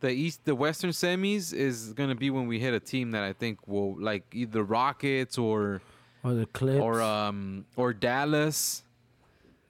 the 0.00 0.10
east, 0.10 0.44
the 0.46 0.54
western 0.54 0.90
semis 0.90 1.52
is 1.52 1.92
gonna 1.92 2.14
be 2.14 2.30
when 2.30 2.46
we 2.46 2.58
hit 2.58 2.72
a 2.74 2.80
team 2.80 3.10
that 3.12 3.22
I 3.22 3.32
think 3.34 3.66
will 3.68 4.00
like 4.00 4.24
either 4.32 4.62
Rockets 4.64 5.36
or 5.38 5.82
Or 6.24 6.32
the 6.34 6.46
clips. 6.46 6.80
or 6.80 7.02
um 7.02 7.66
or 7.76 7.92
Dallas. 7.92 8.82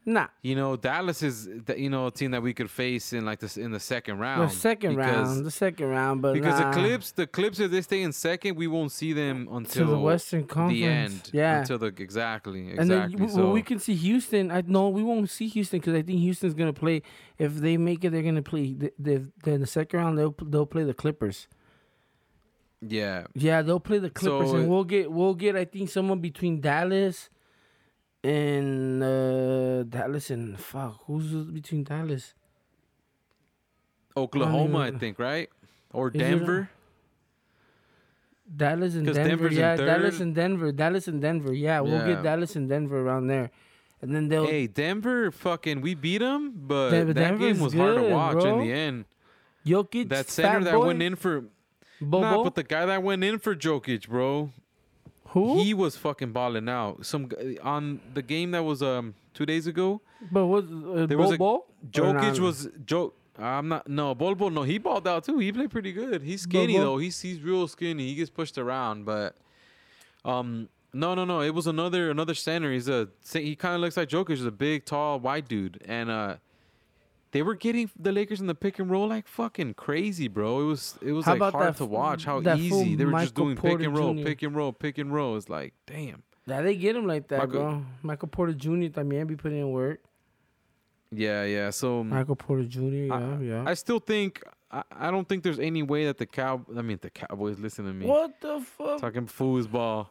Nah. 0.07 0.29
You 0.43 0.55
know, 0.55 0.77
Dallas 0.77 1.23
is 1.23 1.47
the, 1.67 1.79
you 1.79 1.91
know 1.91 2.07
a 2.07 2.11
team 2.11 2.31
that 2.31 2.43
we 2.43 2.55
could 2.55 2.71
face 2.71 3.13
in 3.13 3.25
like 3.27 3.41
this 3.41 3.57
in 3.59 3.73
the 3.73 3.81
second 3.81 4.19
round. 4.21 4.51
The 4.51 4.55
second 4.55 4.97
because- 4.97 5.29
round. 5.29 5.45
The 5.45 5.51
second 5.51 5.87
round, 5.89 6.23
but 6.23 6.33
Because 6.35 6.59
nah. 6.61 6.71
the 6.71 6.77
Clips, 6.79 7.11
the 7.13 7.27
Clips, 7.27 7.59
if 7.61 7.71
they 7.71 7.83
stay 7.83 8.03
in 8.03 8.13
second, 8.13 8.57
we 8.57 8.67
won't 8.69 8.93
see 8.93 9.13
them 9.13 9.49
until 9.51 9.89
the 9.89 9.99
Western 9.99 10.47
Conference. 10.47 10.73
the 10.81 10.85
end. 10.87 11.31
Yeah. 11.33 11.59
Until 11.61 11.79
the 11.79 11.87
exactly, 11.87 12.69
exactly. 12.69 12.79
And 12.79 12.91
then 12.91 13.11
w- 13.13 13.31
so 13.31 13.51
we 13.51 13.63
can 13.63 13.79
see 13.79 13.95
Houston. 13.97 14.51
I 14.51 14.63
no, 14.67 14.89
we 14.89 15.03
won't 15.03 15.29
see 15.29 15.49
Houston 15.49 15.81
because 15.81 15.95
I 15.95 16.03
think 16.03 16.21
Houston's 16.21 16.55
gonna 16.55 16.73
play. 16.73 17.03
If 17.39 17.57
they 17.57 17.77
make 17.77 18.05
it, 18.05 18.11
they're 18.11 18.23
gonna 18.23 18.43
play. 18.43 18.73
The, 18.75 18.93
the, 18.99 19.31
then 19.45 19.61
the 19.61 19.67
second 19.67 19.99
round, 20.01 20.17
they'll 20.19 20.35
they'll 20.43 20.67
play 20.67 20.85
the 20.85 20.95
Clippers. 20.95 21.49
yeah, 22.81 23.25
Yeah, 23.35 23.63
they'll 23.63 23.81
play 23.81 23.99
the 23.99 24.11
Clippers, 24.11 24.51
So- 24.51 24.57
and 24.57 24.69
we'll 24.69 24.85
get 24.85 25.11
we'll 25.11 25.35
get. 25.35 25.57
I 25.57 25.65
think 25.65 25.91
someone 25.91 26.21
between 26.21 26.61
Dallas 26.61 27.29
and 28.27 29.03
uh 29.03 29.83
Dallas 29.85 30.31
and 30.31 30.59
fuck 30.59 30.95
who's 31.07 31.31
between 31.59 31.85
Dallas. 31.85 32.35
Oklahoma, 34.17 34.79
I 34.79 34.89
even- 34.89 35.01
think, 35.01 35.19
right? 35.19 35.49
Or 35.93 36.09
it, 36.09 36.15
Denver. 36.19 36.71
Dallas 38.63 38.95
and 38.95 39.07
Denver, 39.07 39.29
Denver's 39.29 39.57
yeah, 39.57 39.77
Dallas 39.77 40.21
and 40.21 40.35
Denver, 40.35 40.73
Dallas 40.73 41.09
and 41.09 41.21
Denver, 41.21 41.53
yeah, 41.53 41.81
we'll 41.81 41.95
Yeah. 41.95 42.07
get 42.15 42.23
Dallas 42.23 42.55
and 42.55 42.69
Denver 42.69 43.01
around 43.01 43.27
there, 43.27 43.51
and 44.01 44.15
then 44.15 44.29
they'll 44.29 44.47
Hey, 44.47 44.69
Denver, 44.69 45.33
fucking, 45.33 45.81
we 45.81 45.95
beat 45.95 46.19
them, 46.19 46.53
but 46.55 46.91
Denver- 46.91 47.13
that 47.15 47.39
game 47.41 47.59
was 47.59 47.75
hard 47.75 47.97
to 47.97 48.09
watch 48.09 48.35
bro. 48.35 48.61
in 48.61 48.67
the 48.67 48.73
end. 48.73 49.05
Jokic 49.67 50.09
That 50.11 50.29
center 50.31 50.63
that 50.65 50.75
boy, 50.75 50.87
went 50.87 51.03
in 51.03 51.17
for 51.17 51.41
Bol 52.01 52.21
Bol. 52.21 52.21
nah, 52.21 52.45
but 52.45 52.55
the 52.55 52.63
guy 52.63 52.87
that 52.87 53.03
went 53.03 53.25
in 53.25 53.39
for 53.41 53.57
Jokic, 53.57 54.07
bro, 54.09 54.53
who? 55.45 55.59
he 55.63 55.73
was 55.75 55.97
fucking 55.97 56.33
balling 56.33 56.69
out. 56.69 57.05
Some 57.07 57.29
g- 57.29 57.59
on 57.75 58.01
the 58.19 58.23
game 58.23 58.51
that 58.53 58.65
was 58.65 58.83
um 58.83 59.15
two 59.35 59.47
days 59.47 59.67
ago. 59.67 60.01
but 60.33 60.47
what? 60.47 60.65
Uh, 60.65 61.07
There 61.07 61.19
was 61.19 61.33
a-? 61.33 61.37
Or 61.49 61.65
Jokic 61.91 62.39
was 62.41 62.69
Joe. 62.85 63.13
I'm 63.39 63.69
not 63.69 63.87
no 63.87 64.15
Bol 64.15 64.35
Bol. 64.35 64.51
No, 64.51 64.63
he 64.63 64.79
balled 64.79 65.07
out 65.07 65.25
too. 65.25 65.39
He 65.39 65.53
played 65.53 65.71
pretty 65.71 65.93
good. 65.93 66.23
He's 66.23 66.43
skinny 66.43 66.75
Bol 66.77 66.85
Bol? 66.85 66.93
though. 66.95 66.99
He's 67.05 67.21
he's 67.21 67.41
real 67.43 67.69
skinny. 67.69 68.09
He 68.09 68.15
gets 68.15 68.31
pushed 68.31 68.57
around, 68.59 69.05
but 69.05 69.37
um 70.25 70.69
no 70.93 71.15
no 71.15 71.25
no. 71.27 71.43
It 71.43 71.55
was 71.55 71.67
another 71.67 72.11
another 72.11 72.35
center. 72.35 72.73
He's 72.73 72.89
a 72.89 73.09
he 73.33 73.55
kind 73.57 73.75
of 73.75 73.81
looks 73.83 73.97
like 73.97 74.09
Jokic. 74.09 74.31
He's 74.31 74.45
a 74.47 74.51
big, 74.51 74.87
tall, 74.87 75.21
white 75.21 75.47
dude, 75.49 75.83
and 75.85 76.11
uh 76.11 76.37
they 77.33 77.43
were 77.43 77.55
getting 77.55 77.91
the 77.99 78.13
Lakers 78.13 78.41
in 78.41 78.47
the 78.47 78.55
pick 78.55 78.79
and 78.79 78.91
roll 78.91 79.09
like 79.09 79.27
fucking 79.29 79.75
crazy, 79.75 80.29
bro. 80.29 80.61
It 80.61 80.65
was 80.65 80.99
it 81.03 81.13
was 81.13 81.25
How 81.25 81.37
like 81.37 81.53
hard 81.53 81.77
to 81.77 81.87
watch. 81.87 82.25
How 82.25 82.41
easy 82.41 82.95
they 82.97 83.05
were 83.05 83.13
just 83.21 83.35
doing 83.35 83.57
Porter 83.57 83.79
pick 83.79 83.87
and 83.87 83.97
roll, 83.97 84.15
Jr.? 84.15 84.25
pick 84.25 84.43
and 84.43 84.57
roll, 84.57 84.73
pick 84.73 84.99
and 84.99 85.13
roll. 85.13 85.37
It's 85.37 85.49
like 85.49 85.75
damn. 85.87 86.23
Yeah, 86.47 86.63
they 86.63 86.77
get 86.77 86.95
him 86.95 87.07
like 87.07 87.29
that, 87.29 87.41
Michael- 87.41 87.61
bro. 87.61 87.85
Michael 88.03 88.29
Porter 88.29 88.53
Jr. 88.53 88.89
también 88.89 89.27
be 89.27 89.35
putting 89.37 89.59
in 89.59 89.71
work. 89.71 90.01
Yeah 91.11 91.45
yeah. 91.45 91.71
So 91.71 92.01
um, 92.01 92.11
Michael 92.11 92.37
Porter 92.37 92.65
Jr. 92.65 92.81
Yeah, 92.81 93.15
I, 93.15 93.43
yeah. 93.43 93.65
I 93.67 93.75
still 93.75 94.01
think 94.01 94.43
I, 94.71 94.83
I 94.91 95.11
don't 95.11 95.29
think 95.29 95.43
there's 95.45 95.59
any 95.59 95.83
way 95.83 96.07
that 96.07 96.19
the 96.19 96.27
cow 96.27 96.65
I 96.77 96.83
mean 96.83 96.99
the 97.01 97.11
Cowboys 97.11 97.59
listen 97.59 97.85
to 97.85 97.93
me 97.93 98.07
what 98.07 98.41
the 98.41 98.61
fuck? 98.61 99.01
talking 99.01 99.27
foosball. 99.27 100.09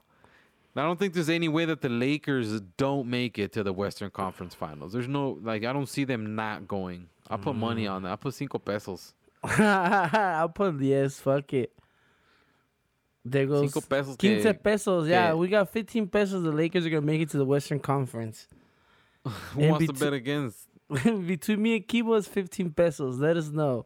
I 0.78 0.82
don't 0.84 1.00
think 1.00 1.14
there's 1.14 1.30
any 1.30 1.48
way 1.48 1.64
that 1.66 1.82
the 1.82 1.88
Lakers 1.90 2.60
don't 2.78 3.08
make 3.10 3.40
it 3.40 3.54
to 3.54 3.64
the 3.64 3.72
Western 3.72 4.10
Conference 4.12 4.54
Finals. 4.54 4.92
There's 4.94 5.08
no 5.08 5.40
like 5.42 5.64
I 5.64 5.72
don't 5.74 5.88
see 5.88 6.04
them 6.04 6.36
not 6.36 6.68
going. 6.68 7.08
I'll 7.30 7.38
put 7.38 7.56
Mm. 7.56 7.60
money 7.60 7.88
on 7.88 8.04
that. 8.04 8.10
I'll 8.10 8.18
put 8.18 8.34
cinco 8.34 8.60
pesos. 8.60 9.14
I'll 9.44 10.50
put 10.50 10.80
yes. 10.82 11.20
Fuck 11.20 11.54
it. 11.54 11.72
There 13.24 13.46
goes 13.48 13.72
Cinco 13.72 13.82
pesos. 13.88 14.18
quince 14.18 14.44
que- 14.44 14.54
pesos. 14.54 15.08
Yeah, 15.08 15.30
que- 15.32 15.38
we 15.38 15.48
got 15.48 15.70
fifteen 15.72 16.08
pesos. 16.08 16.44
The 16.44 16.52
Lakers 16.52 16.86
are 16.86 16.90
gonna 16.90 17.02
make 17.02 17.22
it 17.22 17.30
to 17.32 17.38
the 17.38 17.46
Western 17.46 17.80
Conference. 17.80 18.48
Who 19.54 19.62
and 19.62 19.72
wants 19.72 19.88
to 19.88 19.94
bet 19.94 20.14
against? 20.14 20.68
Between 21.04 21.62
me 21.62 21.78
and 21.78 21.88
Kibo 21.88 22.18
is 22.18 22.28
fifteen 22.28 22.70
pesos. 22.72 23.18
Let 23.18 23.38
us 23.38 23.48
know. 23.50 23.86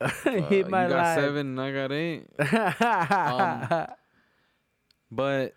Uh, 0.00 0.08
Hit 0.24 0.66
you 0.66 0.70
got 0.70 0.90
line. 0.90 1.16
seven, 1.16 1.58
I 1.58 1.72
got 1.72 1.92
eight. 1.92 2.26
Um, 2.40 3.86
But 5.10 5.54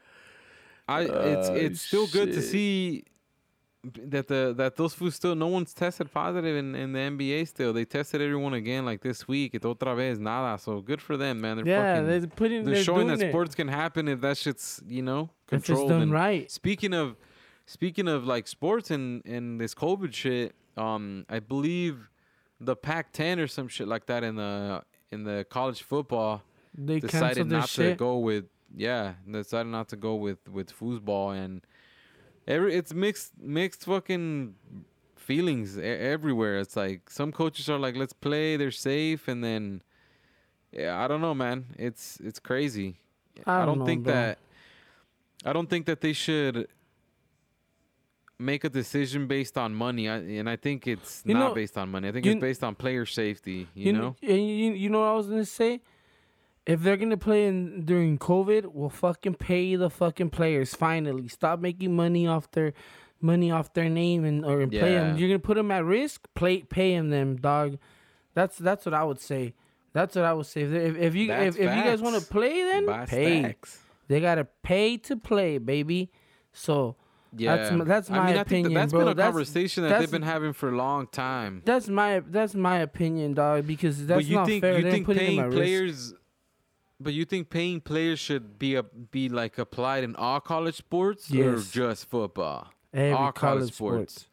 I 0.88 1.02
it's 1.02 1.50
Oh, 1.50 1.54
it's 1.56 1.82
still 1.82 2.08
good 2.08 2.28
to 2.34 2.42
shit. 2.42 2.44
see 2.52 3.04
that 3.84 4.28
the 4.28 4.54
that 4.58 4.76
those 4.78 4.94
foods 4.96 5.16
still 5.16 5.36
no 5.36 5.48
one's 5.48 5.74
tested 5.74 6.12
positive 6.12 6.56
in, 6.56 6.74
in 6.76 6.92
the 6.94 7.00
NBA 7.00 7.48
still. 7.48 7.72
They 7.74 7.86
tested 7.86 8.20
everyone 8.22 8.54
again 8.54 8.84
like 8.86 9.02
this 9.02 9.28
week. 9.28 9.54
It's 9.54 9.66
otra 9.66 9.96
vez 9.96 10.20
nada. 10.20 10.60
So 10.62 10.82
good 10.82 11.02
for 11.02 11.18
them, 11.18 11.42
man. 11.42 11.58
They're 11.58 11.68
yeah, 11.68 11.94
fucking 11.96 12.08
they're 12.08 12.28
putting. 12.28 12.64
they're, 12.66 12.76
They're, 12.76 12.84
showing 12.84 13.08
doing 13.08 13.20
that 13.20 13.26
it. 13.28 13.32
sports 13.32 13.54
can 13.56 13.68
happen 13.68 14.08
if 14.08 14.22
that 14.22 14.38
shit's, 14.38 14.82
you 14.88 15.02
know, 15.04 15.30
If 15.48 15.54
it's 15.60 15.66
controlled. 15.68 15.90
done 15.90 16.02
and 16.04 16.12
right. 16.12 16.50
Speaking 16.52 16.94
of 16.94 17.16
speaking 17.68 18.08
of 18.08 18.26
like 18.26 18.48
sports 18.48 18.90
and 18.92 19.24
and 19.26 19.60
this 19.62 19.76
COVID 19.76 20.14
shit, 20.14 20.56
um 20.78 21.26
I 21.30 21.40
believe 21.40 22.10
the 22.60 22.76
Pac-10 22.76 23.38
or 23.40 23.48
some 23.48 23.68
shit 23.68 23.88
like 23.88 24.06
that 24.08 24.24
in 24.24 24.36
the 24.36 24.82
in 25.12 25.24
the 25.26 25.46
college 25.50 25.84
football 25.84 26.42
They 26.76 27.00
decided 27.00 27.22
canceled 27.38 27.50
their 27.50 27.60
not 27.60 27.70
shit. 27.70 27.92
to 27.92 27.96
go 27.96 28.18
with 28.18 28.46
yeah 28.76 29.14
decided 29.30 29.70
not 29.72 29.88
to 29.90 29.96
go 29.96 30.16
with 30.16 30.48
with 30.50 30.78
foosball 30.78 31.34
and 31.36 31.62
every 32.48 32.76
it's 32.76 32.94
mixed 32.94 33.32
mixed 33.40 33.86
fucking 33.86 34.54
feelings 35.16 35.78
everywhere. 35.78 36.60
It's 36.60 36.76
like 36.76 37.10
some 37.10 37.32
coaches 37.32 37.68
are 37.70 37.80
like 37.80 37.96
let's 37.96 38.14
play 38.14 38.58
they're 38.58 38.70
safe 38.92 39.28
and 39.28 39.44
then 39.44 39.82
yeah 40.72 41.04
i 41.04 41.08
don't 41.08 41.22
know 41.22 41.34
man. 41.34 41.66
It's 41.78 42.20
it's 42.24 42.40
crazy. 42.40 42.98
I 43.46 43.66
don't 43.66 43.80
know, 43.80 43.86
think 43.86 44.04
bro. 44.04 44.14
that 44.14 44.38
i 45.46 45.52
don't 45.54 45.70
think 45.70 45.86
that 45.88 46.02
they 46.02 46.14
should 46.14 46.68
make 48.38 48.64
a 48.66 48.70
decision 48.70 49.28
based 49.28 49.58
on 49.58 49.74
money. 49.74 50.10
I, 50.10 50.18
and 50.18 50.50
i 50.50 50.56
think 50.58 50.88
it's 50.88 51.24
You 51.26 51.34
not 51.34 51.50
know- 51.50 51.54
based 51.56 51.78
on 51.78 51.90
money. 51.90 52.08
I 52.10 52.12
think 52.12 52.26
it's 52.26 52.42
based 52.42 52.64
on 52.64 52.76
player 52.76 53.06
safety 53.06 53.68
you, 53.74 53.86
You 53.88 53.94
know? 53.94 54.16
and 54.22 54.48
you, 54.50 54.72
you 54.74 54.90
know 54.90 55.00
what 55.00 55.08
I 55.08 55.14
was 55.16 55.28
gonna 55.28 55.46
say? 55.46 55.82
If 56.66 56.82
they're 56.82 56.98
gonna 56.98 57.18
play 57.18 57.46
in 57.46 57.86
during 57.86 58.18
COVID, 58.18 58.72
we'll 58.74 58.90
fucking 58.90 59.36
pay 59.36 59.76
the 59.76 59.90
fucking 59.90 60.32
players. 60.32 60.74
Finally, 60.74 61.28
stop 61.28 61.60
making 61.60 61.96
money 61.96 62.26
off 62.28 62.50
their 62.52 62.74
money 63.22 63.52
off 63.52 63.74
their 63.74 63.90
name 63.90 64.26
and 64.26 64.44
or 64.44 64.62
and 64.62 64.72
play 64.72 64.96
them. 64.96 65.18
You're 65.18 65.30
gonna 65.30 65.40
put 65.40 65.56
them 65.58 65.70
at 65.72 65.86
risk. 65.86 66.28
Play 66.34 66.62
pay 66.64 66.96
them, 66.96 67.10
them 67.10 67.36
dog. 67.38 67.78
That's 68.34 68.58
that's 68.58 68.86
what 68.86 68.94
I 68.96 69.04
would 69.04 69.20
say. 69.22 69.54
That's 69.94 70.16
what 70.16 70.26
I 70.26 70.34
would 70.34 70.48
say. 70.48 70.62
If 70.64 70.74
if, 70.74 70.98
if 70.98 71.16
you 71.16 71.32
if, 71.32 71.56
if 71.56 71.60
you 71.76 71.84
guys 71.84 72.02
want 72.02 72.20
to 72.22 72.28
play, 72.28 72.64
then 72.64 72.86
Buy 72.88 73.06
pay. 73.06 73.56
They 74.08 74.20
gotta 74.20 74.46
pay 74.64 74.98
to 74.98 75.16
play, 75.18 75.58
baby. 75.60 76.12
So 76.52 76.96
Yeah, 77.38 77.58
That's 77.58 77.72
m- 77.72 77.86
that's 77.86 78.10
I 78.12 78.18
my 78.18 78.26
mean, 78.28 78.38
I 78.38 78.44
think 78.44 78.48
opinion, 78.68 78.74
that 78.74 78.80
that's 78.82 78.92
bro. 78.94 79.00
been 79.02 79.08
a 79.10 79.14
That's- 79.14 79.32
conversation 79.34 79.84
that 79.84 80.00
they've 80.00 80.12
been 80.12 80.22
having 80.22 80.54
for 80.54 80.70
a 80.70 80.76
long 80.76 81.08
time. 81.08 81.62
that's 81.66 81.88
my 81.90 82.22
that's 82.28 82.56
my 82.56 82.78
opinion, 82.80 83.34
dog. 83.36 83.68
Because 83.68 84.06
that's 84.08 84.18
but 84.20 84.26
you 84.26 84.36
not 84.36 84.48
think 84.48 84.62
fair. 84.62 84.78
you 84.78 84.84
They're 84.84 84.92
think 84.92 85.08
paying 85.08 85.40
at 85.40 85.50
risk. 85.52 86.16
But 87.00 87.14
you 87.14 87.26
think 87.26 87.50
paying 87.50 87.82
players 87.82 88.20
should 88.20 88.58
be 88.58 88.76
a, 88.76 88.84
be 88.84 89.30
like 89.30 89.58
applied 89.58 90.04
in 90.04 90.16
all 90.16 90.40
college 90.40 90.76
sports 90.76 91.32
or 91.32 91.58
just 91.60 92.08
football? 92.10 92.68
Every 92.94 93.12
all 93.12 93.32
college 93.32 93.74
sports. 93.74 94.28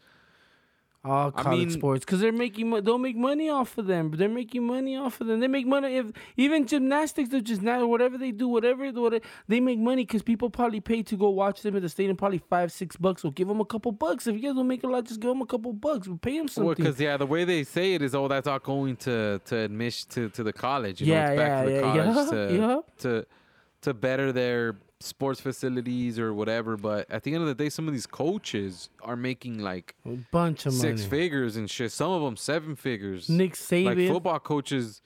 All 1.05 1.33
I 1.35 1.43
college 1.43 1.59
mean- 1.59 1.71
sports, 1.71 2.05
because 2.05 2.21
they're 2.21 2.31
making 2.31 2.71
they'll 2.85 2.97
make 2.97 3.17
money 3.17 3.51
off 3.51 3.77
of 3.77 3.87
them. 3.87 4.09
But 4.11 4.21
they're 4.21 4.29
making 4.29 4.65
money 4.65 4.97
off 4.97 5.21
of 5.21 5.27
them. 5.27 5.41
They 5.41 5.49
make 5.49 5.67
money 5.67 5.97
if 5.97 6.13
even 6.37 6.65
gymnastics, 6.65 7.29
they're 7.31 7.41
just 7.41 7.61
now 7.61 7.85
whatever 7.87 8.17
they 8.17 8.31
do, 8.31 8.47
whatever, 8.47 8.89
whatever 8.93 9.25
they 9.49 9.59
make 9.59 9.81
money 9.81 10.05
because 10.05 10.23
people 10.23 10.49
probably 10.49 10.81
pay 10.81 11.03
to 11.03 11.17
go 11.17 11.29
watch 11.31 11.63
them 11.63 11.75
at 11.75 11.83
the 11.83 11.89
stadium, 11.89 12.17
probably 12.17 12.39
five 12.39 12.71
six 12.71 12.97
bucks. 12.97 13.25
We'll 13.25 13.33
give 13.33 13.49
them 13.49 13.61
a 13.61 13.65
couple 13.65 13.91
bucks. 13.91 14.29
If 14.29 14.37
you 14.37 14.43
guys 14.43 14.55
don't 14.55 14.69
make 14.69 14.85
a 14.85 14.87
lot, 14.87 15.05
just 15.05 15.19
give 15.19 15.31
them 15.31 15.43
a 15.43 15.47
couple 15.47 15.73
bucks. 15.73 16.07
We'll 16.07 16.19
pay 16.19 16.37
them 16.37 16.43
Well, 16.43 16.49
something. 16.49 16.75
because 16.85 17.01
yeah, 17.01 17.17
the 17.17 17.27
way 17.27 17.45
they 17.45 17.65
say 17.65 17.95
it 17.95 18.03
is, 18.03 18.15
oh, 18.15 18.29
that's 18.29 18.47
all 18.47 18.61
going 18.61 18.95
to 18.99 19.41
to 19.47 19.57
admission 19.57 20.09
to, 20.11 20.29
to 20.29 20.45
the 20.45 20.53
college. 20.53 21.01
You 21.01 21.09
know, 21.09 21.15
yeah, 21.15 21.31
it's 21.31 21.37
back 21.39 21.49
yeah, 21.49 21.63
to 21.63 21.69
the 21.69 21.75
yeah, 21.75 21.81
college 21.83 22.17
yeah, 22.17 22.31
to, 22.31 22.55
yeah. 22.55 22.81
to 22.99 23.27
to 23.83 23.95
better 23.95 24.31
their 24.31 24.77
sports 25.05 25.41
facilities 25.41 26.19
or 26.19 26.33
whatever. 26.35 26.77
But 26.77 27.11
at 27.11 27.23
the 27.23 27.35
end 27.35 27.43
of 27.43 27.49
the 27.49 27.55
day, 27.55 27.69
some 27.69 27.87
of 27.89 27.95
these 27.95 28.07
coaches 28.07 28.89
are 29.03 29.17
making 29.17 29.59
like 29.59 29.95
A 30.07 30.17
bunch 30.31 30.67
of 30.67 30.73
six 30.73 31.03
money. 31.03 31.11
figures 31.11 31.57
and 31.57 31.69
shit. 31.71 31.93
Some 31.93 32.11
of 32.11 32.23
them 32.23 32.37
seven 32.37 32.77
figures. 32.77 33.29
Nick 33.29 33.55
Saban, 33.55 33.85
like 33.97 34.09
football 34.13 34.39
coaches, 34.41 35.01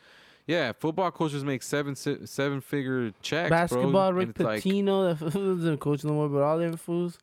yeah, 0.46 0.72
football 0.72 1.10
coaches 1.10 1.44
make 1.44 1.62
seven 1.62 1.94
seven 1.96 2.60
figure 2.60 3.12
checks. 3.22 3.50
basketball, 3.50 3.90
bro. 3.90 4.10
Rick 4.10 4.38
like, 4.38 4.62
Pitino, 4.62 5.18
that 5.18 5.24
doesn't 5.32 5.78
coach 5.78 6.04
no 6.04 6.12
more, 6.12 6.28
but 6.28 6.42
all 6.42 6.58
them 6.58 6.76
fools. 6.76 7.18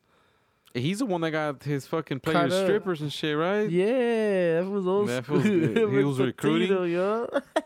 He's 0.74 0.98
the 0.98 1.06
one 1.06 1.20
that 1.22 1.30
got 1.30 1.62
his 1.62 1.86
fucking 1.86 2.20
players 2.20 2.52
strippers 2.52 3.00
and 3.00 3.12
shit, 3.12 3.36
right? 3.36 3.70
Yeah, 3.70 4.60
that 4.60 4.68
was 4.68 4.86
old 4.86 5.08
That 5.08 5.26
good. 5.26 5.76
He 5.92 6.04
was 6.04 6.18
recruiting? 6.18 6.72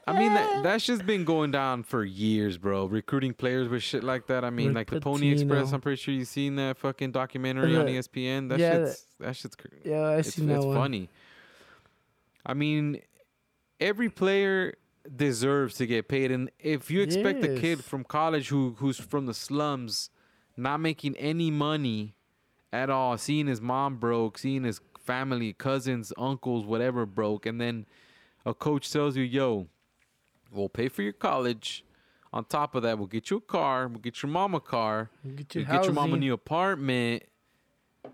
I 0.06 0.18
mean, 0.18 0.34
that 0.34 0.62
that 0.62 0.82
shit's 0.82 1.02
been 1.02 1.24
going 1.24 1.50
down 1.50 1.82
for 1.82 2.04
years, 2.04 2.58
bro. 2.58 2.84
Recruiting 2.84 3.34
players 3.34 3.68
with 3.68 3.82
shit 3.82 4.04
like 4.04 4.26
that. 4.26 4.44
I 4.44 4.50
mean, 4.50 4.68
Rick 4.68 4.76
like 4.76 4.90
the 4.90 5.00
Pony 5.00 5.32
Express. 5.32 5.72
I'm 5.72 5.80
pretty 5.80 6.00
sure 6.00 6.14
you've 6.14 6.28
seen 6.28 6.56
that 6.56 6.76
fucking 6.76 7.12
documentary 7.12 7.74
on 7.74 7.82
uh, 7.82 7.84
The- 7.86 7.98
ESPN. 7.98 8.50
That 8.50 8.58
yeah, 8.58 8.72
shit's 8.72 9.06
that 9.20 9.36
shit's 9.36 9.56
cr- 9.56 9.68
Yeah, 9.84 10.00
I 10.00 10.16
it's, 10.18 10.34
seen 10.34 10.46
that 10.48 10.56
it's 10.58 10.66
one. 10.66 10.76
funny. 10.76 11.08
I 12.44 12.54
mean, 12.54 13.00
every 13.80 14.08
player 14.10 14.74
deserves 15.14 15.74
to 15.76 15.86
get 15.86 16.08
paid, 16.08 16.30
and 16.30 16.50
if 16.58 16.90
you 16.90 17.00
expect 17.00 17.42
a 17.44 17.58
kid 17.58 17.82
from 17.82 18.04
college 18.04 18.48
who 18.48 18.76
who's 18.78 18.98
from 18.98 19.26
the 19.26 19.34
slums, 19.34 20.10
not 20.56 20.78
making 20.80 21.16
any 21.16 21.50
money 21.50 22.14
at 22.72 22.90
all, 22.90 23.16
seeing 23.18 23.46
his 23.46 23.60
mom 23.60 23.96
broke, 23.96 24.38
seeing 24.38 24.64
his 24.64 24.80
family, 25.04 25.52
cousins, 25.52 26.12
uncles, 26.18 26.64
whatever 26.66 27.06
broke, 27.06 27.46
and 27.46 27.60
then 27.60 27.86
a 28.44 28.52
coach 28.54 28.92
tells 28.92 29.16
you, 29.16 29.22
"Yo, 29.24 29.66
we'll 30.52 30.68
pay 30.68 30.88
for 30.88 31.02
your 31.02 31.12
college." 31.12 31.84
On 32.30 32.44
top 32.44 32.74
of 32.74 32.82
that, 32.82 32.98
we'll 32.98 33.06
get 33.06 33.30
you 33.30 33.38
a 33.38 33.40
car. 33.40 33.88
We'll 33.88 34.00
get 34.00 34.22
your 34.22 34.30
mom 34.30 34.54
a 34.54 34.60
car. 34.60 35.08
Get 35.34 35.54
You 35.54 35.60
your, 35.62 35.70
get 35.70 35.84
your 35.84 35.94
mom 35.94 36.12
a 36.12 36.18
new 36.18 36.34
apartment, 36.34 37.22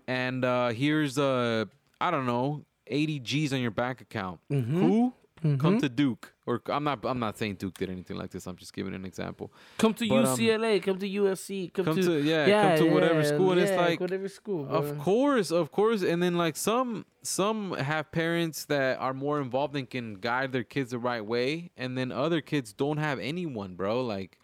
and 0.07 0.45
uh, 0.45 0.69
here's 0.69 1.17
uh, 1.17 1.65
I 1.99 2.11
don't 2.11 2.25
know, 2.25 2.63
eighty 2.87 3.19
G's 3.19 3.51
on 3.53 3.59
your 3.59 3.71
bank 3.71 4.01
account. 4.01 4.39
Mhm. 4.49 4.65
Who 4.67 5.13
come 5.41 5.57
Mhm. 5.77 5.79
to 5.81 5.89
Duke? 5.89 6.33
Or 6.47 6.61
I'm 6.67 6.83
not. 6.83 7.03
I'm 7.05 7.19
not 7.19 7.37
saying 7.37 7.55
Duke 7.55 7.75
did 7.77 7.89
anything 7.89 8.17
like 8.17 8.29
this. 8.31 8.45
I'm 8.47 8.55
just 8.55 8.73
giving 8.73 8.93
an 8.93 9.03
example. 9.05 9.51
Come 9.77 9.93
to 9.95 10.07
But, 10.07 10.25
um, 10.25 10.37
UCLA. 10.39 10.79
come 10.79 10.97
to 10.99 11.07
USC. 11.07 11.69
Come, 11.73 11.85
Come 11.85 11.95
to, 11.97 12.01
to 12.03 12.21
yeah, 12.21 12.75
come 12.77 12.85
to 12.87 12.93
whatever 12.93 13.21
yeah, 13.21 13.25
school, 13.27 13.51
and 13.51 13.61
it's 13.61 13.71
like, 13.71 13.99
whatever 13.99 14.27
school. 14.27 14.67
of 14.69 14.97
course, 14.99 15.51
of 15.51 15.71
course, 15.71 16.03
and 16.03 16.21
then 16.21 16.35
like 16.37 16.55
some 16.55 17.05
some 17.23 17.73
have 17.73 18.11
parents 18.11 18.65
that 18.65 18.99
are 18.99 19.13
more 19.13 19.41
involved 19.41 19.75
and 19.75 19.89
can 19.89 20.15
guide 20.15 20.51
their 20.51 20.63
kids 20.63 20.91
the 20.91 20.99
right 20.99 21.25
way, 21.25 21.71
and 21.75 21.97
then 21.97 22.11
other 22.11 22.41
kids 22.41 22.71
don't 22.73 22.97
have 22.97 23.17
anyone, 23.19 23.75
bro. 23.75 24.03
Like 24.05 24.37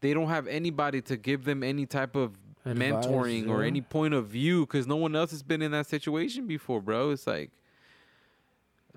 they 0.00 0.14
don't 0.14 0.28
have 0.28 0.46
anybody 0.46 1.02
to 1.02 1.16
give 1.18 1.44
them 1.44 1.62
any 1.62 1.84
type 1.86 2.16
of 2.16 2.38
mentoring 2.66 3.48
or 3.48 3.62
any 3.62 3.80
point 3.82 4.14
of 4.14 4.26
view 4.28 4.62
because 4.66 4.86
no 4.86 4.96
one 4.96 5.14
else 5.14 5.30
has 5.30 5.42
been 5.42 5.60
in 5.62 5.70
that 5.72 5.86
situation 5.86 6.46
before, 6.46 6.80
bro. 6.80 7.10
It's 7.10 7.26
like 7.26 7.50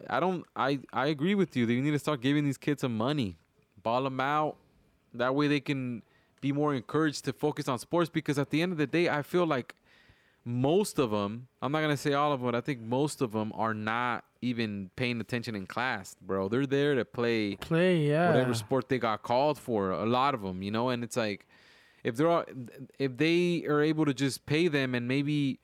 I 0.10 0.20
don't. 0.20 0.46
I 0.56 0.80
I 0.92 1.08
agree 1.08 1.36
with 1.36 1.56
you. 1.56 1.66
That 1.66 1.74
you 1.74 1.82
need 1.82 1.92
to 1.92 2.00
start 2.00 2.22
giving 2.22 2.46
these 2.46 2.58
kids 2.58 2.82
some 2.82 2.98
money, 2.98 3.38
ball 3.82 4.04
them 4.04 4.20
out. 4.20 4.58
That 5.14 5.36
way 5.36 5.48
they 5.48 5.60
can 5.60 6.02
be 6.42 6.52
more 6.52 6.74
encouraged 6.74 7.26
to 7.26 7.34
focus 7.34 7.68
on 7.68 7.80
sports. 7.80 8.10
Because 8.10 8.40
at 8.40 8.50
the 8.50 8.62
end 8.62 8.72
of 8.72 8.78
the 8.78 8.88
day, 8.88 9.10
I 9.10 9.22
feel 9.22 9.46
like 9.46 9.76
most 10.46 11.00
of 11.00 11.12
them. 11.12 11.48
I'm 11.62 11.72
not 11.72 11.82
gonna 11.82 11.98
say 11.98 12.14
all 12.14 12.34
of 12.34 12.42
them, 12.42 12.52
but 12.52 12.56
I 12.56 12.62
think 12.62 12.82
most 12.82 13.22
of 13.22 13.32
them 13.32 13.52
are 13.56 13.74
not 13.74 14.26
even 14.42 14.90
paying 14.96 15.22
attention 15.22 15.56
in 15.56 15.66
class, 15.66 16.16
bro. 16.22 16.50
They're 16.50 16.66
there 16.66 16.96
to 16.96 17.06
play 17.06 17.56
play, 17.56 18.08
yeah. 18.08 18.30
whatever 18.30 18.54
sport 18.54 18.90
they 18.90 19.00
got 19.00 19.24
called 19.24 19.58
for. 19.58 19.92
A 19.92 20.06
lot 20.06 20.34
of 20.34 20.42
them, 20.42 20.62
you 20.62 20.72
know, 20.72 20.90
and 20.90 21.04
it's 21.04 21.16
like 21.16 21.48
if 22.04 22.18
they're 22.18 22.30
all, 22.30 22.44
if 23.00 23.18
they 23.18 23.64
are 23.66 23.82
able 23.82 24.06
to 24.06 24.14
just 24.14 24.46
pay 24.46 24.68
them 24.68 24.94
and 24.96 25.08
maybe 25.08 25.60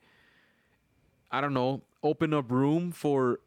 I 1.30 1.40
don't 1.40 1.54
know, 1.54 1.82
open 2.02 2.32
up 2.32 2.50
room 2.50 2.90
for 2.90 3.40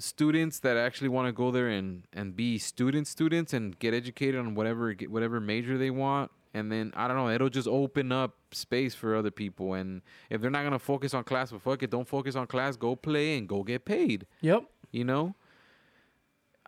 students 0.00 0.58
that 0.60 0.76
actually 0.76 1.08
want 1.08 1.26
to 1.28 1.32
go 1.32 1.50
there 1.50 1.68
and 1.68 2.04
and 2.12 2.34
be 2.34 2.58
student 2.58 3.06
students 3.06 3.52
and 3.52 3.78
get 3.78 3.94
educated 3.94 4.40
on 4.40 4.54
whatever 4.54 4.92
get 4.94 5.10
whatever 5.10 5.40
major 5.40 5.76
they 5.78 5.90
want 5.90 6.30
and 6.54 6.72
then 6.72 6.92
I 6.96 7.06
don't 7.06 7.16
know 7.16 7.28
it'll 7.30 7.48
just 7.50 7.68
open 7.68 8.10
up 8.10 8.34
space 8.52 8.94
for 8.94 9.14
other 9.14 9.30
people 9.30 9.74
and 9.74 10.02
if 10.30 10.40
they're 10.40 10.50
not 10.50 10.64
gonna 10.64 10.78
focus 10.78 11.14
on 11.14 11.24
class 11.24 11.50
but 11.52 11.62
fuck 11.62 11.82
it 11.82 11.90
don't 11.90 12.08
focus 12.08 12.34
on 12.36 12.46
class 12.46 12.76
go 12.76 12.96
play 12.96 13.36
and 13.38 13.48
go 13.48 13.62
get 13.62 13.84
paid 13.84 14.26
Yep. 14.40 14.64
you 14.90 15.04
know 15.04 15.34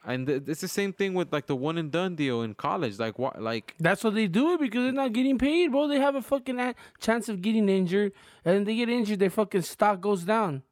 and 0.05 0.27
th- 0.27 0.43
it's 0.49 0.61
the 0.61 0.69
same 0.69 0.93
thing 0.93 1.15
with 1.15 1.33
like 1.33 1.47
the 1.47 1.55
one 1.57 1.79
and 1.79 1.91
done 1.93 2.17
deal 2.17 2.43
in 2.43 2.55
college 2.55 2.99
like 2.99 3.19
what 3.19 3.41
like 3.41 3.75
That's 3.79 4.03
what 4.03 4.15
they 4.15 4.27
do 4.27 4.55
it 4.55 4.61
because 4.61 4.83
they're 4.85 4.93
not 4.93 5.13
getting 5.13 5.39
paid, 5.39 5.71
bro. 5.71 5.87
They 5.87 6.01
have 6.01 6.17
a 6.17 6.23
fucking 6.23 6.59
a- 6.59 6.75
chance 7.01 7.29
of 7.29 7.41
getting 7.41 7.69
injured, 7.69 8.13
and 8.45 8.67
they 8.67 8.75
get 8.75 8.89
injured, 8.89 9.21
their 9.21 9.31
fucking 9.31 9.63
stock 9.63 10.01
goes 10.01 10.25
down. 10.25 10.65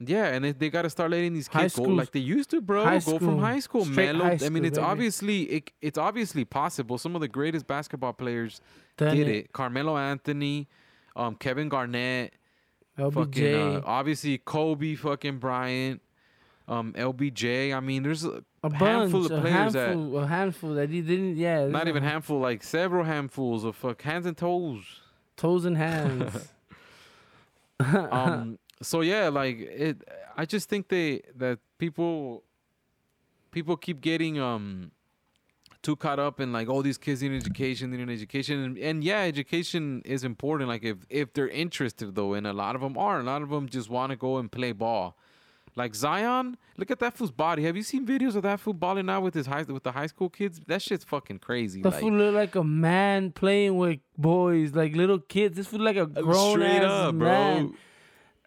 Yeah, 0.00 0.26
and 0.26 0.44
they, 0.44 0.52
they 0.52 0.70
got 0.70 0.82
to 0.82 0.90
start 0.90 1.10
letting 1.12 1.34
these 1.34 1.48
kids 1.48 1.76
go 1.76 1.82
like 1.84 2.10
they 2.10 2.20
used 2.20 2.50
to, 2.50 2.60
bro. 2.60 2.84
high 2.84 2.98
go 2.98 3.18
from 3.18 3.38
high 3.38 3.60
school, 3.60 3.84
straight 3.84 4.14
high 4.14 4.38
I 4.44 4.48
mean, 4.48 4.64
it's 4.64 4.76
baby. 4.76 4.86
obviously 4.86 5.42
it, 5.44 5.70
it's 5.80 5.98
obviously 5.98 6.44
possible. 6.44 6.98
Some 6.98 7.14
of 7.14 7.20
the 7.20 7.28
greatest 7.28 7.66
basketball 7.66 8.12
players 8.12 8.60
Done 8.96 9.16
did 9.16 9.28
it. 9.28 9.36
it. 9.36 9.52
Carmelo 9.52 9.96
Anthony, 9.96 10.68
um, 11.14 11.36
Kevin 11.36 11.68
Garnett, 11.68 12.34
LBJ. 12.98 13.14
fucking 13.14 13.76
uh, 13.76 13.82
obviously 13.84 14.38
Kobe, 14.38 14.96
fucking 14.96 15.38
Bryant, 15.38 16.02
um, 16.66 16.92
LBJ. 16.94 17.72
I 17.74 17.78
mean, 17.78 18.02
there's 18.02 18.24
a, 18.24 18.42
a 18.64 18.74
handful 18.74 19.20
bunch, 19.20 19.32
of 19.32 19.38
a 19.38 19.40
players 19.42 19.72
that 19.74 19.88
handful, 19.88 20.18
a 20.18 20.26
handful 20.26 20.74
that 20.74 20.90
he 20.90 21.02
didn't. 21.02 21.36
Yeah, 21.36 21.66
not 21.66 21.86
even 21.86 22.02
handful, 22.02 22.40
like 22.40 22.64
several 22.64 23.04
handfuls 23.04 23.62
of 23.62 23.76
fuck 23.76 24.02
hands 24.02 24.26
and 24.26 24.36
toes. 24.36 24.84
toes 25.36 25.64
and 25.64 25.76
hands. 25.76 26.48
um 28.10 28.58
so 28.84 29.00
yeah 29.00 29.28
like 29.28 29.58
it 29.58 30.02
i 30.36 30.44
just 30.44 30.68
think 30.68 30.88
they 30.88 31.20
that 31.34 31.58
people 31.78 32.42
people 33.50 33.76
keep 33.76 34.00
getting 34.00 34.38
um 34.38 34.90
too 35.84 35.94
caught 35.94 36.18
up 36.18 36.40
in 36.40 36.52
like 36.52 36.68
oh 36.68 36.82
these 36.82 36.98
kids 36.98 37.22
need 37.22 37.36
education 37.36 37.90
need 37.90 38.00
an 38.00 38.10
education 38.10 38.58
and, 38.64 38.78
and 38.78 39.04
yeah 39.04 39.20
education 39.20 40.02
is 40.04 40.24
important. 40.24 40.68
Like 40.68 40.82
if 40.82 40.98
if 41.10 41.32
they're 41.34 41.48
interested 41.48 42.14
though 42.14 42.32
and 42.32 42.46
a 42.46 42.52
lot 42.52 42.74
of 42.74 42.80
them 42.80 42.98
are 42.98 43.20
a 43.20 43.22
lot 43.22 43.42
of 43.42 43.50
them 43.50 43.68
just 43.68 43.88
want 43.88 44.10
to 44.10 44.16
go 44.16 44.38
and 44.38 44.50
play 44.50 44.72
ball. 44.72 45.16
Like 45.76 45.94
zion 45.94 46.56
look 46.78 46.90
at 46.90 47.00
that 47.00 47.14
fool's 47.16 47.32
body 47.32 47.64
have 47.64 47.76
you 47.76 47.82
seen 47.82 48.06
videos 48.06 48.34
of 48.34 48.42
that 48.44 48.60
fool 48.60 48.72
balling 48.72 49.10
out 49.10 49.22
with 49.22 49.34
his 49.34 49.46
high 49.46 49.62
with 49.62 49.82
the 49.82 49.92
high 49.92 50.06
school 50.06 50.30
kids? 50.30 50.60
That 50.66 50.80
shit's 50.80 51.04
fucking 51.04 51.40
crazy 51.40 51.82
The 51.82 51.90
like, 51.90 52.00
fool 52.00 52.12
look 52.12 52.34
like 52.34 52.54
a 52.54 52.64
man 52.64 53.32
playing 53.32 53.76
with 53.76 53.98
boys, 54.16 54.72
like 54.72 54.96
little 54.96 55.18
kids. 55.18 55.56
This 55.56 55.66
fool 55.66 55.82
like 55.82 55.96
a 55.96 56.06
grown 56.06 56.60
straight 56.60 56.82
ass 56.82 57.08
up 57.08 57.14
bro. 57.16 57.28
man. 57.28 57.74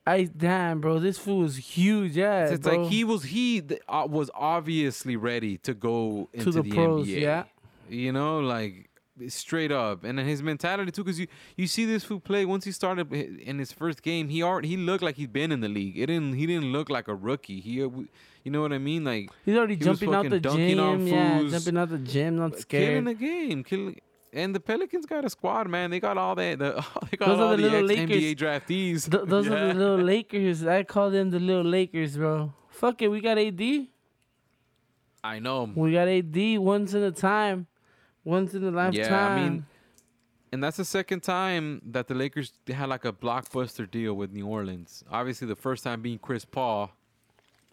I 0.07 0.23
damn, 0.23 0.79
bro. 0.81 0.99
This 0.99 1.17
fool 1.17 1.43
is 1.43 1.57
huge. 1.57 2.15
Yeah, 2.15 2.45
It's 2.47 2.61
bro. 2.61 2.77
like 2.83 2.91
he 2.91 3.03
was 3.03 3.23
he 3.23 3.61
th- 3.61 3.81
uh, 3.89 4.07
was 4.09 4.29
obviously 4.33 5.15
ready 5.17 5.57
to 5.59 5.73
go 5.73 6.29
into 6.33 6.51
the 6.51 6.61
the, 6.61 6.71
pros, 6.71 7.07
NBA. 7.07 7.21
yeah. 7.21 7.43
you 7.89 8.11
know, 8.13 8.39
like 8.39 8.89
straight 9.27 9.71
up, 9.71 10.03
and 10.03 10.17
then 10.17 10.25
his 10.25 10.41
mentality 10.41 10.91
too. 10.91 11.03
Because 11.03 11.19
you 11.19 11.27
you 11.55 11.67
see 11.67 11.85
this 11.85 12.03
fool 12.05 12.19
play 12.21 12.45
once 12.45 12.63
he 12.65 12.71
started 12.71 13.11
in 13.13 13.59
his 13.59 13.71
first 13.71 14.01
game, 14.01 14.29
he 14.29 14.41
already 14.43 14.69
he 14.69 14.77
looked 14.77 15.03
like 15.03 15.15
he'd 15.17 15.33
been 15.33 15.51
in 15.51 15.59
the 15.59 15.69
league. 15.69 15.97
It 15.97 16.05
didn't 16.07 16.33
he 16.33 16.45
didn't 16.45 16.71
look 16.71 16.89
like 16.89 17.07
a 17.09 17.15
rookie. 17.15 17.59
He, 17.59 17.83
uh, 17.83 17.89
you 18.43 18.51
know 18.51 18.61
what 18.61 18.71
I 18.71 18.77
mean? 18.77 19.03
Like 19.03 19.29
He's 19.45 19.57
already 19.57 19.75
he 19.75 19.83
jumping 19.83 20.13
out 20.13 20.29
the 20.29 20.39
gym. 20.39 21.05
Yeah, 21.07 21.43
jumping 21.49 21.77
out 21.77 21.89
the 21.89 21.97
gym, 21.97 22.37
not 22.37 22.51
killing 22.51 22.61
scared. 22.61 23.05
the 23.07 23.13
game, 23.13 23.63
killing. 23.63 23.99
And 24.33 24.53
the 24.53 24.59
Pelicans 24.59 25.05
got 25.05 25.23
a 25.25 25.29
squad, 25.29 25.67
man. 25.69 25.89
They 25.89 25.99
got 25.99 26.17
all 26.17 26.35
that. 26.35 26.59
The, 26.59 26.73
they 27.11 27.17
got 27.17 27.29
Those 27.29 27.39
are 27.39 27.43
all 27.43 27.49
the 27.57 27.63
the, 27.63 27.69
little 27.69 27.81
Lakers. 27.87 28.09
NBA 28.23 28.35
draftees. 28.35 29.09
Th- 29.11 29.23
those 29.25 29.47
are 29.47 29.67
the 29.67 29.73
little 29.73 29.97
Lakers. 30.13 30.65
I 30.65 30.83
call 30.83 31.09
them 31.09 31.29
the 31.29 31.39
little 31.39 31.63
Lakers, 31.63 32.17
bro. 32.17 32.53
Fuck 32.69 33.01
it, 33.01 33.07
we 33.07 33.21
got 33.21 33.37
AD. 33.37 33.61
I 35.23 35.39
know. 35.39 35.71
We 35.75 35.93
got 35.93 36.07
AD 36.07 36.59
once 36.59 36.93
in 36.93 37.03
a 37.03 37.11
time, 37.11 37.67
once 38.23 38.53
in 38.53 38.63
a 38.63 38.71
lifetime. 38.71 38.93
Yeah, 39.03 39.27
I 39.27 39.35
mean, 39.49 39.65
and 40.51 40.63
that's 40.63 40.77
the 40.77 40.85
second 40.85 41.21
time 41.21 41.81
that 41.87 42.07
the 42.07 42.13
Lakers 42.13 42.53
had 42.67 42.87
like 42.87 43.03
a 43.03 43.11
blockbuster 43.11 43.89
deal 43.89 44.13
with 44.13 44.31
New 44.31 44.45
Orleans. 44.47 45.03
Obviously, 45.11 45.47
the 45.47 45.55
first 45.55 45.83
time 45.83 46.01
being 46.01 46.19
Chris 46.19 46.45
Paul, 46.45 46.91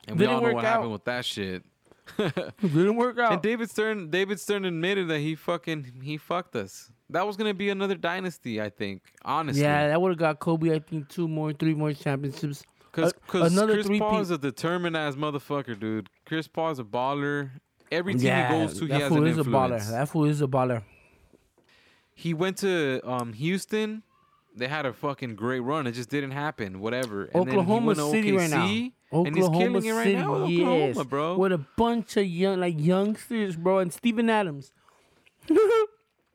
and 0.09 0.17
we 0.19 0.21
Didn't 0.25 0.37
all 0.37 0.41
know 0.43 0.55
what 0.55 0.65
out. 0.65 0.73
happened 0.73 0.93
with 0.93 1.05
that 1.05 1.25
shit. 1.25 1.63
didn't 2.61 2.97
work 2.97 3.19
out. 3.19 3.33
And 3.33 3.43
David 3.43 3.71
Stern, 3.71 4.11
David 4.11 4.39
Stern 4.41 4.65
admitted 4.65 5.09
that 5.09 5.21
he 5.21 5.35
fucking 5.35 6.01
he 6.03 6.17
fucked 6.17 6.57
us. 6.57 6.91
That 7.11 7.27
was 7.27 7.37
gonna 7.37 7.55
be 7.55 7.71
another 7.71 7.95
dynasty, 7.95 8.61
I 8.61 8.71
think. 8.71 9.03
Honestly, 9.25 9.63
yeah, 9.63 9.89
that 9.89 10.01
would 10.01 10.11
have 10.11 10.19
got 10.19 10.39
Kobe. 10.39 10.75
I 10.75 10.79
think 10.79 11.09
two 11.09 11.29
more, 11.29 11.53
three 11.53 11.75
more 11.75 11.93
championships. 11.93 12.65
because 12.91 13.13
a- 13.33 13.43
another 13.45 13.83
Chris 13.83 13.99
Paul 13.99 14.21
is 14.21 14.31
a 14.31 14.39
determined 14.39 14.97
ass 14.97 15.15
motherfucker, 15.15 15.79
dude. 15.79 16.09
Chris 16.27 16.47
Paul 16.49 16.71
is 16.71 16.79
a 16.79 16.85
baller. 16.85 17.51
Every 17.93 18.15
team 18.15 18.23
yeah, 18.27 18.53
he 18.53 18.67
goes 18.67 18.79
to, 18.79 18.85
he 18.87 18.89
that 18.89 19.01
has 19.03 19.09
fool 19.09 19.19
an 19.19 19.27
is 19.29 19.39
a 19.39 19.43
baller. 19.43 19.63
influence. 19.75 19.91
That 19.91 20.09
fool 20.09 20.25
is 20.25 20.43
a 20.43 20.47
baller. 20.47 20.83
he 22.15 22.35
went 22.35 22.59
to 22.59 23.01
um, 23.05 23.33
Houston. 23.33 24.03
They 24.57 24.69
had 24.69 24.87
a 24.87 24.93
fucking 24.93 25.35
great 25.35 25.61
run. 25.61 25.87
It 25.87 25.93
just 25.93 26.11
didn't 26.11 26.31
happen. 26.31 26.79
Whatever. 26.81 27.25
And 27.25 27.45
then 27.47 27.55
he 27.55 27.59
Oklahoma 27.61 27.87
went 27.87 27.99
to 27.99 28.11
City 28.11 28.33
right 28.33 28.51
now. 28.51 28.67
Oklahoma 29.15 29.27
and 29.29 29.37
he's 29.37 29.49
killing 29.49 29.85
it 29.85 29.93
right 29.93 30.05
City, 30.05 30.17
now 30.17 30.41
with 30.43 30.51
yes, 30.51 30.69
Oklahoma, 30.97 31.05
bro. 31.05 31.37
with 31.39 31.53
a 31.53 31.59
bunch 31.77 32.17
of 32.17 32.27
young, 32.27 32.61
like 32.61 32.75
youngsters, 32.79 33.57
bro, 33.57 33.79
and 33.79 33.93
Steven 33.93 34.29
Adams. 34.29 34.73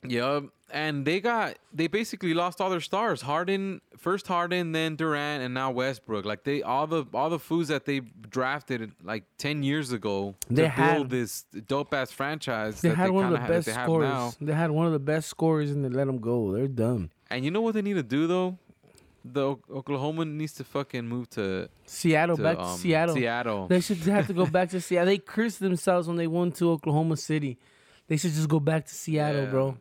Yup. 0.07 0.45
And 0.71 1.03
they 1.03 1.19
got 1.19 1.57
they 1.73 1.88
basically 1.88 2.36
lost 2.36 2.61
all 2.61 2.69
their 2.69 2.80
stars. 2.80 3.21
Harden, 3.23 3.82
first 3.97 4.27
Harden, 4.27 4.71
then 4.71 4.95
Durant, 4.95 5.43
and 5.43 5.51
now 5.55 5.71
Westbrook. 5.71 6.25
Like 6.25 6.43
they 6.43 6.61
all 6.61 6.86
the 6.86 7.05
all 7.11 7.32
the 7.32 7.39
fools 7.39 7.69
that 7.69 7.86
they 7.86 8.01
drafted 8.01 8.91
like 9.03 9.23
ten 9.39 9.63
years 9.63 9.91
ago 9.91 10.36
They 10.47 10.61
to 10.63 10.69
had- 10.69 10.93
build 10.95 11.09
this 11.09 11.43
dope 11.67 11.91
ass 11.93 12.11
franchise. 12.11 12.82
They 12.82 12.89
that 12.89 12.95
had 12.95 13.07
they 13.07 13.11
one 13.11 13.25
of 13.25 13.32
the 13.32 13.47
best 13.47 13.67
have 13.69 13.86
scorers. 13.86 14.38
They 14.39 14.53
had 14.53 14.69
one 14.69 14.86
of 14.86 14.93
the 14.93 14.99
best 14.99 15.27
scorers, 15.27 15.71
and 15.71 15.84
they 15.84 15.89
let 15.89 16.05
them 16.05 16.19
go. 16.19 16.53
They're 16.53 16.67
dumb. 16.67 17.09
And 17.32 17.43
you 17.43 17.49
know 17.49 17.61
what 17.61 17.73
they 17.73 17.82
need 17.82 17.95
to 17.95 18.03
do 18.03 18.27
though? 18.27 18.59
The 19.34 19.41
O- 19.41 19.59
Oklahoma 19.73 20.25
needs 20.25 20.53
to 20.53 20.63
fucking 20.63 21.07
move 21.07 21.30
to, 21.32 21.69
Seattle, 21.86 22.38
to 22.38 22.43
back 22.43 22.57
to 22.57 22.63
um, 22.63 22.77
Seattle. 22.77 23.15
Seattle. 23.15 23.67
They 23.67 23.82
should 23.82 23.97
have 23.99 24.27
to 24.27 24.34
go 24.34 24.45
back 24.57 24.69
to 24.69 24.82
Seattle. 24.82 25.07
They 25.07 25.17
cursed 25.17 25.59
themselves 25.59 26.07
when 26.07 26.17
they 26.17 26.27
won 26.27 26.51
to 26.53 26.71
Oklahoma 26.71 27.17
City. 27.17 27.57
They 28.07 28.17
should 28.17 28.32
just 28.32 28.49
go 28.49 28.59
back 28.59 28.86
to 28.88 28.93
Seattle, 28.93 29.43
Yeah. 29.43 29.49
bro. 29.49 29.77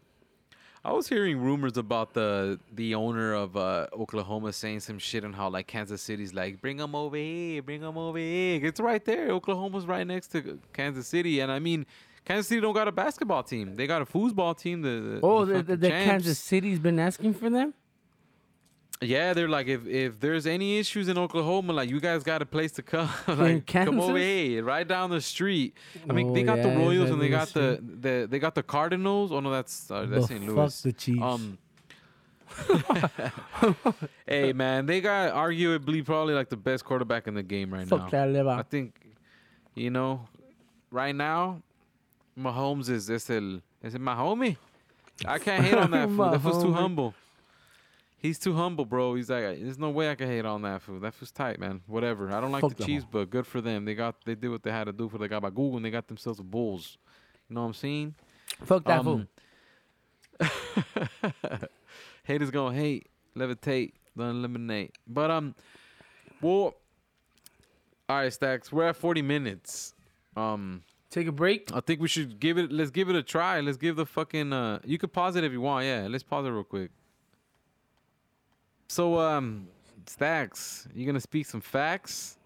I 0.85 0.93
was 0.93 1.09
hearing 1.09 1.39
rumors 1.41 1.77
about 1.77 2.15
the 2.15 2.61
the 2.73 2.95
owner 2.95 3.35
of 3.35 3.57
uh, 3.57 3.89
Oklahoma 3.93 4.53
saying 4.53 4.81
some 4.81 4.99
shit 4.99 5.25
on 5.25 5.33
how 5.33 5.49
like 5.51 5.67
Kansas 5.67 6.01
City's 6.01 6.33
like 6.33 6.61
bring 6.63 6.77
them 6.77 6.95
over 6.95 7.17
here, 7.17 7.63
bring 7.63 7.81
them 7.81 7.99
over 7.99 8.17
here. 8.17 8.65
It's 8.65 8.79
right 8.81 9.05
there. 9.05 9.31
Oklahoma's 9.33 9.87
right 9.87 10.07
next 10.07 10.29
to 10.29 10.59
Kansas 10.73 11.07
City, 11.09 11.41
and 11.41 11.51
I 11.51 11.59
mean, 11.59 11.85
Kansas 12.25 12.47
City 12.49 12.61
don't 12.61 12.75
got 12.75 12.87
a 12.89 12.93
basketball 12.93 13.43
team. 13.43 13.75
They 13.77 13.87
got 13.87 14.03
a 14.03 14.07
foosball 14.07 14.57
team. 14.57 14.81
The, 14.83 14.89
the 14.89 15.21
Oh, 15.23 15.45
the, 15.45 15.55
the, 15.55 15.63
the, 15.63 15.63
fucking 15.63 15.81
the 15.81 15.89
champs. 15.89 16.11
Kansas 16.11 16.39
City's 16.39 16.79
been 16.79 16.99
asking 17.01 17.35
for 17.35 17.51
them. 17.51 17.75
Yeah, 19.01 19.33
they're 19.33 19.49
like 19.49 19.69
if 19.69 19.87
if 19.87 20.19
there's 20.19 20.45
any 20.47 20.79
issues 20.79 21.09
in 21.09 21.17
Oklahoma, 21.19 21.73
like 21.73 21.89
you 21.89 22.01
guys 22.01 22.25
got 22.25 22.43
a 22.43 22.47
place 22.47 22.73
to 22.73 22.83
come. 22.83 23.09
Like 23.29 23.67
come 23.67 24.01
over 24.01 24.19
here, 24.19 24.65
right 24.65 24.87
down 24.87 25.11
the 25.11 25.21
street. 25.21 25.75
I 26.09 26.13
mean, 26.13 26.33
they 26.33 26.43
Oh, 26.43 26.47
got 26.47 26.57
the 26.63 26.69
yeah, 26.69 26.75
it's 26.75 26.79
Royals 26.79 27.11
and 27.11 27.21
they 27.23 27.29
got 27.29 27.49
the 27.49 27.81
the, 27.81 28.09
the 28.09 28.27
they 28.29 28.39
got 28.41 28.55
the 28.57 28.63
Cardinals. 28.65 29.31
Oh 29.31 29.39
no, 29.41 29.51
that's 29.53 29.89
uh, 29.91 30.05
that's 30.07 30.27
St. 30.27 30.45
fuck 30.45 30.55
Louis. 30.57 30.83
the 30.83 30.93
Chiefs. 30.93 31.23
Um. 31.23 31.59
hey 34.27 34.53
man, 34.53 34.87
they 34.87 35.01
got 35.01 35.33
arguably 35.33 36.05
probably 36.05 36.35
like 36.35 36.49
the 36.49 36.57
best 36.57 36.85
quarterback 36.85 37.27
in 37.29 37.35
the 37.35 37.43
game 37.43 37.73
right 37.73 37.87
fuck 37.87 38.13
now. 38.13 38.49
I 38.49 38.63
think, 38.63 38.95
you 39.75 39.91
know, 39.91 40.27
right 40.91 41.15
now, 41.15 41.63
Mahomes 42.39 42.89
is 42.89 43.09
es 43.11 43.31
el 43.31 43.61
is 43.83 43.95
it 43.95 44.01
my 44.01 44.15
homie. 44.15 44.57
I 45.27 45.39
can't 45.39 45.65
hate 45.65 45.75
on 45.75 45.91
that 45.93 46.09
fool. 46.09 46.31
That 46.31 46.41
fool's 46.41 46.63
too 46.63 46.73
humble. 46.73 47.15
He's 48.21 48.39
too 48.39 48.55
humble, 48.55 48.85
bro. 48.85 49.15
He's 49.15 49.31
like, 49.31 49.43
there's 49.43 49.79
no 49.79 49.91
way 49.91 50.11
I 50.11 50.17
can 50.17 50.29
hate 50.29 50.45
on 50.45 50.63
that 50.63 50.83
food. 50.83 51.03
That 51.03 51.15
fool's 51.15 51.31
tight, 51.31 51.61
man. 51.61 51.83
Whatever. 51.87 52.33
I 52.33 52.41
don't 52.41 52.51
like 52.51 52.63
Fuck 52.63 52.73
the 52.73 52.79
them 52.79 52.87
Chiefs, 52.87 53.07
but 53.11 53.31
good 53.31 53.47
for 53.47 53.61
them. 53.61 53.85
They 53.85 53.95
got 53.95 54.25
they 54.25 54.35
did 54.35 54.49
what 54.51 54.65
they 54.65 54.73
had 54.73 54.85
to 54.85 54.93
do 54.93 55.09
for 55.09 55.19
the 55.19 55.29
guy 55.29 55.39
by 55.39 55.51
Google, 55.51 55.77
and 55.77 55.85
they 55.85 55.91
got 55.91 56.09
themselves 56.09 56.41
a 56.41 56.43
Bulls. 56.43 56.99
You 57.49 57.55
know 57.55 57.61
what 57.63 57.69
I'm 57.69 57.75
saying? 57.75 58.15
Fuck 58.65 58.85
that 58.85 59.07
Um. 59.07 59.29
Haters 62.25 62.51
gonna 62.51 62.75
hate. 62.77 63.09
levitate, 63.37 63.93
don't 64.17 64.37
eliminate. 64.37 64.97
But 65.07 65.31
um, 65.31 65.55
well, 66.43 66.75
all 68.09 68.17
right, 68.17 68.33
Stacks. 68.33 68.73
We're 68.73 68.89
at 68.89 68.97
forty 68.97 69.23
minutes. 69.23 69.95
Um, 70.37 70.83
Take 71.11 71.27
a 71.27 71.33
break. 71.33 71.71
I 71.73 71.81
think 71.81 72.01
we 72.01 72.09
should 72.09 72.39
give 72.39 72.59
it. 72.59 72.71
Let's 72.71 72.91
give 72.91 73.09
it 73.09 73.17
a 73.17 73.23
try. 73.23 73.61
Let's 73.61 73.79
give 73.79 73.97
the 73.97 74.05
fucking. 74.05 74.53
Uh, 74.53 74.81
you 74.85 74.99
could 74.99 75.13
pause 75.13 75.37
it 75.37 75.45
if 75.45 75.53
you 75.53 75.61
want. 75.61 75.87
Yeah, 75.87 76.07
let's 76.11 76.23
pause 76.23 76.45
it 76.47 76.51
real 76.51 76.65
quick. 76.65 76.91
So 78.89 79.19
um, 79.19 79.69
Stacks, 80.07 80.89
you 80.95 81.07
gonna 81.07 81.21
speak 81.21 81.47
some 81.47 81.61
facts, 81.61 82.39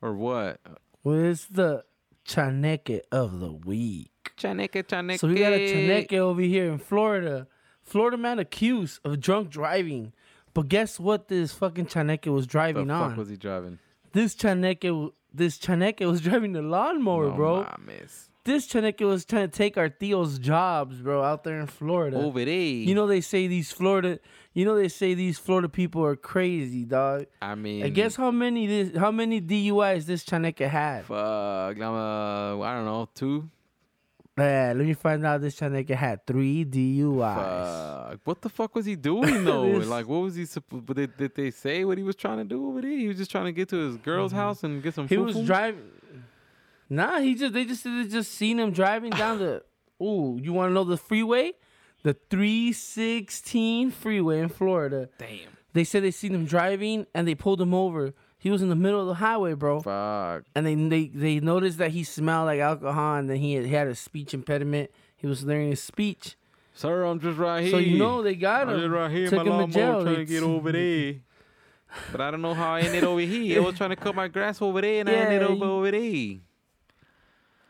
or 0.00 0.14
what? 0.14 0.58
Where's 1.02 1.46
the 1.46 1.84
Chaneque 2.24 3.02
of 3.12 3.40
the 3.40 3.52
week? 3.52 4.10
Chaneque, 4.36 4.82
chaneque. 4.88 5.20
So 5.20 5.28
we 5.28 5.34
got 5.34 5.52
a 5.52 5.70
Chaneque 5.70 6.14
over 6.18 6.40
here 6.40 6.70
in 6.72 6.78
Florida. 6.78 7.46
Florida 7.82 8.16
man 8.16 8.38
accused 8.38 9.00
of 9.04 9.20
drunk 9.20 9.50
driving. 9.50 10.12
But 10.54 10.68
guess 10.68 10.98
what 10.98 11.28
this 11.28 11.52
fucking 11.52 11.86
Chaneque 11.86 12.30
was 12.30 12.46
The 12.46 12.50
driving 12.52 12.88
fuck 12.88 13.10
on? 13.12 13.16
was 13.16 13.28
he 13.28 13.36
driving? 13.36 13.78
this 14.12 14.34
Chaneque 14.34 14.90
this 15.32 15.58
Chaneque 15.58 16.00
was 16.06 16.20
driving 16.28 16.52
the 16.52 16.62
lawnmower, 16.62 17.28
No 17.30 17.34
bro. 17.36 17.64
mames. 17.86 18.28
This 18.44 18.66
Chaneque 18.66 19.04
was 19.04 19.24
trying 19.24 19.48
to 19.50 19.56
take 19.56 19.78
our 19.78 19.88
Theo's 19.88 20.38
jobs, 20.38 20.96
bro, 21.00 21.22
out 21.22 21.44
there 21.44 21.60
in 21.60 21.66
Florida. 21.66 22.18
Over 22.18 22.44
there. 22.44 22.54
You 22.54 22.94
know 22.94 23.06
they 23.06 23.22
say 23.22 23.46
these 23.46 23.72
Florida 23.72 24.18
you 24.54 24.64
know 24.64 24.76
they 24.76 24.88
say 24.88 25.14
these 25.14 25.36
Florida 25.36 25.68
people 25.68 26.04
are 26.04 26.14
crazy, 26.14 26.84
dog. 26.84 27.26
I 27.42 27.56
mean, 27.56 27.84
And 27.84 27.94
guess 27.94 28.14
how 28.14 28.30
many 28.30 28.66
this 28.68 28.96
how 28.96 29.10
many 29.10 29.40
DUIs 29.40 30.06
this 30.06 30.22
Chaneque 30.22 30.64
had? 30.64 31.06
Fuck, 31.06 31.76
I'm, 31.76 31.82
uh, 31.82 32.60
I 32.60 32.74
don't 32.76 32.84
know, 32.84 33.08
two. 33.14 33.50
Yeah, 34.38 34.72
let 34.76 34.86
me 34.86 34.94
find 34.94 35.24
out 35.24 35.40
this 35.40 35.56
Chaneque 35.56 35.94
had 35.94 36.26
three 36.26 36.64
DUIs. 36.64 38.10
Fuck. 38.10 38.20
What 38.24 38.42
the 38.42 38.48
fuck 38.48 38.74
was 38.74 38.86
he 38.86 38.94
doing 39.10 39.44
though? 39.44 39.64
Like, 39.66 40.06
what 40.06 40.18
was 40.22 40.36
he? 40.36 40.46
did, 40.92 41.16
did 41.16 41.34
they 41.34 41.50
say 41.50 41.84
what 41.84 41.98
he 41.98 42.04
was 42.04 42.14
trying 42.14 42.38
to 42.38 42.44
do 42.44 42.68
over 42.68 42.80
there? 42.80 42.90
He 42.90 43.08
was 43.08 43.16
just 43.16 43.30
trying 43.32 43.46
to 43.46 43.52
get 43.52 43.68
to 43.70 43.76
his 43.76 43.96
girl's 43.96 44.32
house 44.32 44.62
and 44.62 44.82
get 44.82 44.94
some. 44.94 45.06
Mm-hmm. 45.06 45.14
He 45.14 45.18
was 45.18 45.34
foo-foo? 45.34 45.46
driving. 45.46 45.90
Nah, 46.90 47.20
he 47.20 47.34
just 47.34 47.52
they 47.54 47.64
just 47.64 47.84
they 47.84 48.04
just 48.06 48.32
seen 48.32 48.58
him 48.58 48.70
driving 48.72 49.10
down 49.10 49.38
the. 49.38 49.62
Ooh, 50.02 50.38
you 50.42 50.52
want 50.52 50.70
to 50.70 50.74
know 50.74 50.84
the 50.84 50.96
freeway? 50.96 51.52
The 52.02 52.14
316 52.28 53.90
freeway 53.92 54.40
in 54.40 54.48
Florida. 54.48 55.08
Damn. 55.18 55.38
They 55.72 55.84
said 55.84 56.02
they 56.04 56.10
seen 56.10 56.34
him 56.34 56.44
driving 56.44 57.06
and 57.14 57.26
they 57.26 57.34
pulled 57.34 57.60
him 57.60 57.72
over. 57.74 58.12
He 58.38 58.50
was 58.50 58.60
in 58.60 58.68
the 58.68 58.76
middle 58.76 59.00
of 59.00 59.06
the 59.06 59.14
highway, 59.14 59.54
bro. 59.54 59.80
Fuck. 59.80 60.44
And 60.54 60.66
they 60.66 60.74
they 60.74 61.08
they 61.08 61.40
noticed 61.40 61.78
that 61.78 61.92
he 61.92 62.04
smelled 62.04 62.46
like 62.46 62.60
alcohol 62.60 63.16
and 63.16 63.30
then 63.30 63.36
he 63.38 63.54
had, 63.54 63.64
he 63.66 63.72
had 63.72 63.88
a 63.88 63.94
speech 63.94 64.34
impediment. 64.34 64.90
He 65.16 65.26
was 65.26 65.42
learning 65.44 65.70
his 65.70 65.82
speech. 65.82 66.36
Sir, 66.74 67.04
I'm 67.04 67.20
just 67.20 67.38
right 67.38 67.62
here. 67.62 67.70
So 67.70 67.78
you 67.78 67.96
know 67.98 68.22
they 68.22 68.34
got 68.34 68.68
I'm 68.68 68.74
him. 68.74 68.80
just 68.80 68.90
right 68.90 69.10
here, 69.10 69.28
Took 69.30 69.46
my 69.46 69.62
him 69.62 69.70
to 69.70 69.74
jail. 69.74 70.02
trying 70.02 70.16
to 70.16 70.24
get 70.24 70.42
over 70.42 70.72
there. 70.72 71.14
But 72.12 72.20
I 72.20 72.30
don't 72.32 72.42
know 72.42 72.52
how 72.54 72.74
I 72.74 72.80
ended 72.80 73.04
over 73.04 73.20
here. 73.20 73.60
I 73.62 73.64
was 73.64 73.76
trying 73.76 73.90
to 73.90 73.96
cut 73.96 74.14
my 74.16 74.26
grass 74.26 74.60
over 74.60 74.80
there, 74.80 75.00
and 75.00 75.08
I 75.08 75.12
ended 75.12 75.42
Yeah, 75.48 75.54
you- 75.54 75.64
over 75.64 75.90
there. 75.92 76.36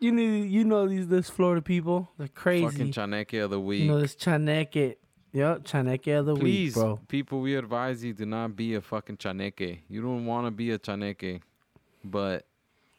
You 0.01 0.13
need 0.13 0.51
you 0.51 0.65
know 0.65 0.87
these 0.89 1.09
this 1.09 1.31
Florida 1.31 1.63
people. 1.63 2.11
They're 2.19 2.29
crazy. 2.29 2.67
Fucking 2.67 2.93
Chaneque 2.93 3.35
of 3.39 3.51
the 3.51 3.61
week. 3.61 3.83
you 3.83 3.89
know 3.89 4.01
this 4.01 4.15
Chaneque. 4.15 4.97
Yep, 5.33 5.65
Chaneque 5.65 6.07
of 6.09 6.27
the 6.27 6.37
Please, 6.37 6.77
week, 6.77 6.83
bro. 6.85 7.01
people, 7.09 7.41
we 7.41 7.57
advise 7.57 8.05
you 8.05 8.13
do 8.13 8.25
not 8.25 8.55
be 8.55 8.75
a 8.77 8.81
fucking 8.81 9.17
Chaneque. 9.17 9.81
You 9.89 10.01
don't 10.01 10.27
want 10.27 10.47
to 10.47 10.53
be 10.53 10.71
a 10.71 10.79
Chaneque. 10.79 11.41
But 12.05 12.47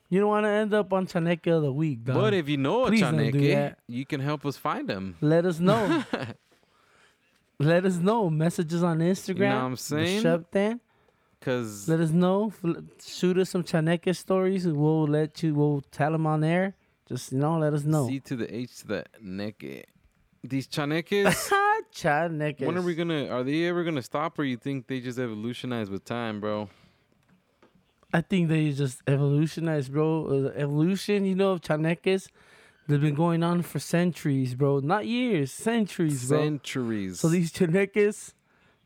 You 0.09 0.19
don't 0.19 0.27
want 0.29 0.43
to 0.45 0.49
end 0.49 0.73
up 0.73 0.91
on 0.91 1.07
Chaneque 1.07 1.47
of 1.47 1.61
the 1.61 1.71
week, 1.71 2.03
dog. 2.03 2.15
but 2.15 2.33
if 2.33 2.49
you 2.49 2.57
know 2.57 2.85
a 2.85 2.87
Please 2.87 2.99
Chaneque, 2.99 3.75
you 3.87 4.05
can 4.05 4.19
help 4.19 4.45
us 4.45 4.57
find 4.57 4.89
them. 4.89 5.15
Let 5.21 5.45
us 5.45 5.61
know. 5.61 6.03
Let 7.59 7.85
us 7.85 7.95
know. 7.97 8.29
Messages 8.29 8.83
on 8.83 8.99
Instagram. 8.99 9.53
what 9.55 9.63
I'm 9.63 9.75
saying? 9.77 10.81
Cause 11.39 11.87
Let 11.87 11.99
us 12.01 12.09
know. 12.09 12.51
Shoot 13.05 13.37
us 13.37 13.51
some 13.51 13.63
Chaneque 13.63 14.13
stories. 14.13 14.67
We'll 14.67 15.05
let 15.07 15.41
you. 15.43 15.53
We'll 15.55 15.81
tell 15.91 16.11
them 16.11 16.25
on 16.27 16.43
air. 16.43 16.73
Just 17.07 17.31
you 17.31 17.37
know, 17.39 17.57
let 17.57 17.73
us 17.73 17.83
know. 17.83 18.07
C 18.07 18.19
to 18.21 18.35
the 18.35 18.55
H 18.55 18.77
to 18.79 18.87
the 18.87 19.05
neke. 19.23 19.83
These 20.43 20.67
Chaneques. 20.67 21.51
Chaneques. 21.93 22.65
when 22.65 22.77
are 22.77 22.81
we 22.81 22.93
gonna? 22.95 23.27
Are 23.27 23.43
they 23.43 23.65
ever 23.65 23.83
gonna 23.83 24.01
stop, 24.01 24.37
or 24.37 24.43
you 24.43 24.57
think 24.57 24.87
they 24.87 24.99
just 24.99 25.17
evolutionize 25.17 25.89
with 25.89 26.03
time, 26.03 26.39
bro? 26.41 26.69
I 28.13 28.21
think 28.21 28.49
they 28.49 28.71
just 28.71 29.01
evolutionize, 29.07 29.89
bro. 29.89 30.25
Uh, 30.27 30.59
evolution, 30.59 31.25
you 31.25 31.35
know, 31.35 31.51
of 31.51 31.61
Chaneques, 31.61 32.29
they've 32.87 33.01
been 33.01 33.15
going 33.15 33.43
on 33.43 33.61
for 33.61 33.79
centuries, 33.79 34.55
bro. 34.55 34.79
Not 34.79 35.05
years, 35.05 35.51
centuries, 35.51 36.27
bro. 36.27 36.39
Centuries. 36.39 37.19
So 37.19 37.27
these 37.29 37.51
Chaneques, 37.51 38.33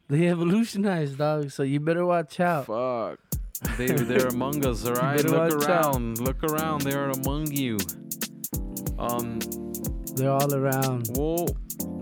they 0.08 0.28
evolutionized, 0.28 1.18
dog. 1.18 1.52
So 1.52 1.64
you 1.64 1.80
better 1.80 2.06
watch 2.06 2.40
out. 2.40 2.66
Fuck. 2.68 3.20
They 3.78 3.88
they're 3.88 4.28
among 4.28 4.66
us, 4.66 4.86
all 4.86 4.94
right. 4.94 5.24
Look 5.24 5.54
watch 5.54 5.70
out. 5.70 5.96
around. 5.96 6.20
Look 6.22 6.44
around. 6.44 6.82
They 6.82 6.94
are 6.94 7.10
among 7.10 7.52
you. 7.52 7.78
Um. 9.00 9.40
They're 10.16 10.32
all 10.32 10.54
around. 10.54 11.08
Well, 11.14 11.48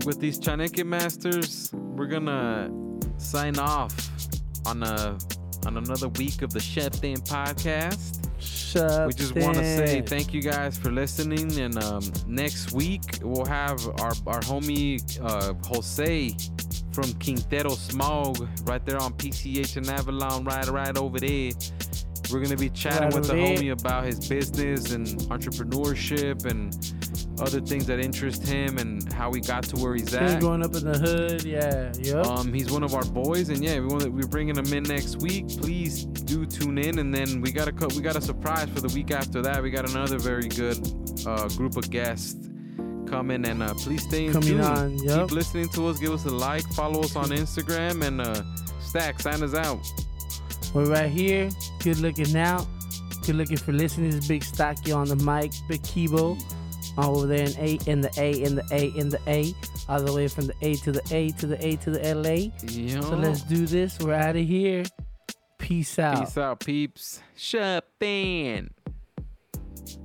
with 0.04 0.18
these 0.18 0.40
Chaneque 0.40 0.82
masters, 0.82 1.70
we're 1.72 2.06
gonna 2.06 2.68
sign 3.16 3.58
off 3.58 3.94
on 4.66 4.82
a 4.82 5.16
on 5.66 5.76
another 5.76 6.08
week 6.08 6.42
of 6.42 6.52
the 6.52 6.60
Chef 6.60 7.00
Dan 7.00 7.18
podcast. 7.18 8.24
Shut 8.40 9.06
We 9.06 9.12
just 9.12 9.34
want 9.36 9.56
to 9.56 9.64
say 9.64 10.02
thank 10.02 10.32
you 10.32 10.42
guys 10.42 10.76
for 10.78 10.90
listening, 10.90 11.58
and 11.60 11.82
um, 11.82 12.02
next 12.26 12.72
week 12.72 13.02
we'll 13.22 13.46
have 13.46 13.86
our 14.00 14.12
our 14.26 14.40
homie 14.40 14.98
uh, 15.22 15.54
Jose 15.68 16.34
from 16.92 17.12
Quintero 17.20 17.70
Smog 17.70 18.48
right 18.66 18.84
there 18.84 19.00
on 19.00 19.12
PCH 19.12 19.76
and 19.76 19.88
Avalon, 19.88 20.44
right 20.44 20.66
right 20.68 20.96
over 20.96 21.20
there. 21.20 21.52
We're 22.30 22.40
gonna 22.40 22.56
be 22.56 22.70
chatting 22.70 23.14
with 23.18 23.26
the 23.28 23.34
homie 23.34 23.72
about 23.72 24.04
his 24.04 24.28
business 24.28 24.92
and 24.92 25.06
entrepreneurship 25.30 26.44
and 26.44 26.74
other 27.40 27.60
things 27.60 27.86
that 27.86 28.00
interest 28.00 28.46
him 28.46 28.78
and 28.78 29.10
how 29.12 29.32
he 29.32 29.40
got 29.40 29.62
to 29.64 29.76
where 29.76 29.94
he's 29.94 30.12
at. 30.14 30.40
going 30.40 30.62
up 30.64 30.74
in 30.74 30.84
the 30.84 30.98
hood, 30.98 31.44
yeah, 31.44 31.92
yep. 32.00 32.26
Um, 32.26 32.52
he's 32.52 32.70
one 32.70 32.82
of 32.82 32.94
our 32.94 33.04
boys, 33.04 33.48
and 33.48 33.62
yeah, 33.64 33.78
we 33.80 33.86
want 33.86 34.06
we're 34.12 34.26
bringing 34.26 34.56
him 34.56 34.72
in 34.72 34.82
next 34.82 35.20
week. 35.22 35.48
Please 35.48 36.04
do 36.04 36.44
tune 36.46 36.78
in, 36.78 36.98
and 36.98 37.14
then 37.14 37.40
we 37.40 37.52
got 37.52 37.68
a 37.68 37.88
we 37.94 38.02
got 38.02 38.16
a 38.16 38.20
surprise 38.20 38.68
for 38.70 38.80
the 38.80 38.92
week 38.94 39.10
after 39.10 39.40
that. 39.42 39.62
We 39.62 39.70
got 39.70 39.88
another 39.88 40.18
very 40.18 40.48
good 40.48 40.78
uh, 41.26 41.48
group 41.48 41.76
of 41.76 41.90
guests 41.90 42.36
coming, 43.06 43.46
and 43.46 43.62
uh, 43.62 43.72
please 43.74 44.02
stay 44.02 44.26
in 44.26 44.32
Coming 44.32 44.48
tune. 44.48 44.60
on, 44.60 44.98
yep. 44.98 45.20
Keep 45.28 45.30
listening 45.32 45.68
to 45.70 45.86
us. 45.86 45.98
Give 45.98 46.12
us 46.12 46.24
a 46.26 46.30
like, 46.30 46.66
follow 46.74 47.00
us 47.00 47.16
on 47.16 47.26
Instagram, 47.30 48.04
and 48.04 48.20
uh, 48.20 48.42
Stack 48.80 49.20
sign 49.20 49.42
us 49.42 49.54
out. 49.54 49.78
We're 50.74 50.90
right 50.90 51.10
here. 51.10 51.50
Good 51.82 51.98
looking 51.98 52.36
out. 52.36 52.66
Good 53.26 53.36
looking 53.36 53.56
for 53.56 53.72
listening. 53.72 54.10
This 54.10 54.20
is 54.20 54.28
Big 54.28 54.44
Stocky 54.44 54.92
on 54.92 55.08
the 55.08 55.16
mic. 55.16 55.52
Big 55.68 55.82
Kibo 55.82 56.40
over 56.96 57.26
there 57.26 57.46
in 57.46 57.54
A 57.58 57.78
in 57.86 58.00
the 58.00 58.10
A 58.18 58.32
in 58.42 58.54
the 58.54 58.64
A 58.70 58.86
in 58.98 59.08
the 59.08 59.20
A. 59.26 59.54
All 59.88 60.02
the 60.02 60.12
way 60.12 60.28
from 60.28 60.46
the 60.46 60.54
A 60.62 60.74
to 60.76 60.92
the 60.92 61.02
A 61.10 61.30
to 61.30 61.46
the 61.46 61.66
A 61.66 61.76
to 61.76 61.90
the 61.90 62.14
LA. 62.14 62.50
Yo. 62.70 63.00
So 63.02 63.16
let's 63.16 63.42
do 63.42 63.66
this. 63.66 63.98
We're 63.98 64.14
out 64.14 64.36
of 64.36 64.46
here. 64.46 64.84
Peace 65.58 65.98
out. 65.98 66.20
Peace 66.20 66.38
out, 66.38 66.60
peeps. 66.60 67.20
Shut 67.36 67.86
in. 68.00 68.70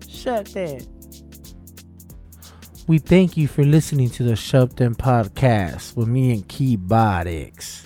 Shut 0.08 0.46
that. 0.54 0.88
We 2.88 2.98
thank 2.98 3.38
you 3.38 3.48
for 3.48 3.64
listening 3.64 4.10
to 4.12 4.24
the 4.24 4.34
Shupton 4.34 4.96
podcast 4.96 5.96
with 5.96 6.08
me 6.08 6.32
and 6.32 6.48
Key 6.48 6.78
Bodics. 6.78 7.83